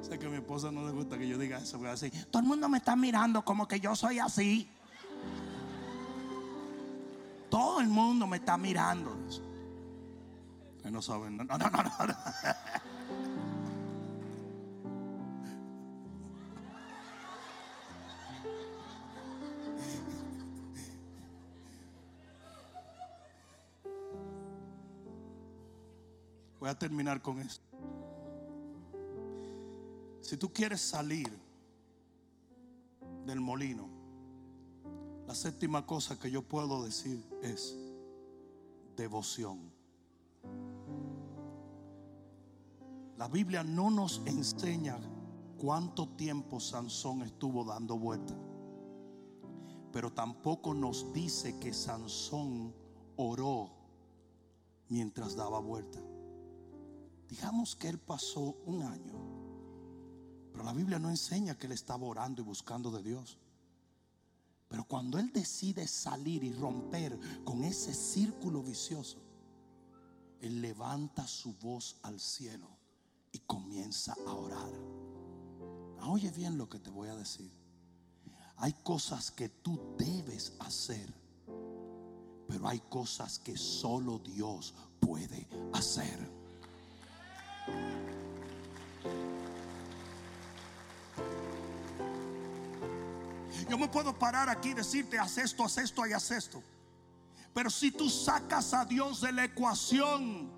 Sé 0.00 0.18
que 0.18 0.26
a 0.26 0.28
mi 0.28 0.36
esposa 0.36 0.70
no 0.70 0.86
le 0.86 0.92
gusta 0.92 1.18
que 1.18 1.26
yo 1.26 1.36
diga 1.38 1.58
eso, 1.58 1.84
así. 1.86 2.10
Todo 2.30 2.40
el 2.40 2.48
mundo 2.48 2.68
me 2.68 2.78
está 2.78 2.94
mirando 2.94 3.44
como 3.44 3.66
que 3.66 3.80
yo 3.80 3.96
soy 3.96 4.20
así. 4.20 4.70
Todo 7.50 7.80
el 7.80 7.88
mundo 7.88 8.26
me 8.26 8.36
está 8.36 8.56
mirando. 8.56 9.16
no 10.84 11.02
saben. 11.02 11.36
No, 11.36 11.44
no, 11.44 11.58
no, 11.58 11.68
no. 11.82 12.14
Voy 26.66 26.72
a 26.72 26.78
terminar 26.80 27.22
con 27.22 27.38
esto. 27.38 27.64
Si 30.20 30.36
tú 30.36 30.52
quieres 30.52 30.80
salir 30.80 31.30
del 33.24 33.40
molino, 33.40 33.88
la 35.28 35.34
séptima 35.36 35.86
cosa 35.86 36.18
que 36.18 36.28
yo 36.28 36.42
puedo 36.42 36.82
decir 36.82 37.24
es 37.40 37.78
devoción. 38.96 39.70
La 43.16 43.28
Biblia 43.28 43.62
no 43.62 43.92
nos 43.92 44.20
enseña 44.26 44.98
cuánto 45.58 46.08
tiempo 46.16 46.58
Sansón 46.58 47.22
estuvo 47.22 47.64
dando 47.64 47.96
vuelta, 47.96 48.34
pero 49.92 50.12
tampoco 50.12 50.74
nos 50.74 51.12
dice 51.12 51.60
que 51.60 51.72
Sansón 51.72 52.74
oró 53.14 53.70
mientras 54.88 55.36
daba 55.36 55.60
vuelta. 55.60 56.00
Digamos 57.28 57.74
que 57.76 57.88
él 57.88 57.98
pasó 57.98 58.56
un 58.66 58.82
año, 58.82 59.14
pero 60.52 60.64
la 60.64 60.72
Biblia 60.72 60.98
no 60.98 61.10
enseña 61.10 61.58
que 61.58 61.66
él 61.66 61.72
estaba 61.72 62.06
orando 62.06 62.42
y 62.42 62.44
buscando 62.44 62.90
de 62.90 63.02
Dios. 63.02 63.38
Pero 64.68 64.84
cuando 64.84 65.18
él 65.18 65.32
decide 65.32 65.86
salir 65.86 66.42
y 66.42 66.52
romper 66.52 67.18
con 67.44 67.64
ese 67.64 67.94
círculo 67.94 68.62
vicioso, 68.62 69.18
él 70.40 70.60
levanta 70.60 71.26
su 71.26 71.54
voz 71.54 71.96
al 72.02 72.20
cielo 72.20 72.68
y 73.32 73.38
comienza 73.40 74.16
a 74.26 74.32
orar. 74.32 74.72
Oye 76.08 76.30
bien 76.30 76.56
lo 76.56 76.68
que 76.68 76.78
te 76.78 76.90
voy 76.90 77.08
a 77.08 77.16
decir. 77.16 77.50
Hay 78.56 78.72
cosas 78.72 79.30
que 79.30 79.48
tú 79.48 79.78
debes 79.98 80.54
hacer, 80.60 81.12
pero 82.48 82.68
hay 82.68 82.80
cosas 82.80 83.38
que 83.38 83.56
solo 83.56 84.18
Dios 84.20 84.74
puede 85.00 85.48
hacer. 85.72 86.35
Yo 93.68 93.76
me 93.78 93.88
puedo 93.88 94.16
parar 94.16 94.48
aquí 94.48 94.70
y 94.70 94.74
decirte, 94.74 95.18
haz 95.18 95.38
esto, 95.38 95.64
haz 95.64 95.78
esto 95.78 96.06
y 96.06 96.12
haz 96.12 96.30
esto. 96.30 96.62
Pero 97.52 97.70
si 97.70 97.90
tú 97.90 98.08
sacas 98.08 98.74
a 98.74 98.84
Dios 98.84 99.20
de 99.20 99.32
la 99.32 99.44
ecuación, 99.44 100.50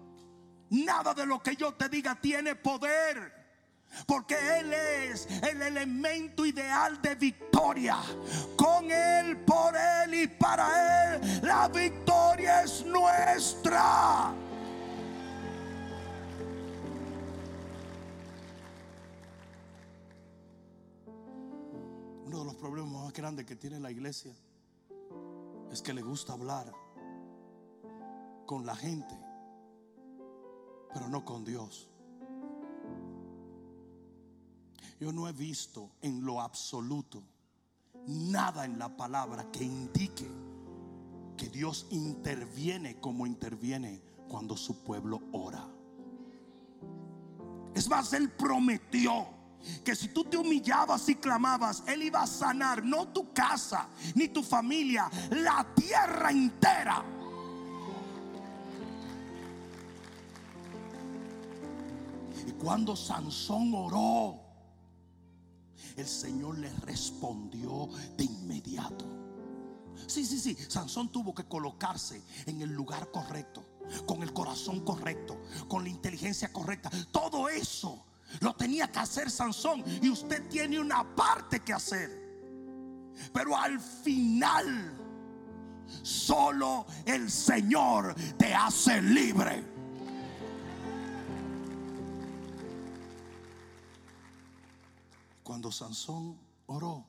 nada 0.69 1.15
de 1.15 1.25
lo 1.25 1.43
que 1.43 1.57
yo 1.57 1.73
te 1.75 1.89
diga 1.89 2.21
tiene 2.21 2.55
poder. 2.57 3.39
Porque 4.07 4.37
Él 4.59 4.73
es 4.73 5.27
el 5.43 5.63
elemento 5.63 6.45
ideal 6.45 7.01
de 7.01 7.15
victoria. 7.15 7.97
Con 8.57 8.91
Él, 8.91 9.39
por 9.39 9.75
Él 9.75 10.15
y 10.15 10.27
para 10.27 11.15
Él, 11.15 11.41
la 11.43 11.69
victoria 11.69 12.65
es 12.65 12.85
nuestra. 12.85 14.35
Problemas 22.59 23.05
más 23.05 23.13
grandes 23.13 23.47
que 23.47 23.57
tiene 23.57 23.81
la 23.81 23.91
iglesia 23.91 24.33
es 25.71 25.81
que 25.81 25.95
le 25.95 26.03
gusta 26.03 26.33
hablar 26.33 26.73
con 28.47 28.67
la 28.67 28.75
gente, 28.75 29.15
pero 30.93 31.09
no 31.09 31.25
con 31.25 31.45
Dios. 31.45 31.89
Yo 34.99 35.13
no 35.13 35.29
he 35.29 35.33
visto 35.33 35.91
en 36.03 36.25
lo 36.25 36.41
absoluto 36.41 37.23
nada 38.07 38.65
en 38.65 38.79
la 38.79 38.97
palabra 38.97 39.51
que 39.53 39.63
indique 39.63 40.29
que 41.37 41.49
Dios 41.49 41.87
interviene 41.91 42.99
como 42.99 43.27
interviene 43.27 44.03
cuando 44.29 44.57
su 44.57 44.83
pueblo 44.83 45.23
ora. 45.33 45.69
Es 47.75 47.89
más, 47.89 48.13
Él 48.13 48.31
prometió 48.33 49.38
que 49.85 49.95
si 49.95 50.09
tú 50.09 50.25
te 50.25 50.37
humillabas 50.37 51.09
y 51.09 51.17
clamabas, 51.17 51.83
Él 51.87 52.03
iba 52.03 52.23
a 52.23 52.27
sanar 52.27 52.85
no 52.85 53.09
tu 53.09 53.33
casa 53.33 53.89
ni 54.15 54.29
tu 54.29 54.43
familia, 54.43 55.11
la 55.31 55.67
tierra 55.75 56.31
entera. 56.31 57.05
Y 62.47 62.53
cuando 62.53 62.97
Sansón 62.97 63.75
oró, 63.75 64.41
el 65.97 66.07
Señor 66.07 66.59
le 66.59 66.71
respondió 66.81 67.89
de 68.17 68.25
inmediato. 68.25 69.05
Sí, 70.07 70.25
sí, 70.25 70.39
sí, 70.39 70.57
Sansón 70.69 71.11
tuvo 71.11 71.35
que 71.35 71.45
colocarse 71.45 72.23
en 72.47 72.63
el 72.63 72.71
lugar 72.71 73.11
correcto, 73.11 73.65
con 74.07 74.23
el 74.23 74.33
corazón 74.33 74.81
correcto, 74.81 75.41
con 75.67 75.83
la 75.83 75.91
inteligencia 75.91 76.53
correcta. 76.53 76.91
Todo 77.11 77.49
eso 77.49 78.05
lo 78.41 78.55
tenía 78.55 78.91
que 78.91 78.99
hacer 78.99 79.31
Sansón 79.31 79.83
y 80.03 80.09
usted 80.09 80.49
tiene 80.49 80.79
una 80.79 81.05
parte 81.15 81.61
que 81.61 81.73
hacer. 81.73 82.29
Pero 83.33 83.57
al 83.57 83.81
final, 83.81 84.97
solo 86.03 86.87
el 87.05 87.31
Señor 87.31 88.15
te 88.37 88.55
hace 88.55 89.03
libre. 89.03 89.65
Cuando 95.43 95.73
Sansón 95.73 96.39
oró, 96.67 97.05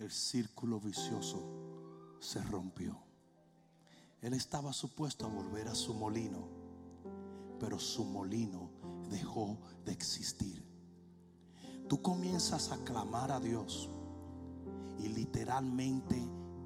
el 0.00 0.10
círculo 0.10 0.80
vicioso 0.80 2.18
se 2.20 2.42
rompió. 2.42 2.98
Él 4.20 4.34
estaba 4.34 4.72
supuesto 4.72 5.26
a 5.26 5.28
volver 5.28 5.68
a 5.68 5.74
su 5.74 5.94
molino, 5.94 6.48
pero 7.58 7.78
su 7.78 8.04
molino 8.04 8.69
dejó 9.10 9.58
de 9.84 9.92
existir. 9.92 10.64
Tú 11.88 12.00
comienzas 12.00 12.70
a 12.70 12.78
clamar 12.78 13.32
a 13.32 13.40
Dios 13.40 13.90
y 14.98 15.08
literalmente 15.08 16.16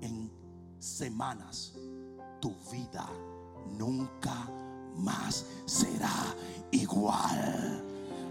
en 0.01 0.31
semanas 0.79 1.73
tu 2.41 2.55
vida 2.71 3.09
nunca 3.79 4.49
más 4.97 5.47
será 5.65 6.35
igual. 6.71 7.83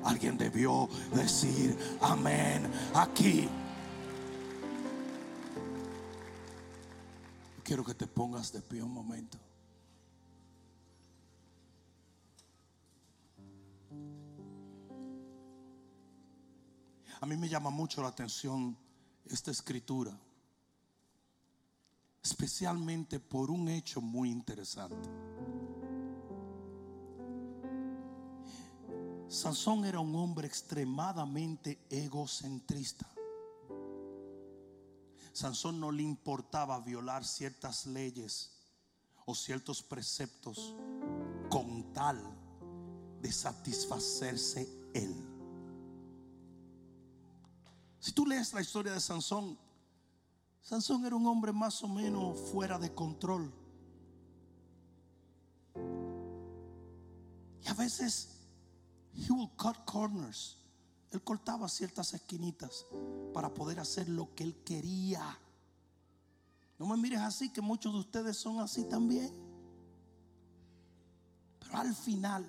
Alguien 0.03 0.37
debió 0.37 0.87
decir 1.13 1.77
amén 2.01 2.69
aquí. 2.93 3.49
Quiero 7.63 7.83
que 7.83 7.93
te 7.93 8.05
pongas 8.05 8.51
de 8.51 8.61
pie 8.61 8.83
un 8.83 8.93
momento. 8.93 9.39
A 17.23 17.25
mí 17.25 17.37
me 17.37 17.47
llama 17.47 17.69
mucho 17.69 18.01
la 18.01 18.09
atención 18.09 18.77
esta 19.23 19.49
escritura, 19.49 20.11
especialmente 22.21 23.17
por 23.17 23.49
un 23.49 23.69
hecho 23.69 24.01
muy 24.01 24.29
interesante. 24.29 25.09
Sansón 29.29 29.85
era 29.85 30.01
un 30.01 30.13
hombre 30.17 30.47
extremadamente 30.47 31.85
egocentrista. 31.89 33.09
Sansón 35.31 35.79
no 35.79 35.93
le 35.93 36.03
importaba 36.03 36.77
violar 36.81 37.23
ciertas 37.23 37.85
leyes 37.85 38.51
o 39.25 39.33
ciertos 39.33 39.81
preceptos 39.81 40.75
con 41.49 41.93
tal 41.93 42.21
de 43.21 43.31
satisfacerse 43.31 44.67
él. 44.93 45.32
Si 48.03 48.11
tú 48.11 48.25
lees 48.25 48.51
la 48.51 48.59
historia 48.59 48.91
de 48.91 48.99
Sansón, 48.99 49.57
Sansón 50.61 51.05
era 51.05 51.15
un 51.15 51.25
hombre 51.25 51.53
más 51.53 51.81
o 51.83 51.87
menos 51.87 52.37
fuera 52.51 52.77
de 52.77 52.93
control. 52.93 53.49
Y 57.61 57.67
a 57.69 57.73
veces 57.75 58.27
he 59.15 59.29
cut 59.55 59.85
corners. 59.85 60.57
Él 61.11 61.23
cortaba 61.23 61.69
ciertas 61.69 62.13
esquinitas 62.13 62.85
para 63.33 63.53
poder 63.53 63.79
hacer 63.79 64.09
lo 64.09 64.35
que 64.35 64.43
él 64.43 64.57
quería. 64.65 65.39
No 66.77 66.87
me 66.87 66.97
mires 66.97 67.21
así, 67.21 67.53
que 67.53 67.61
muchos 67.61 67.93
de 67.93 67.99
ustedes 67.99 68.35
son 68.35 68.59
así 68.59 68.83
también. 68.83 69.33
Pero 71.57 71.77
al 71.77 71.95
final, 71.95 72.45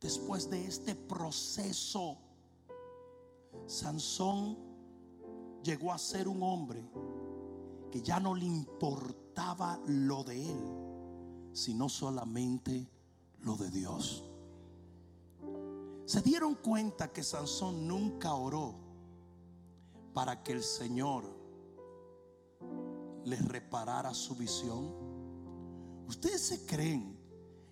después 0.00 0.48
de 0.48 0.68
este 0.68 0.94
proceso, 0.94 2.25
Sansón 3.66 4.56
llegó 5.62 5.92
a 5.92 5.98
ser 5.98 6.28
un 6.28 6.42
hombre 6.42 6.88
que 7.90 8.00
ya 8.00 8.20
no 8.20 8.34
le 8.34 8.44
importaba 8.44 9.80
lo 9.86 10.22
de 10.24 10.50
él, 10.50 11.50
sino 11.52 11.88
solamente 11.88 12.88
lo 13.40 13.56
de 13.56 13.70
Dios. 13.70 14.24
Se 16.04 16.22
dieron 16.22 16.54
cuenta 16.54 17.12
que 17.12 17.24
Sansón 17.24 17.88
nunca 17.88 18.34
oró 18.34 18.74
para 20.14 20.42
que 20.42 20.52
el 20.52 20.62
Señor 20.62 21.24
le 23.24 23.36
reparara 23.36 24.14
su 24.14 24.36
visión. 24.36 24.94
Ustedes 26.06 26.40
se 26.40 26.64
creen 26.64 27.15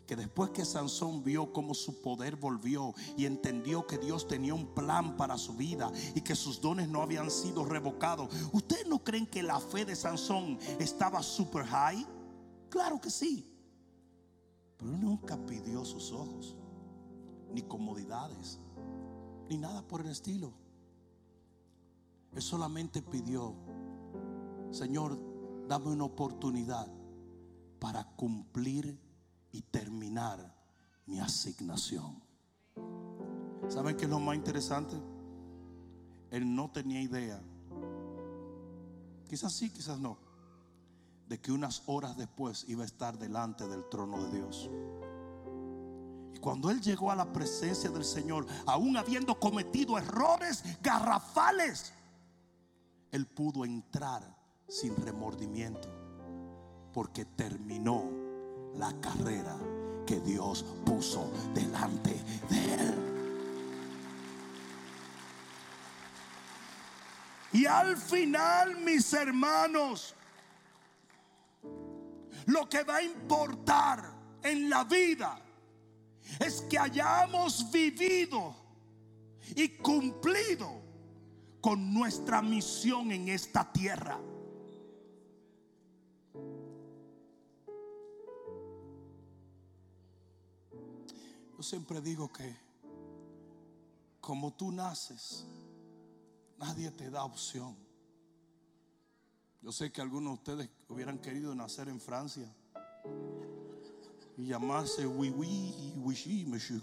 que 0.06 0.16
después 0.16 0.50
que 0.50 0.64
Sansón 0.64 1.24
vio 1.24 1.52
cómo 1.52 1.74
su 1.74 2.00
poder 2.00 2.36
volvió 2.36 2.94
y 3.16 3.26
entendió 3.26 3.86
que 3.86 3.98
Dios 3.98 4.28
tenía 4.28 4.54
un 4.54 4.74
plan 4.74 5.16
para 5.16 5.38
su 5.38 5.54
vida 5.54 5.90
y 6.14 6.20
que 6.20 6.34
sus 6.34 6.60
dones 6.60 6.88
no 6.88 7.02
habían 7.02 7.30
sido 7.30 7.64
revocados, 7.64 8.28
¿ustedes 8.52 8.86
no 8.86 9.02
creen 9.02 9.26
que 9.26 9.42
la 9.42 9.60
fe 9.60 9.84
de 9.84 9.96
Sansón 9.96 10.58
estaba 10.78 11.22
super 11.22 11.64
high? 11.64 12.06
Claro 12.68 13.00
que 13.00 13.10
sí. 13.10 13.50
Pero 14.76 14.90
nunca 14.90 15.36
pidió 15.46 15.84
sus 15.84 16.12
ojos 16.12 16.56
ni 17.52 17.62
comodidades, 17.62 18.58
ni 19.48 19.56
nada 19.56 19.86
por 19.86 20.00
el 20.00 20.08
estilo. 20.08 20.52
Él 22.32 22.42
solamente 22.42 23.00
pidió, 23.00 23.54
Señor, 24.72 25.18
dame 25.68 25.86
una 25.86 26.04
oportunidad 26.04 26.92
para 27.78 28.04
cumplir 28.16 28.98
y 29.54 29.62
terminar 29.62 30.52
mi 31.06 31.20
asignación. 31.20 32.20
¿Saben 33.68 33.96
qué 33.96 34.04
es 34.04 34.10
lo 34.10 34.18
más 34.18 34.34
interesante? 34.34 34.96
Él 36.32 36.52
no 36.56 36.72
tenía 36.72 37.00
idea, 37.00 37.40
quizás 39.28 39.52
sí, 39.52 39.70
quizás 39.70 40.00
no, 40.00 40.18
de 41.28 41.40
que 41.40 41.52
unas 41.52 41.84
horas 41.86 42.16
después 42.16 42.64
iba 42.66 42.82
a 42.82 42.86
estar 42.86 43.16
delante 43.16 43.68
del 43.68 43.88
trono 43.88 44.24
de 44.24 44.38
Dios. 44.38 44.68
Y 46.34 46.38
cuando 46.40 46.68
él 46.68 46.80
llegó 46.80 47.12
a 47.12 47.16
la 47.16 47.32
presencia 47.32 47.90
del 47.90 48.04
Señor, 48.04 48.46
aún 48.66 48.96
habiendo 48.96 49.38
cometido 49.38 49.96
errores 49.96 50.64
garrafales, 50.82 51.92
él 53.12 53.24
pudo 53.28 53.64
entrar 53.64 54.36
sin 54.66 54.96
remordimiento, 54.96 55.88
porque 56.92 57.24
terminó 57.24 58.23
la 58.78 58.92
carrera 59.00 59.56
que 60.06 60.20
Dios 60.20 60.64
puso 60.84 61.30
delante 61.54 62.14
de 62.50 62.74
él. 62.74 62.94
Y 67.52 67.66
al 67.66 67.96
final, 67.96 68.76
mis 68.80 69.12
hermanos, 69.12 70.14
lo 72.46 72.68
que 72.68 72.82
va 72.82 72.96
a 72.96 73.02
importar 73.02 74.12
en 74.42 74.68
la 74.68 74.84
vida 74.84 75.40
es 76.40 76.62
que 76.62 76.78
hayamos 76.78 77.70
vivido 77.70 78.56
y 79.54 79.68
cumplido 79.68 80.82
con 81.60 81.94
nuestra 81.94 82.42
misión 82.42 83.12
en 83.12 83.28
esta 83.28 83.72
tierra. 83.72 84.18
Yo 91.56 91.62
siempre 91.62 92.00
digo 92.00 92.32
que 92.32 92.56
como 94.20 94.52
tú 94.54 94.72
naces, 94.72 95.46
nadie 96.58 96.90
te 96.90 97.10
da 97.10 97.24
opción. 97.24 97.76
Yo 99.62 99.70
sé 99.72 99.92
que 99.92 100.00
algunos 100.00 100.32
de 100.32 100.34
ustedes 100.34 100.70
hubieran 100.88 101.18
querido 101.18 101.54
nacer 101.54 101.88
en 101.88 102.00
Francia 102.00 102.52
y 104.36 104.46
llamarse 104.46 105.06
Oui, 105.06 105.30
oui, 105.30 105.94
oui, 105.96 106.44
monsieur 106.46 106.80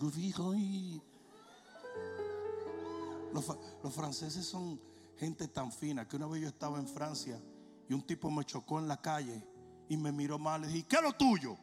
los, 3.33 3.45
los 3.83 3.93
franceses 3.93 4.45
son 4.45 4.79
gente 5.17 5.47
tan 5.47 5.71
fina 5.71 6.07
que 6.07 6.15
una 6.15 6.27
vez 6.27 6.41
yo 6.41 6.47
estaba 6.47 6.79
en 6.79 6.87
Francia 6.87 7.41
y 7.87 7.93
un 7.93 8.01
tipo 8.01 8.29
me 8.29 8.43
chocó 8.45 8.79
en 8.79 8.87
la 8.87 9.01
calle 9.01 9.45
y 9.89 9.97
me 9.97 10.11
miró 10.11 10.39
mal 10.39 10.63
y 10.63 10.67
dije, 10.67 10.87
¿qué 10.87 10.95
es 10.97 11.01
lo 11.01 11.13
tuyo? 11.13 11.57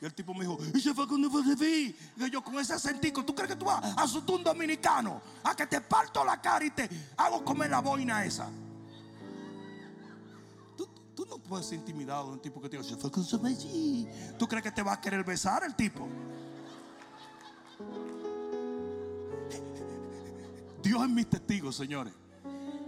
Y 0.00 0.04
el 0.04 0.14
tipo 0.14 0.34
me 0.34 0.40
dijo, 0.40 0.58
¿y 0.74 0.80
se 0.80 0.92
fue 0.92 1.06
cuando 1.06 1.30
fue 1.30 1.42
Y 1.56 1.96
yo 2.30 2.42
con 2.42 2.58
ese 2.58 2.74
acentico, 2.74 3.24
¿tú 3.24 3.34
crees 3.34 3.50
que 3.50 3.56
tú 3.56 3.64
vas 3.64 3.82
a 3.82 4.02
asustar 4.02 4.36
un 4.36 4.44
dominicano? 4.44 5.20
A 5.42 5.54
que 5.54 5.66
te 5.66 5.80
parto 5.80 6.24
la 6.24 6.40
cara 6.40 6.64
y 6.64 6.70
te 6.70 6.88
hago 7.16 7.44
comer 7.44 7.70
la 7.70 7.80
boina 7.80 8.24
esa. 8.24 8.48
Tú, 11.14 11.24
no 11.26 11.38
puedes 11.38 11.66
ser 11.66 11.78
intimidado 11.78 12.26
de 12.26 12.32
un 12.32 12.40
tipo 12.40 12.60
que 12.60 12.68
te 12.68 12.76
dice, 12.76 12.90
se 12.90 12.96
fue 12.96 13.10
con 13.10 13.24
su 13.24 13.38
¿Tú 14.36 14.48
crees 14.48 14.64
que 14.64 14.72
te 14.72 14.82
va 14.82 14.94
a 14.94 15.00
querer 15.00 15.24
besar 15.24 15.62
el 15.62 15.74
tipo? 15.76 16.08
Dios 20.82 21.02
es 21.02 21.08
mi 21.08 21.24
testigo, 21.24 21.72
señores. 21.72 22.12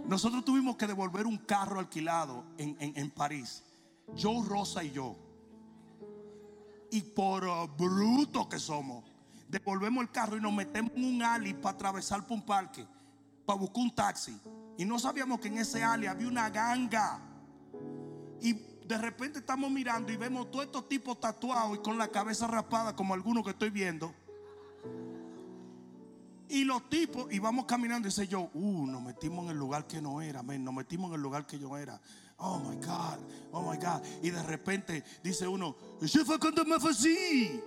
Nosotros 0.07 0.45
tuvimos 0.45 0.77
que 0.77 0.87
devolver 0.87 1.25
un 1.25 1.37
carro 1.37 1.79
alquilado 1.79 2.45
en, 2.57 3.09
París. 3.11 3.63
Joe 4.17 4.45
Rosa 4.47 4.83
y 4.83 4.91
yo. 4.91 5.15
Y 6.91 7.01
por 7.01 7.43
bruto 7.75 8.47
que 8.47 8.59
somos, 8.59 9.03
devolvemos 9.47 10.01
el 10.03 10.11
carro 10.11 10.37
y 10.37 10.41
nos 10.41 10.53
metemos 10.53 10.91
en 10.95 11.05
un 11.05 11.23
ali 11.23 11.53
para 11.53 11.75
atravesar 11.75 12.25
por 12.25 12.37
un 12.37 12.45
parque, 12.45 12.85
para 13.45 13.59
buscar 13.59 13.83
un 13.83 13.95
taxi. 13.95 14.39
Y 14.77 14.85
no 14.85 14.99
sabíamos 14.99 15.39
que 15.39 15.47
en 15.47 15.57
ese 15.57 15.83
ali 15.83 16.07
había 16.07 16.27
una 16.27 16.49
ganga. 16.49 17.19
Y 18.41 18.53
de 18.53 18.97
repente 18.97 19.39
estamos 19.39 19.69
mirando 19.69 20.11
y 20.11 20.17
vemos 20.17 20.49
todos 20.49 20.65
estos 20.65 20.87
tipos 20.87 21.19
tatuados 21.19 21.77
y 21.77 21.81
con 21.81 21.97
la 21.97 22.07
cabeza 22.07 22.47
rapada, 22.47 22.95
como 22.95 23.13
algunos 23.13 23.43
que 23.43 23.51
estoy 23.51 23.69
viendo. 23.69 24.13
Y 26.49 26.63
los 26.63 26.87
tipos, 26.89 27.27
y 27.29 27.39
vamos 27.39 27.65
caminando 27.65 28.07
y 28.07 28.11
dice 28.11 28.27
yo, 28.27 28.49
uh, 28.53 28.87
nos 28.87 29.01
metimos 29.01 29.45
en 29.45 29.51
el 29.51 29.57
lugar 29.57 29.85
que 29.85 30.01
no 30.01 30.21
era, 30.21 30.39
amén, 30.39 30.63
nos 30.63 30.73
metimos 30.73 31.09
en 31.09 31.15
el 31.15 31.21
lugar 31.21 31.45
que 31.45 31.59
yo 31.59 31.77
era. 31.77 31.99
Oh 32.39 32.59
my 32.59 32.75
God, 32.75 33.17
oh 33.51 33.61
my 33.61 33.77
God. 33.77 34.01
Y 34.21 34.29
de 34.29 34.43
repente 34.43 35.03
dice 35.23 35.47
uno, 35.47 35.75
¿se 36.05 36.23
fue 36.23 36.39
cuando 36.39 36.63
me 36.65 36.79
fue 36.79 36.91
así? 36.91 37.61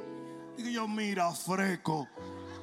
Y 0.56 0.72
yo, 0.72 0.86
mira, 0.86 1.32
freco. 1.32 2.06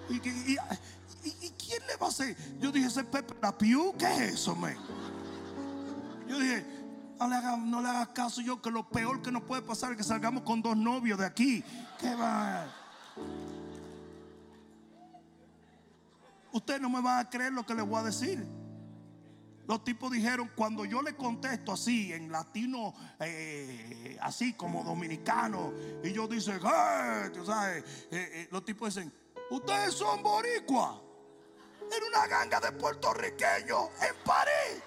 ¿Y, 0.09 0.19
quién 0.19 1.85
le 1.87 1.97
va 1.97 2.05
a 2.05 2.09
hacer? 2.09 2.37
Yo 2.59 2.71
dije, 2.71 2.87
ese 2.87 3.03
Pepe 3.03 3.35
La 3.41 3.57
Piu, 3.57 3.93
¿qué 3.97 4.05
es 4.05 4.33
eso, 4.35 4.51
amén? 4.53 4.77
Yo 6.29 6.39
dije, 6.39 6.65
no 7.19 7.27
le, 7.27 7.35
hagas, 7.35 7.59
no 7.59 7.81
le 7.81 7.89
hagas 7.89 8.07
caso 8.09 8.41
yo, 8.41 8.61
que 8.61 8.71
lo 8.71 8.87
peor 8.87 9.21
que 9.21 9.31
nos 9.31 9.43
puede 9.43 9.61
pasar 9.61 9.91
es 9.91 9.97
que 9.97 10.03
salgamos 10.03 10.43
con 10.43 10.61
dos 10.61 10.77
novios 10.77 11.19
de 11.19 11.25
aquí. 11.25 11.63
¿Qué 11.99 12.15
va? 12.15 12.67
Usted 16.53 16.79
no 16.79 16.89
me 16.89 17.01
va 17.01 17.19
a 17.19 17.29
creer 17.29 17.51
lo 17.51 17.65
que 17.65 17.75
le 17.75 17.81
voy 17.81 17.99
a 17.99 18.03
decir. 18.03 18.45
Los 19.67 19.83
tipos 19.83 20.09
dijeron, 20.11 20.49
cuando 20.55 20.85
yo 20.85 21.01
le 21.01 21.13
contesto 21.15 21.73
así, 21.73 22.13
en 22.13 22.31
latino, 22.31 22.93
eh, 23.19 24.17
así 24.21 24.53
como 24.53 24.81
dominicano, 24.81 25.73
y 26.01 26.13
yo 26.13 26.25
dice, 26.25 26.57
tú 27.33 27.45
sabes, 27.45 27.83
eh, 28.09 28.29
eh, 28.33 28.47
los 28.49 28.63
tipos 28.63 28.95
dicen, 28.95 29.13
ustedes 29.51 29.93
son 29.93 30.23
boricua. 30.23 31.03
En 31.81 32.03
una 32.03 32.27
ganga 32.27 32.61
de 32.61 32.71
puertorriqueños 32.71 33.89
en 34.01 34.15
París. 34.23 34.83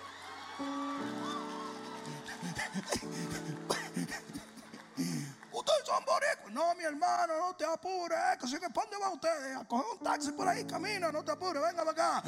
No, 6.52 6.74
mi 6.74 6.84
hermano, 6.84 7.38
no 7.38 7.54
te 7.54 7.64
apures. 7.64 8.18
Eh, 8.18 8.36
¿para 8.74 8.86
dónde 8.86 8.98
van 9.00 9.12
ustedes? 9.12 9.56
A 9.56 9.64
coger 9.64 9.86
un 9.92 9.98
taxi 10.04 10.32
por 10.32 10.48
ahí, 10.48 10.64
camina, 10.64 11.12
no 11.12 11.22
te 11.22 11.30
apures, 11.30 11.62
venga 11.62 11.84
para 11.84 12.18
acá. 12.18 12.22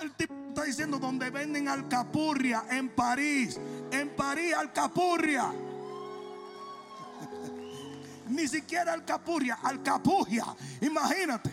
El 0.00 0.12
tipo 0.12 0.34
está 0.48 0.64
diciendo 0.64 0.98
donde 0.98 1.30
venden 1.30 1.68
alcapurria 1.68 2.64
en 2.70 2.94
París. 2.94 3.58
En 3.90 4.14
París, 4.14 4.54
alcapurria. 4.54 5.50
Ni 8.28 8.46
siquiera 8.46 8.92
alcapurria, 8.92 9.58
alcapugia. 9.62 10.44
Imagínate. 10.82 11.50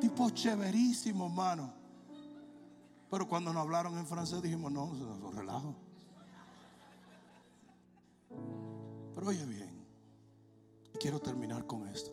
Tipo 0.00 0.28
chéverísimo, 0.30 1.26
hermano. 1.26 1.72
Pero 3.10 3.28
cuando 3.28 3.52
nos 3.52 3.62
hablaron 3.62 3.98
en 3.98 4.06
francés 4.06 4.40
dijimos, 4.42 4.70
no, 4.70 5.32
relajo. 5.34 5.74
Pero 9.14 9.28
oye 9.28 9.44
bien, 9.46 9.84
quiero 10.98 11.20
terminar 11.20 11.66
con 11.66 11.86
esto. 11.86 12.12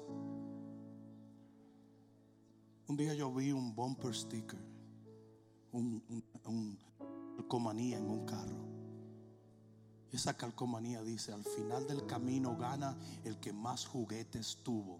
Un 2.87 2.97
día 2.97 3.13
yo 3.13 3.31
vi 3.33 3.51
un 3.51 3.75
bumper 3.75 4.15
sticker, 4.15 4.59
un, 5.71 6.01
calcomanía 7.37 7.97
en 7.97 8.09
un 8.09 8.25
carro. 8.25 8.67
Esa 10.11 10.35
calcomanía 10.35 11.03
dice, 11.03 11.31
al 11.31 11.43
final 11.43 11.87
del 11.87 12.05
camino 12.05 12.57
gana 12.57 12.97
el 13.23 13.39
que 13.39 13.53
más 13.53 13.85
juguetes 13.85 14.57
tuvo. 14.63 14.99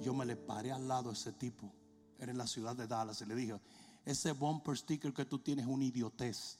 Yo 0.00 0.14
me 0.14 0.24
le 0.24 0.36
paré 0.36 0.72
al 0.72 0.88
lado 0.88 1.10
a 1.10 1.12
ese 1.12 1.32
tipo, 1.32 1.70
era 2.18 2.32
en 2.32 2.38
la 2.38 2.46
ciudad 2.46 2.74
de 2.74 2.86
Dallas, 2.86 3.20
y 3.20 3.26
le 3.26 3.34
dije, 3.34 3.60
ese 4.06 4.32
bumper 4.32 4.76
sticker 4.76 5.12
que 5.12 5.26
tú 5.26 5.38
tienes 5.38 5.66
es 5.66 5.70
una 5.70 5.84
idiotez. 5.84 6.58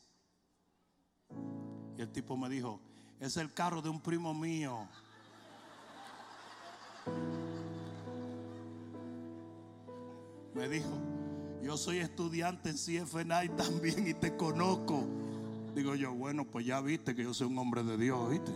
Y 1.97 2.03
el 2.03 2.13
tipo 2.13 2.37
me 2.37 2.49
dijo, 2.51 2.81
es 3.21 3.37
el 3.37 3.53
carro 3.53 3.83
de 3.83 3.89
un 3.89 4.01
primo 4.01 4.33
mío. 4.33 4.87
Me 10.55 10.69
dijo, 10.69 10.91
yo 11.63 11.77
soy 11.77 11.99
estudiante 11.99 12.71
en 12.71 12.77
CFNI 12.77 13.49
también 13.57 14.09
y 14.09 14.15
te 14.15 14.37
conozco. 14.37 15.05
Digo 15.75 15.95
yo, 15.95 16.13
bueno, 16.15 16.45
pues 16.45 16.67
ya 16.67 16.81
viste 16.81 17.15
que 17.15 17.23
yo 17.23 17.35
soy 17.35 17.47
un 17.47 17.59
hombre 17.59 17.83
de 17.83 17.97
Dios, 17.97 18.31
¿viste? 18.31 18.53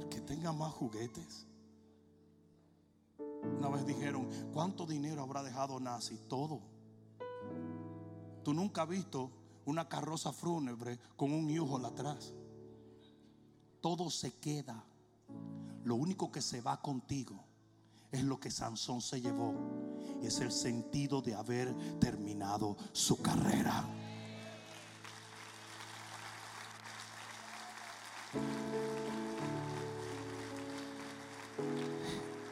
El 0.00 0.08
que 0.08 0.20
tenga 0.20 0.52
más 0.52 0.72
juguetes. 0.72 1.46
Una 3.58 3.68
vez 3.68 3.86
dijeron, 3.86 4.28
¿cuánto 4.52 4.86
dinero 4.86 5.22
habrá 5.22 5.42
dejado 5.42 5.80
Nazi? 5.80 6.18
Todo. 6.28 6.60
Tú 8.42 8.52
nunca 8.52 8.82
has 8.82 8.88
visto 8.88 9.30
una 9.66 9.88
carroza 9.88 10.32
fúnebre 10.32 10.98
con 11.16 11.32
un 11.32 11.50
hijo 11.50 11.76
atrás. 11.84 12.32
Todo 13.80 14.10
se 14.10 14.32
queda. 14.38 14.84
Lo 15.84 15.96
único 15.96 16.32
que 16.32 16.40
se 16.40 16.60
va 16.60 16.80
contigo 16.80 17.44
es 18.10 18.22
lo 18.24 18.40
que 18.40 18.50
Sansón 18.50 19.00
se 19.02 19.20
llevó. 19.20 19.54
Es 20.22 20.40
el 20.40 20.50
sentido 20.50 21.20
de 21.20 21.34
haber 21.34 21.74
terminado 21.98 22.76
su 22.92 23.20
carrera. 23.20 23.84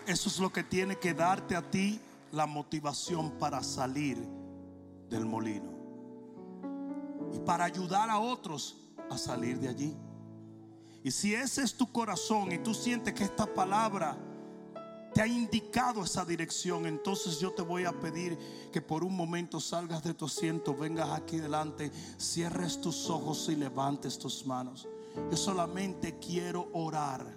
Eso 0.06 0.28
es 0.28 0.38
lo 0.38 0.52
que 0.52 0.64
tiene 0.64 0.96
que 0.96 1.14
darte 1.14 1.56
a 1.56 1.70
ti 1.70 2.00
la 2.32 2.46
motivación 2.46 3.38
para 3.38 3.62
salir 3.62 4.18
del 5.08 5.24
molino 5.24 5.73
para 7.44 7.64
ayudar 7.64 8.10
a 8.10 8.18
otros 8.18 8.76
a 9.10 9.18
salir 9.18 9.58
de 9.58 9.68
allí. 9.68 9.96
Y 11.02 11.10
si 11.10 11.34
ese 11.34 11.62
es 11.62 11.74
tu 11.74 11.92
corazón 11.92 12.52
y 12.52 12.58
tú 12.58 12.72
sientes 12.72 13.12
que 13.12 13.24
esta 13.24 13.46
palabra 13.46 14.16
te 15.12 15.22
ha 15.22 15.26
indicado 15.26 16.02
esa 16.02 16.24
dirección, 16.24 16.86
entonces 16.86 17.38
yo 17.38 17.52
te 17.52 17.62
voy 17.62 17.84
a 17.84 17.92
pedir 17.92 18.36
que 18.72 18.80
por 18.80 19.04
un 19.04 19.14
momento 19.14 19.60
salgas 19.60 20.02
de 20.02 20.14
tu 20.14 20.24
asiento, 20.24 20.74
vengas 20.74 21.10
aquí 21.10 21.36
delante, 21.36 21.92
cierres 22.18 22.80
tus 22.80 23.08
ojos 23.10 23.48
y 23.48 23.54
levantes 23.54 24.18
tus 24.18 24.44
manos. 24.46 24.88
Yo 25.30 25.36
solamente 25.36 26.18
quiero 26.18 26.68
orar 26.72 27.36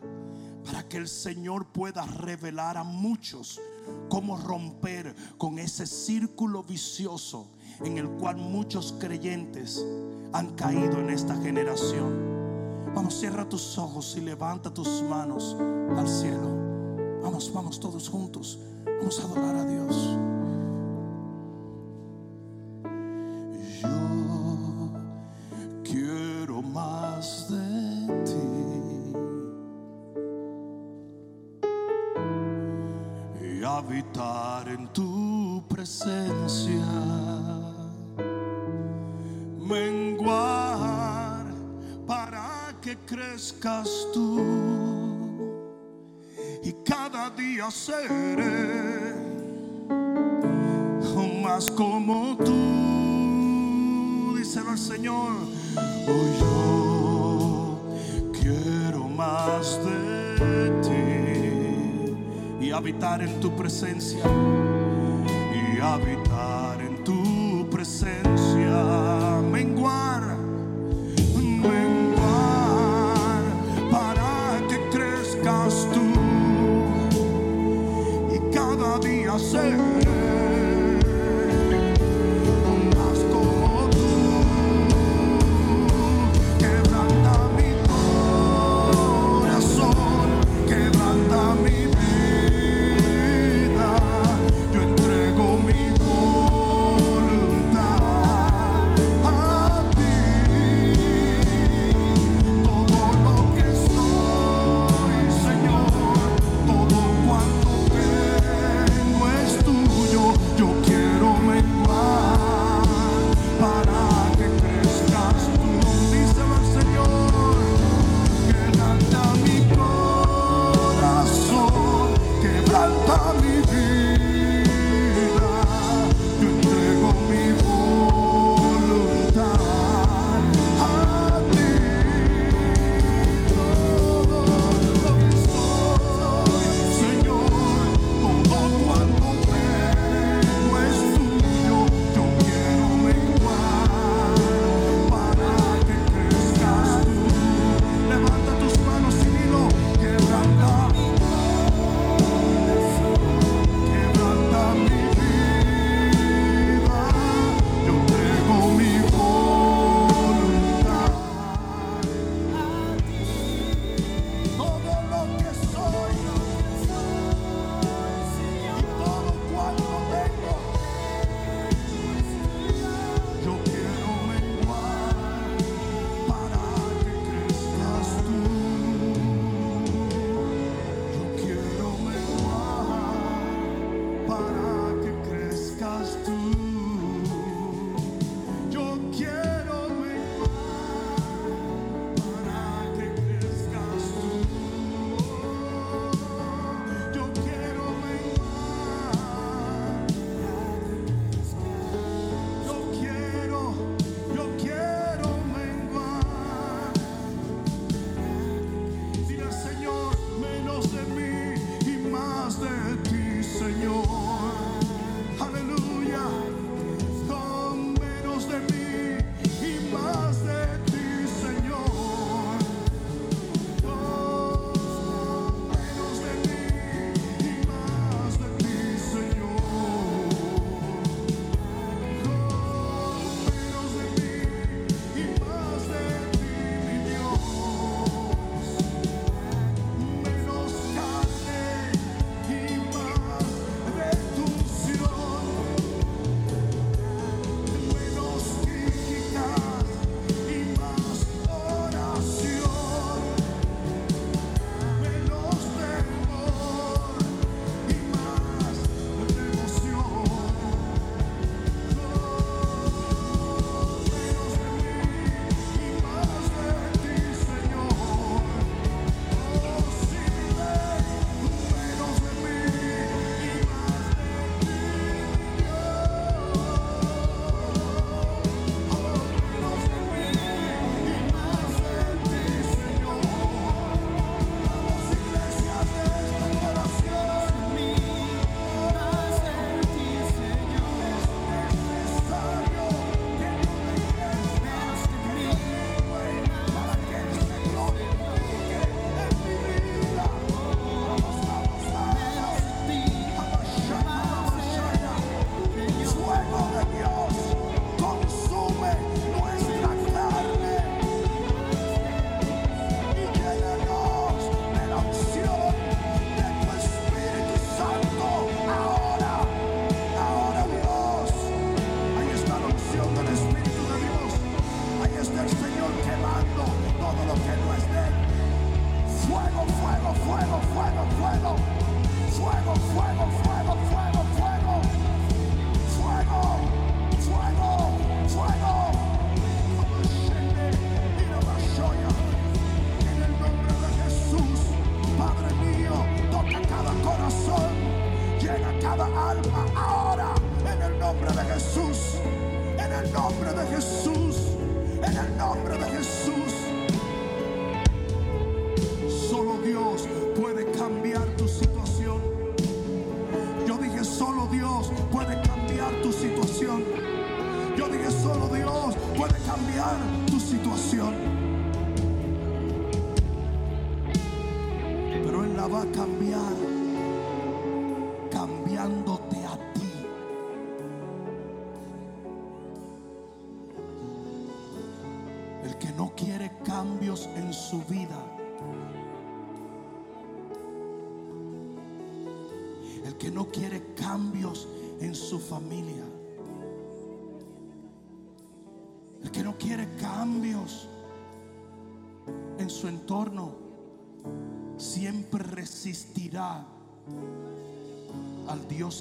para 0.66 0.88
que 0.88 0.98
el 0.98 1.08
Señor 1.08 1.68
pueda 1.68 2.06
revelar 2.06 2.78
a 2.78 2.84
muchos 2.84 3.62
cómo 4.10 4.38
romper 4.38 5.16
con 5.38 5.60
ese 5.60 5.86
círculo 5.86 6.64
vicioso 6.64 7.48
en 7.84 7.98
el 7.98 8.08
cual 8.10 8.38
muchos 8.38 8.96
creyentes 9.00 9.86
han 10.34 10.56
caído 10.56 11.00
en 11.00 11.10
esta 11.10 11.36
generación. 11.36 12.38
Vamos, 12.94 13.20
cierra 13.20 13.48
tus 13.48 13.78
ojos 13.78 14.16
y 14.18 14.22
levanta 14.22 14.74
tus 14.74 15.04
manos 15.04 15.56
al 15.96 16.08
cielo. 16.08 17.20
Vamos, 17.22 17.52
vamos 17.54 17.80
todos 17.80 18.10
juntos. 18.10 18.60
Vamos 18.86 19.20
a 19.20 19.24
adorar 19.24 19.56
a 19.56 19.66
Dios. 19.66 20.37
Seré 47.72 48.98
más 51.58 51.72
como 51.72 52.38
tú, 52.38 54.36
díselo 54.38 54.72
al 54.72 54.78
Señor. 54.78 55.32
Hoy 56.08 56.30
yo 56.40 57.80
quiero 58.32 59.08
más 59.08 59.80
de 59.84 60.70
ti 60.84 62.66
y 62.66 62.72
habitar 62.72 63.22
en 63.22 63.40
tu 63.40 63.56
presencia 63.56 64.24
y 65.56 65.80
habitar 65.80 66.47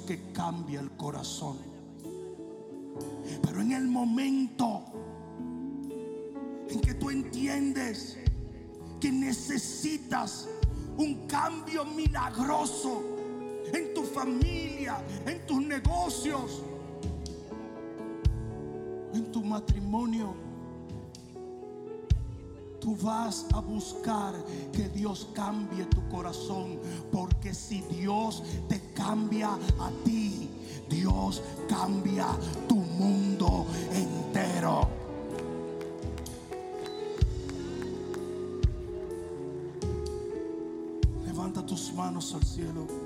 Que 0.05 0.33
cambia 0.33 0.81
el 0.81 0.91
corazón. 0.93 1.59
Pero 3.43 3.61
en 3.61 3.73
el 3.73 3.87
momento 3.89 4.85
en 6.69 6.81
que 6.81 6.95
tú 6.95 7.11
entiendes 7.11 8.19
que 9.01 9.11
necesitas 9.13 10.49
un 10.97 11.27
cambio 11.27 11.85
milagroso 11.85 13.03
en 13.73 13.95
tu 13.95 14.03
familia, 14.03 14.99
en 15.27 15.47
tus 15.47 15.61
negocios, 15.63 16.63
en 19.13 19.31
tu 19.33 19.43
matrimonio, 19.43 20.06
vas 23.07 23.47
a 23.55 23.61
buscar 23.61 24.35
que 24.73 24.89
Dios 24.89 25.29
cambie 25.33 25.85
tu 25.87 26.07
corazón. 26.09 26.79
Porque 27.13 27.55
si 27.55 27.81
Dios 27.83 28.43
te 28.69 28.81
cambia 28.93 29.51
a 29.79 29.91
ti, 30.05 30.51
Dios 30.91 31.41
cambia 31.69 32.27
tu 32.69 32.75
mundo 32.77 33.67
entero. 33.93 34.89
Levanta 41.25 41.65
tus 41.65 41.93
manos 41.95 42.35
al 42.35 42.43
cielo. 42.43 43.06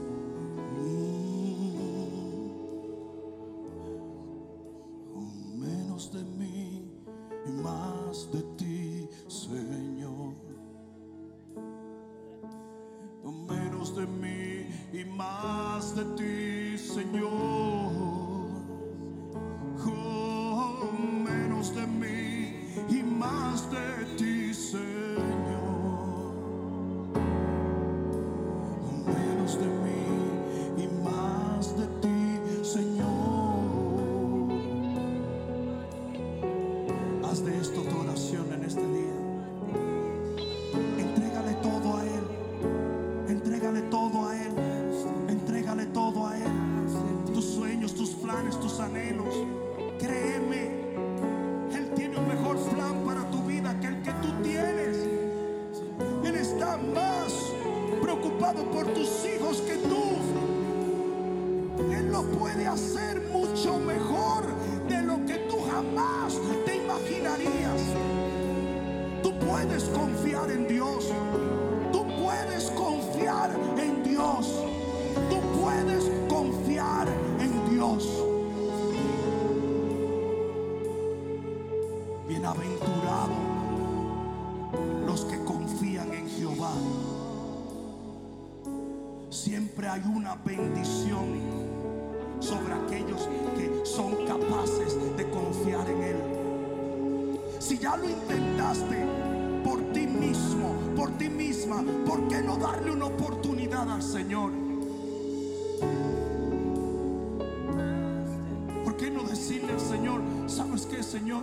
Señor, 111.11 111.43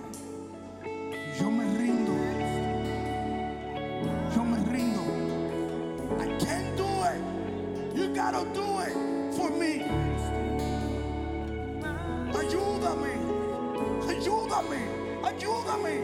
yo 1.37 1.51
me 1.51 1.65
rindo. 1.77 2.13
Yo 4.33 4.43
me 4.45 4.57
rindo. 4.59 5.01
I 6.21 6.25
can't 6.39 6.77
do 6.77 6.87
it. 7.03 7.93
You 7.93 8.07
gotta 8.15 8.45
do 8.53 8.79
it 8.79 8.95
for 9.35 9.49
me. 9.49 9.83
Ayúdame. 12.31 13.11
Ayúdame. 14.07 14.79
Ayúdame. 15.21 15.95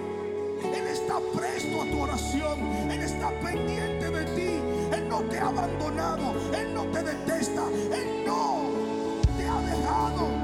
Él 0.61 0.87
está 0.87 1.21
presto 1.33 1.83
a 1.83 1.85
tu 1.85 2.01
oración. 2.01 2.59
Él 2.91 3.01
está 3.01 3.29
pendiente 3.39 4.09
de 4.09 4.25
ti. 4.35 4.59
Él 4.93 5.07
no 5.07 5.21
te 5.21 5.39
ha 5.39 5.47
abandonado. 5.47 6.35
Él 6.53 6.73
no 6.73 6.83
te 6.87 7.01
detesta. 7.01 7.63
Él 7.93 8.25
no 8.25 8.59
te 9.37 9.47
ha 9.47 9.61
dejado. 9.61 10.42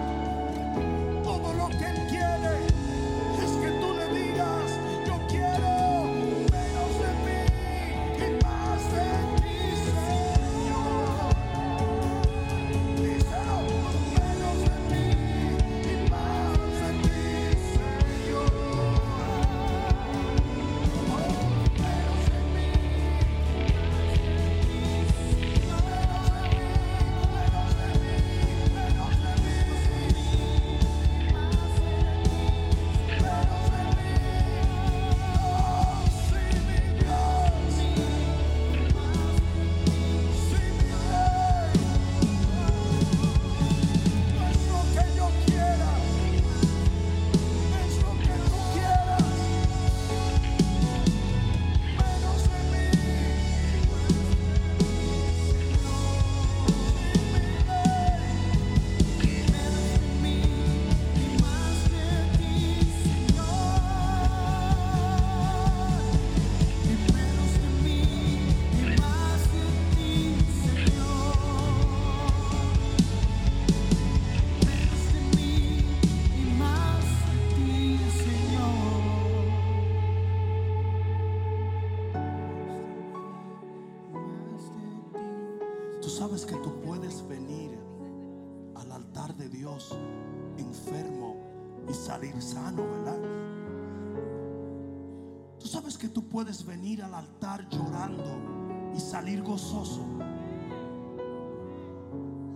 Al 97.09 97.15
altar 97.15 97.67
llorando 97.69 98.93
y 98.95 98.99
salir 98.99 99.41
gozoso. 99.41 100.05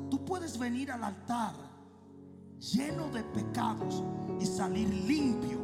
Tú 0.09 0.23
puedes 0.23 0.57
venir 0.57 0.91
al 0.91 1.03
altar 1.03 1.55
lleno 2.59 3.09
de 3.09 3.23
pecados 3.23 4.03
y 4.39 4.45
salir 4.45 4.87
limpio. 4.93 5.57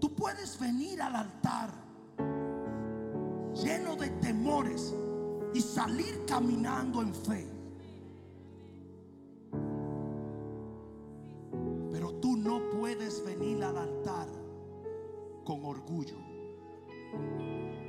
Tú 0.00 0.12
puedes 0.14 0.58
venir 0.58 1.00
al 1.00 1.14
altar 1.14 1.70
lleno 3.54 3.94
de 3.94 4.10
temores 4.10 4.92
y 5.54 5.60
salir 5.60 6.24
caminando 6.26 7.02
en 7.02 7.14
fe. 7.14 7.51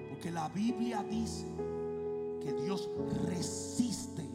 Porque 0.10 0.32
la 0.32 0.50
Biblia 0.50 1.04
dice 1.04 1.48
que 2.41 2.54
Dios 2.54 2.89
resiste 3.26 4.30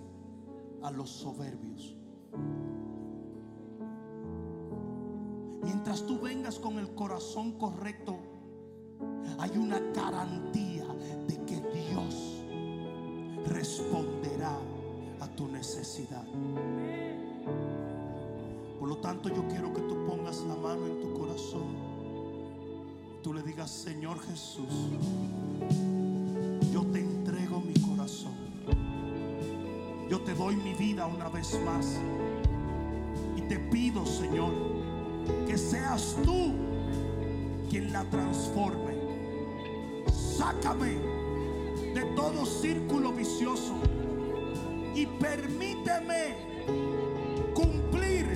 a 0.82 0.90
los 0.90 1.10
soberbios. 1.10 1.94
Mientras 5.62 6.06
tú 6.06 6.18
vengas 6.18 6.58
con 6.58 6.78
el 6.78 6.94
corazón 6.94 7.52
correcto, 7.52 8.16
hay 9.38 9.56
una 9.56 9.78
garantía 9.78 10.86
de 11.26 11.44
que 11.44 11.60
Dios 11.60 12.42
responderá 13.46 14.58
a 15.20 15.28
tu 15.36 15.48
necesidad. 15.48 16.26
Por 18.78 18.88
lo 18.88 18.96
tanto, 18.98 19.28
yo 19.28 19.46
quiero 19.48 19.72
que 19.72 19.82
tú 19.82 20.06
pongas 20.06 20.40
la 20.42 20.54
mano 20.56 20.86
en 20.86 21.00
tu 21.00 21.12
corazón. 21.18 21.87
Tú 23.22 23.34
le 23.34 23.42
digas, 23.42 23.70
Señor 23.70 24.20
Jesús, 24.20 24.72
yo 26.72 26.82
te 26.86 27.00
entrego 27.00 27.60
mi 27.60 27.74
corazón. 27.74 28.34
Yo 30.08 30.20
te 30.20 30.34
doy 30.34 30.56
mi 30.56 30.72
vida 30.74 31.06
una 31.06 31.28
vez 31.28 31.58
más. 31.64 31.98
Y 33.36 33.42
te 33.42 33.58
pido, 33.58 34.06
Señor, 34.06 34.52
que 35.46 35.58
seas 35.58 36.16
tú 36.24 36.54
quien 37.68 37.92
la 37.92 38.04
transforme. 38.04 38.96
Sácame 40.12 40.98
de 41.94 42.04
todo 42.14 42.46
círculo 42.46 43.12
vicioso 43.12 43.74
y 44.94 45.06
permíteme 45.06 46.36
cumplir 47.52 48.26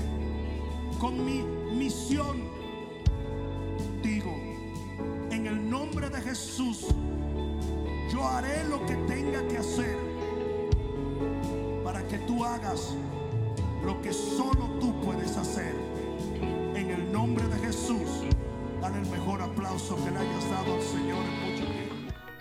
con 0.99 1.25
mi 1.25 1.43
misión. 1.73 2.52
Jesús, 6.33 6.87
yo 8.11 8.27
haré 8.27 8.65
lo 8.65 8.87
que 8.87 8.95
tenga 9.07 9.47
que 9.49 9.59
hacer 9.59 9.99
para 11.85 12.03
que 12.09 12.17
tú 12.21 12.43
hagas 12.43 12.95
lo 13.85 14.01
que 14.01 14.15
solo 14.15 14.71
tú 14.81 14.99
puedes 15.03 15.37
hacer. 15.37 15.75
En 16.75 16.91
el 16.91 17.13
nombre 17.13 17.47
de 17.49 17.59
Jesús, 17.59 18.25
dale 18.81 19.01
el 19.01 19.11
mejor 19.11 19.43
aplauso 19.43 19.95
que 20.03 20.11
le 20.11 20.21
hayas 20.21 20.51
dado 20.51 20.77
al 20.77 20.83
Señor. 20.83 21.52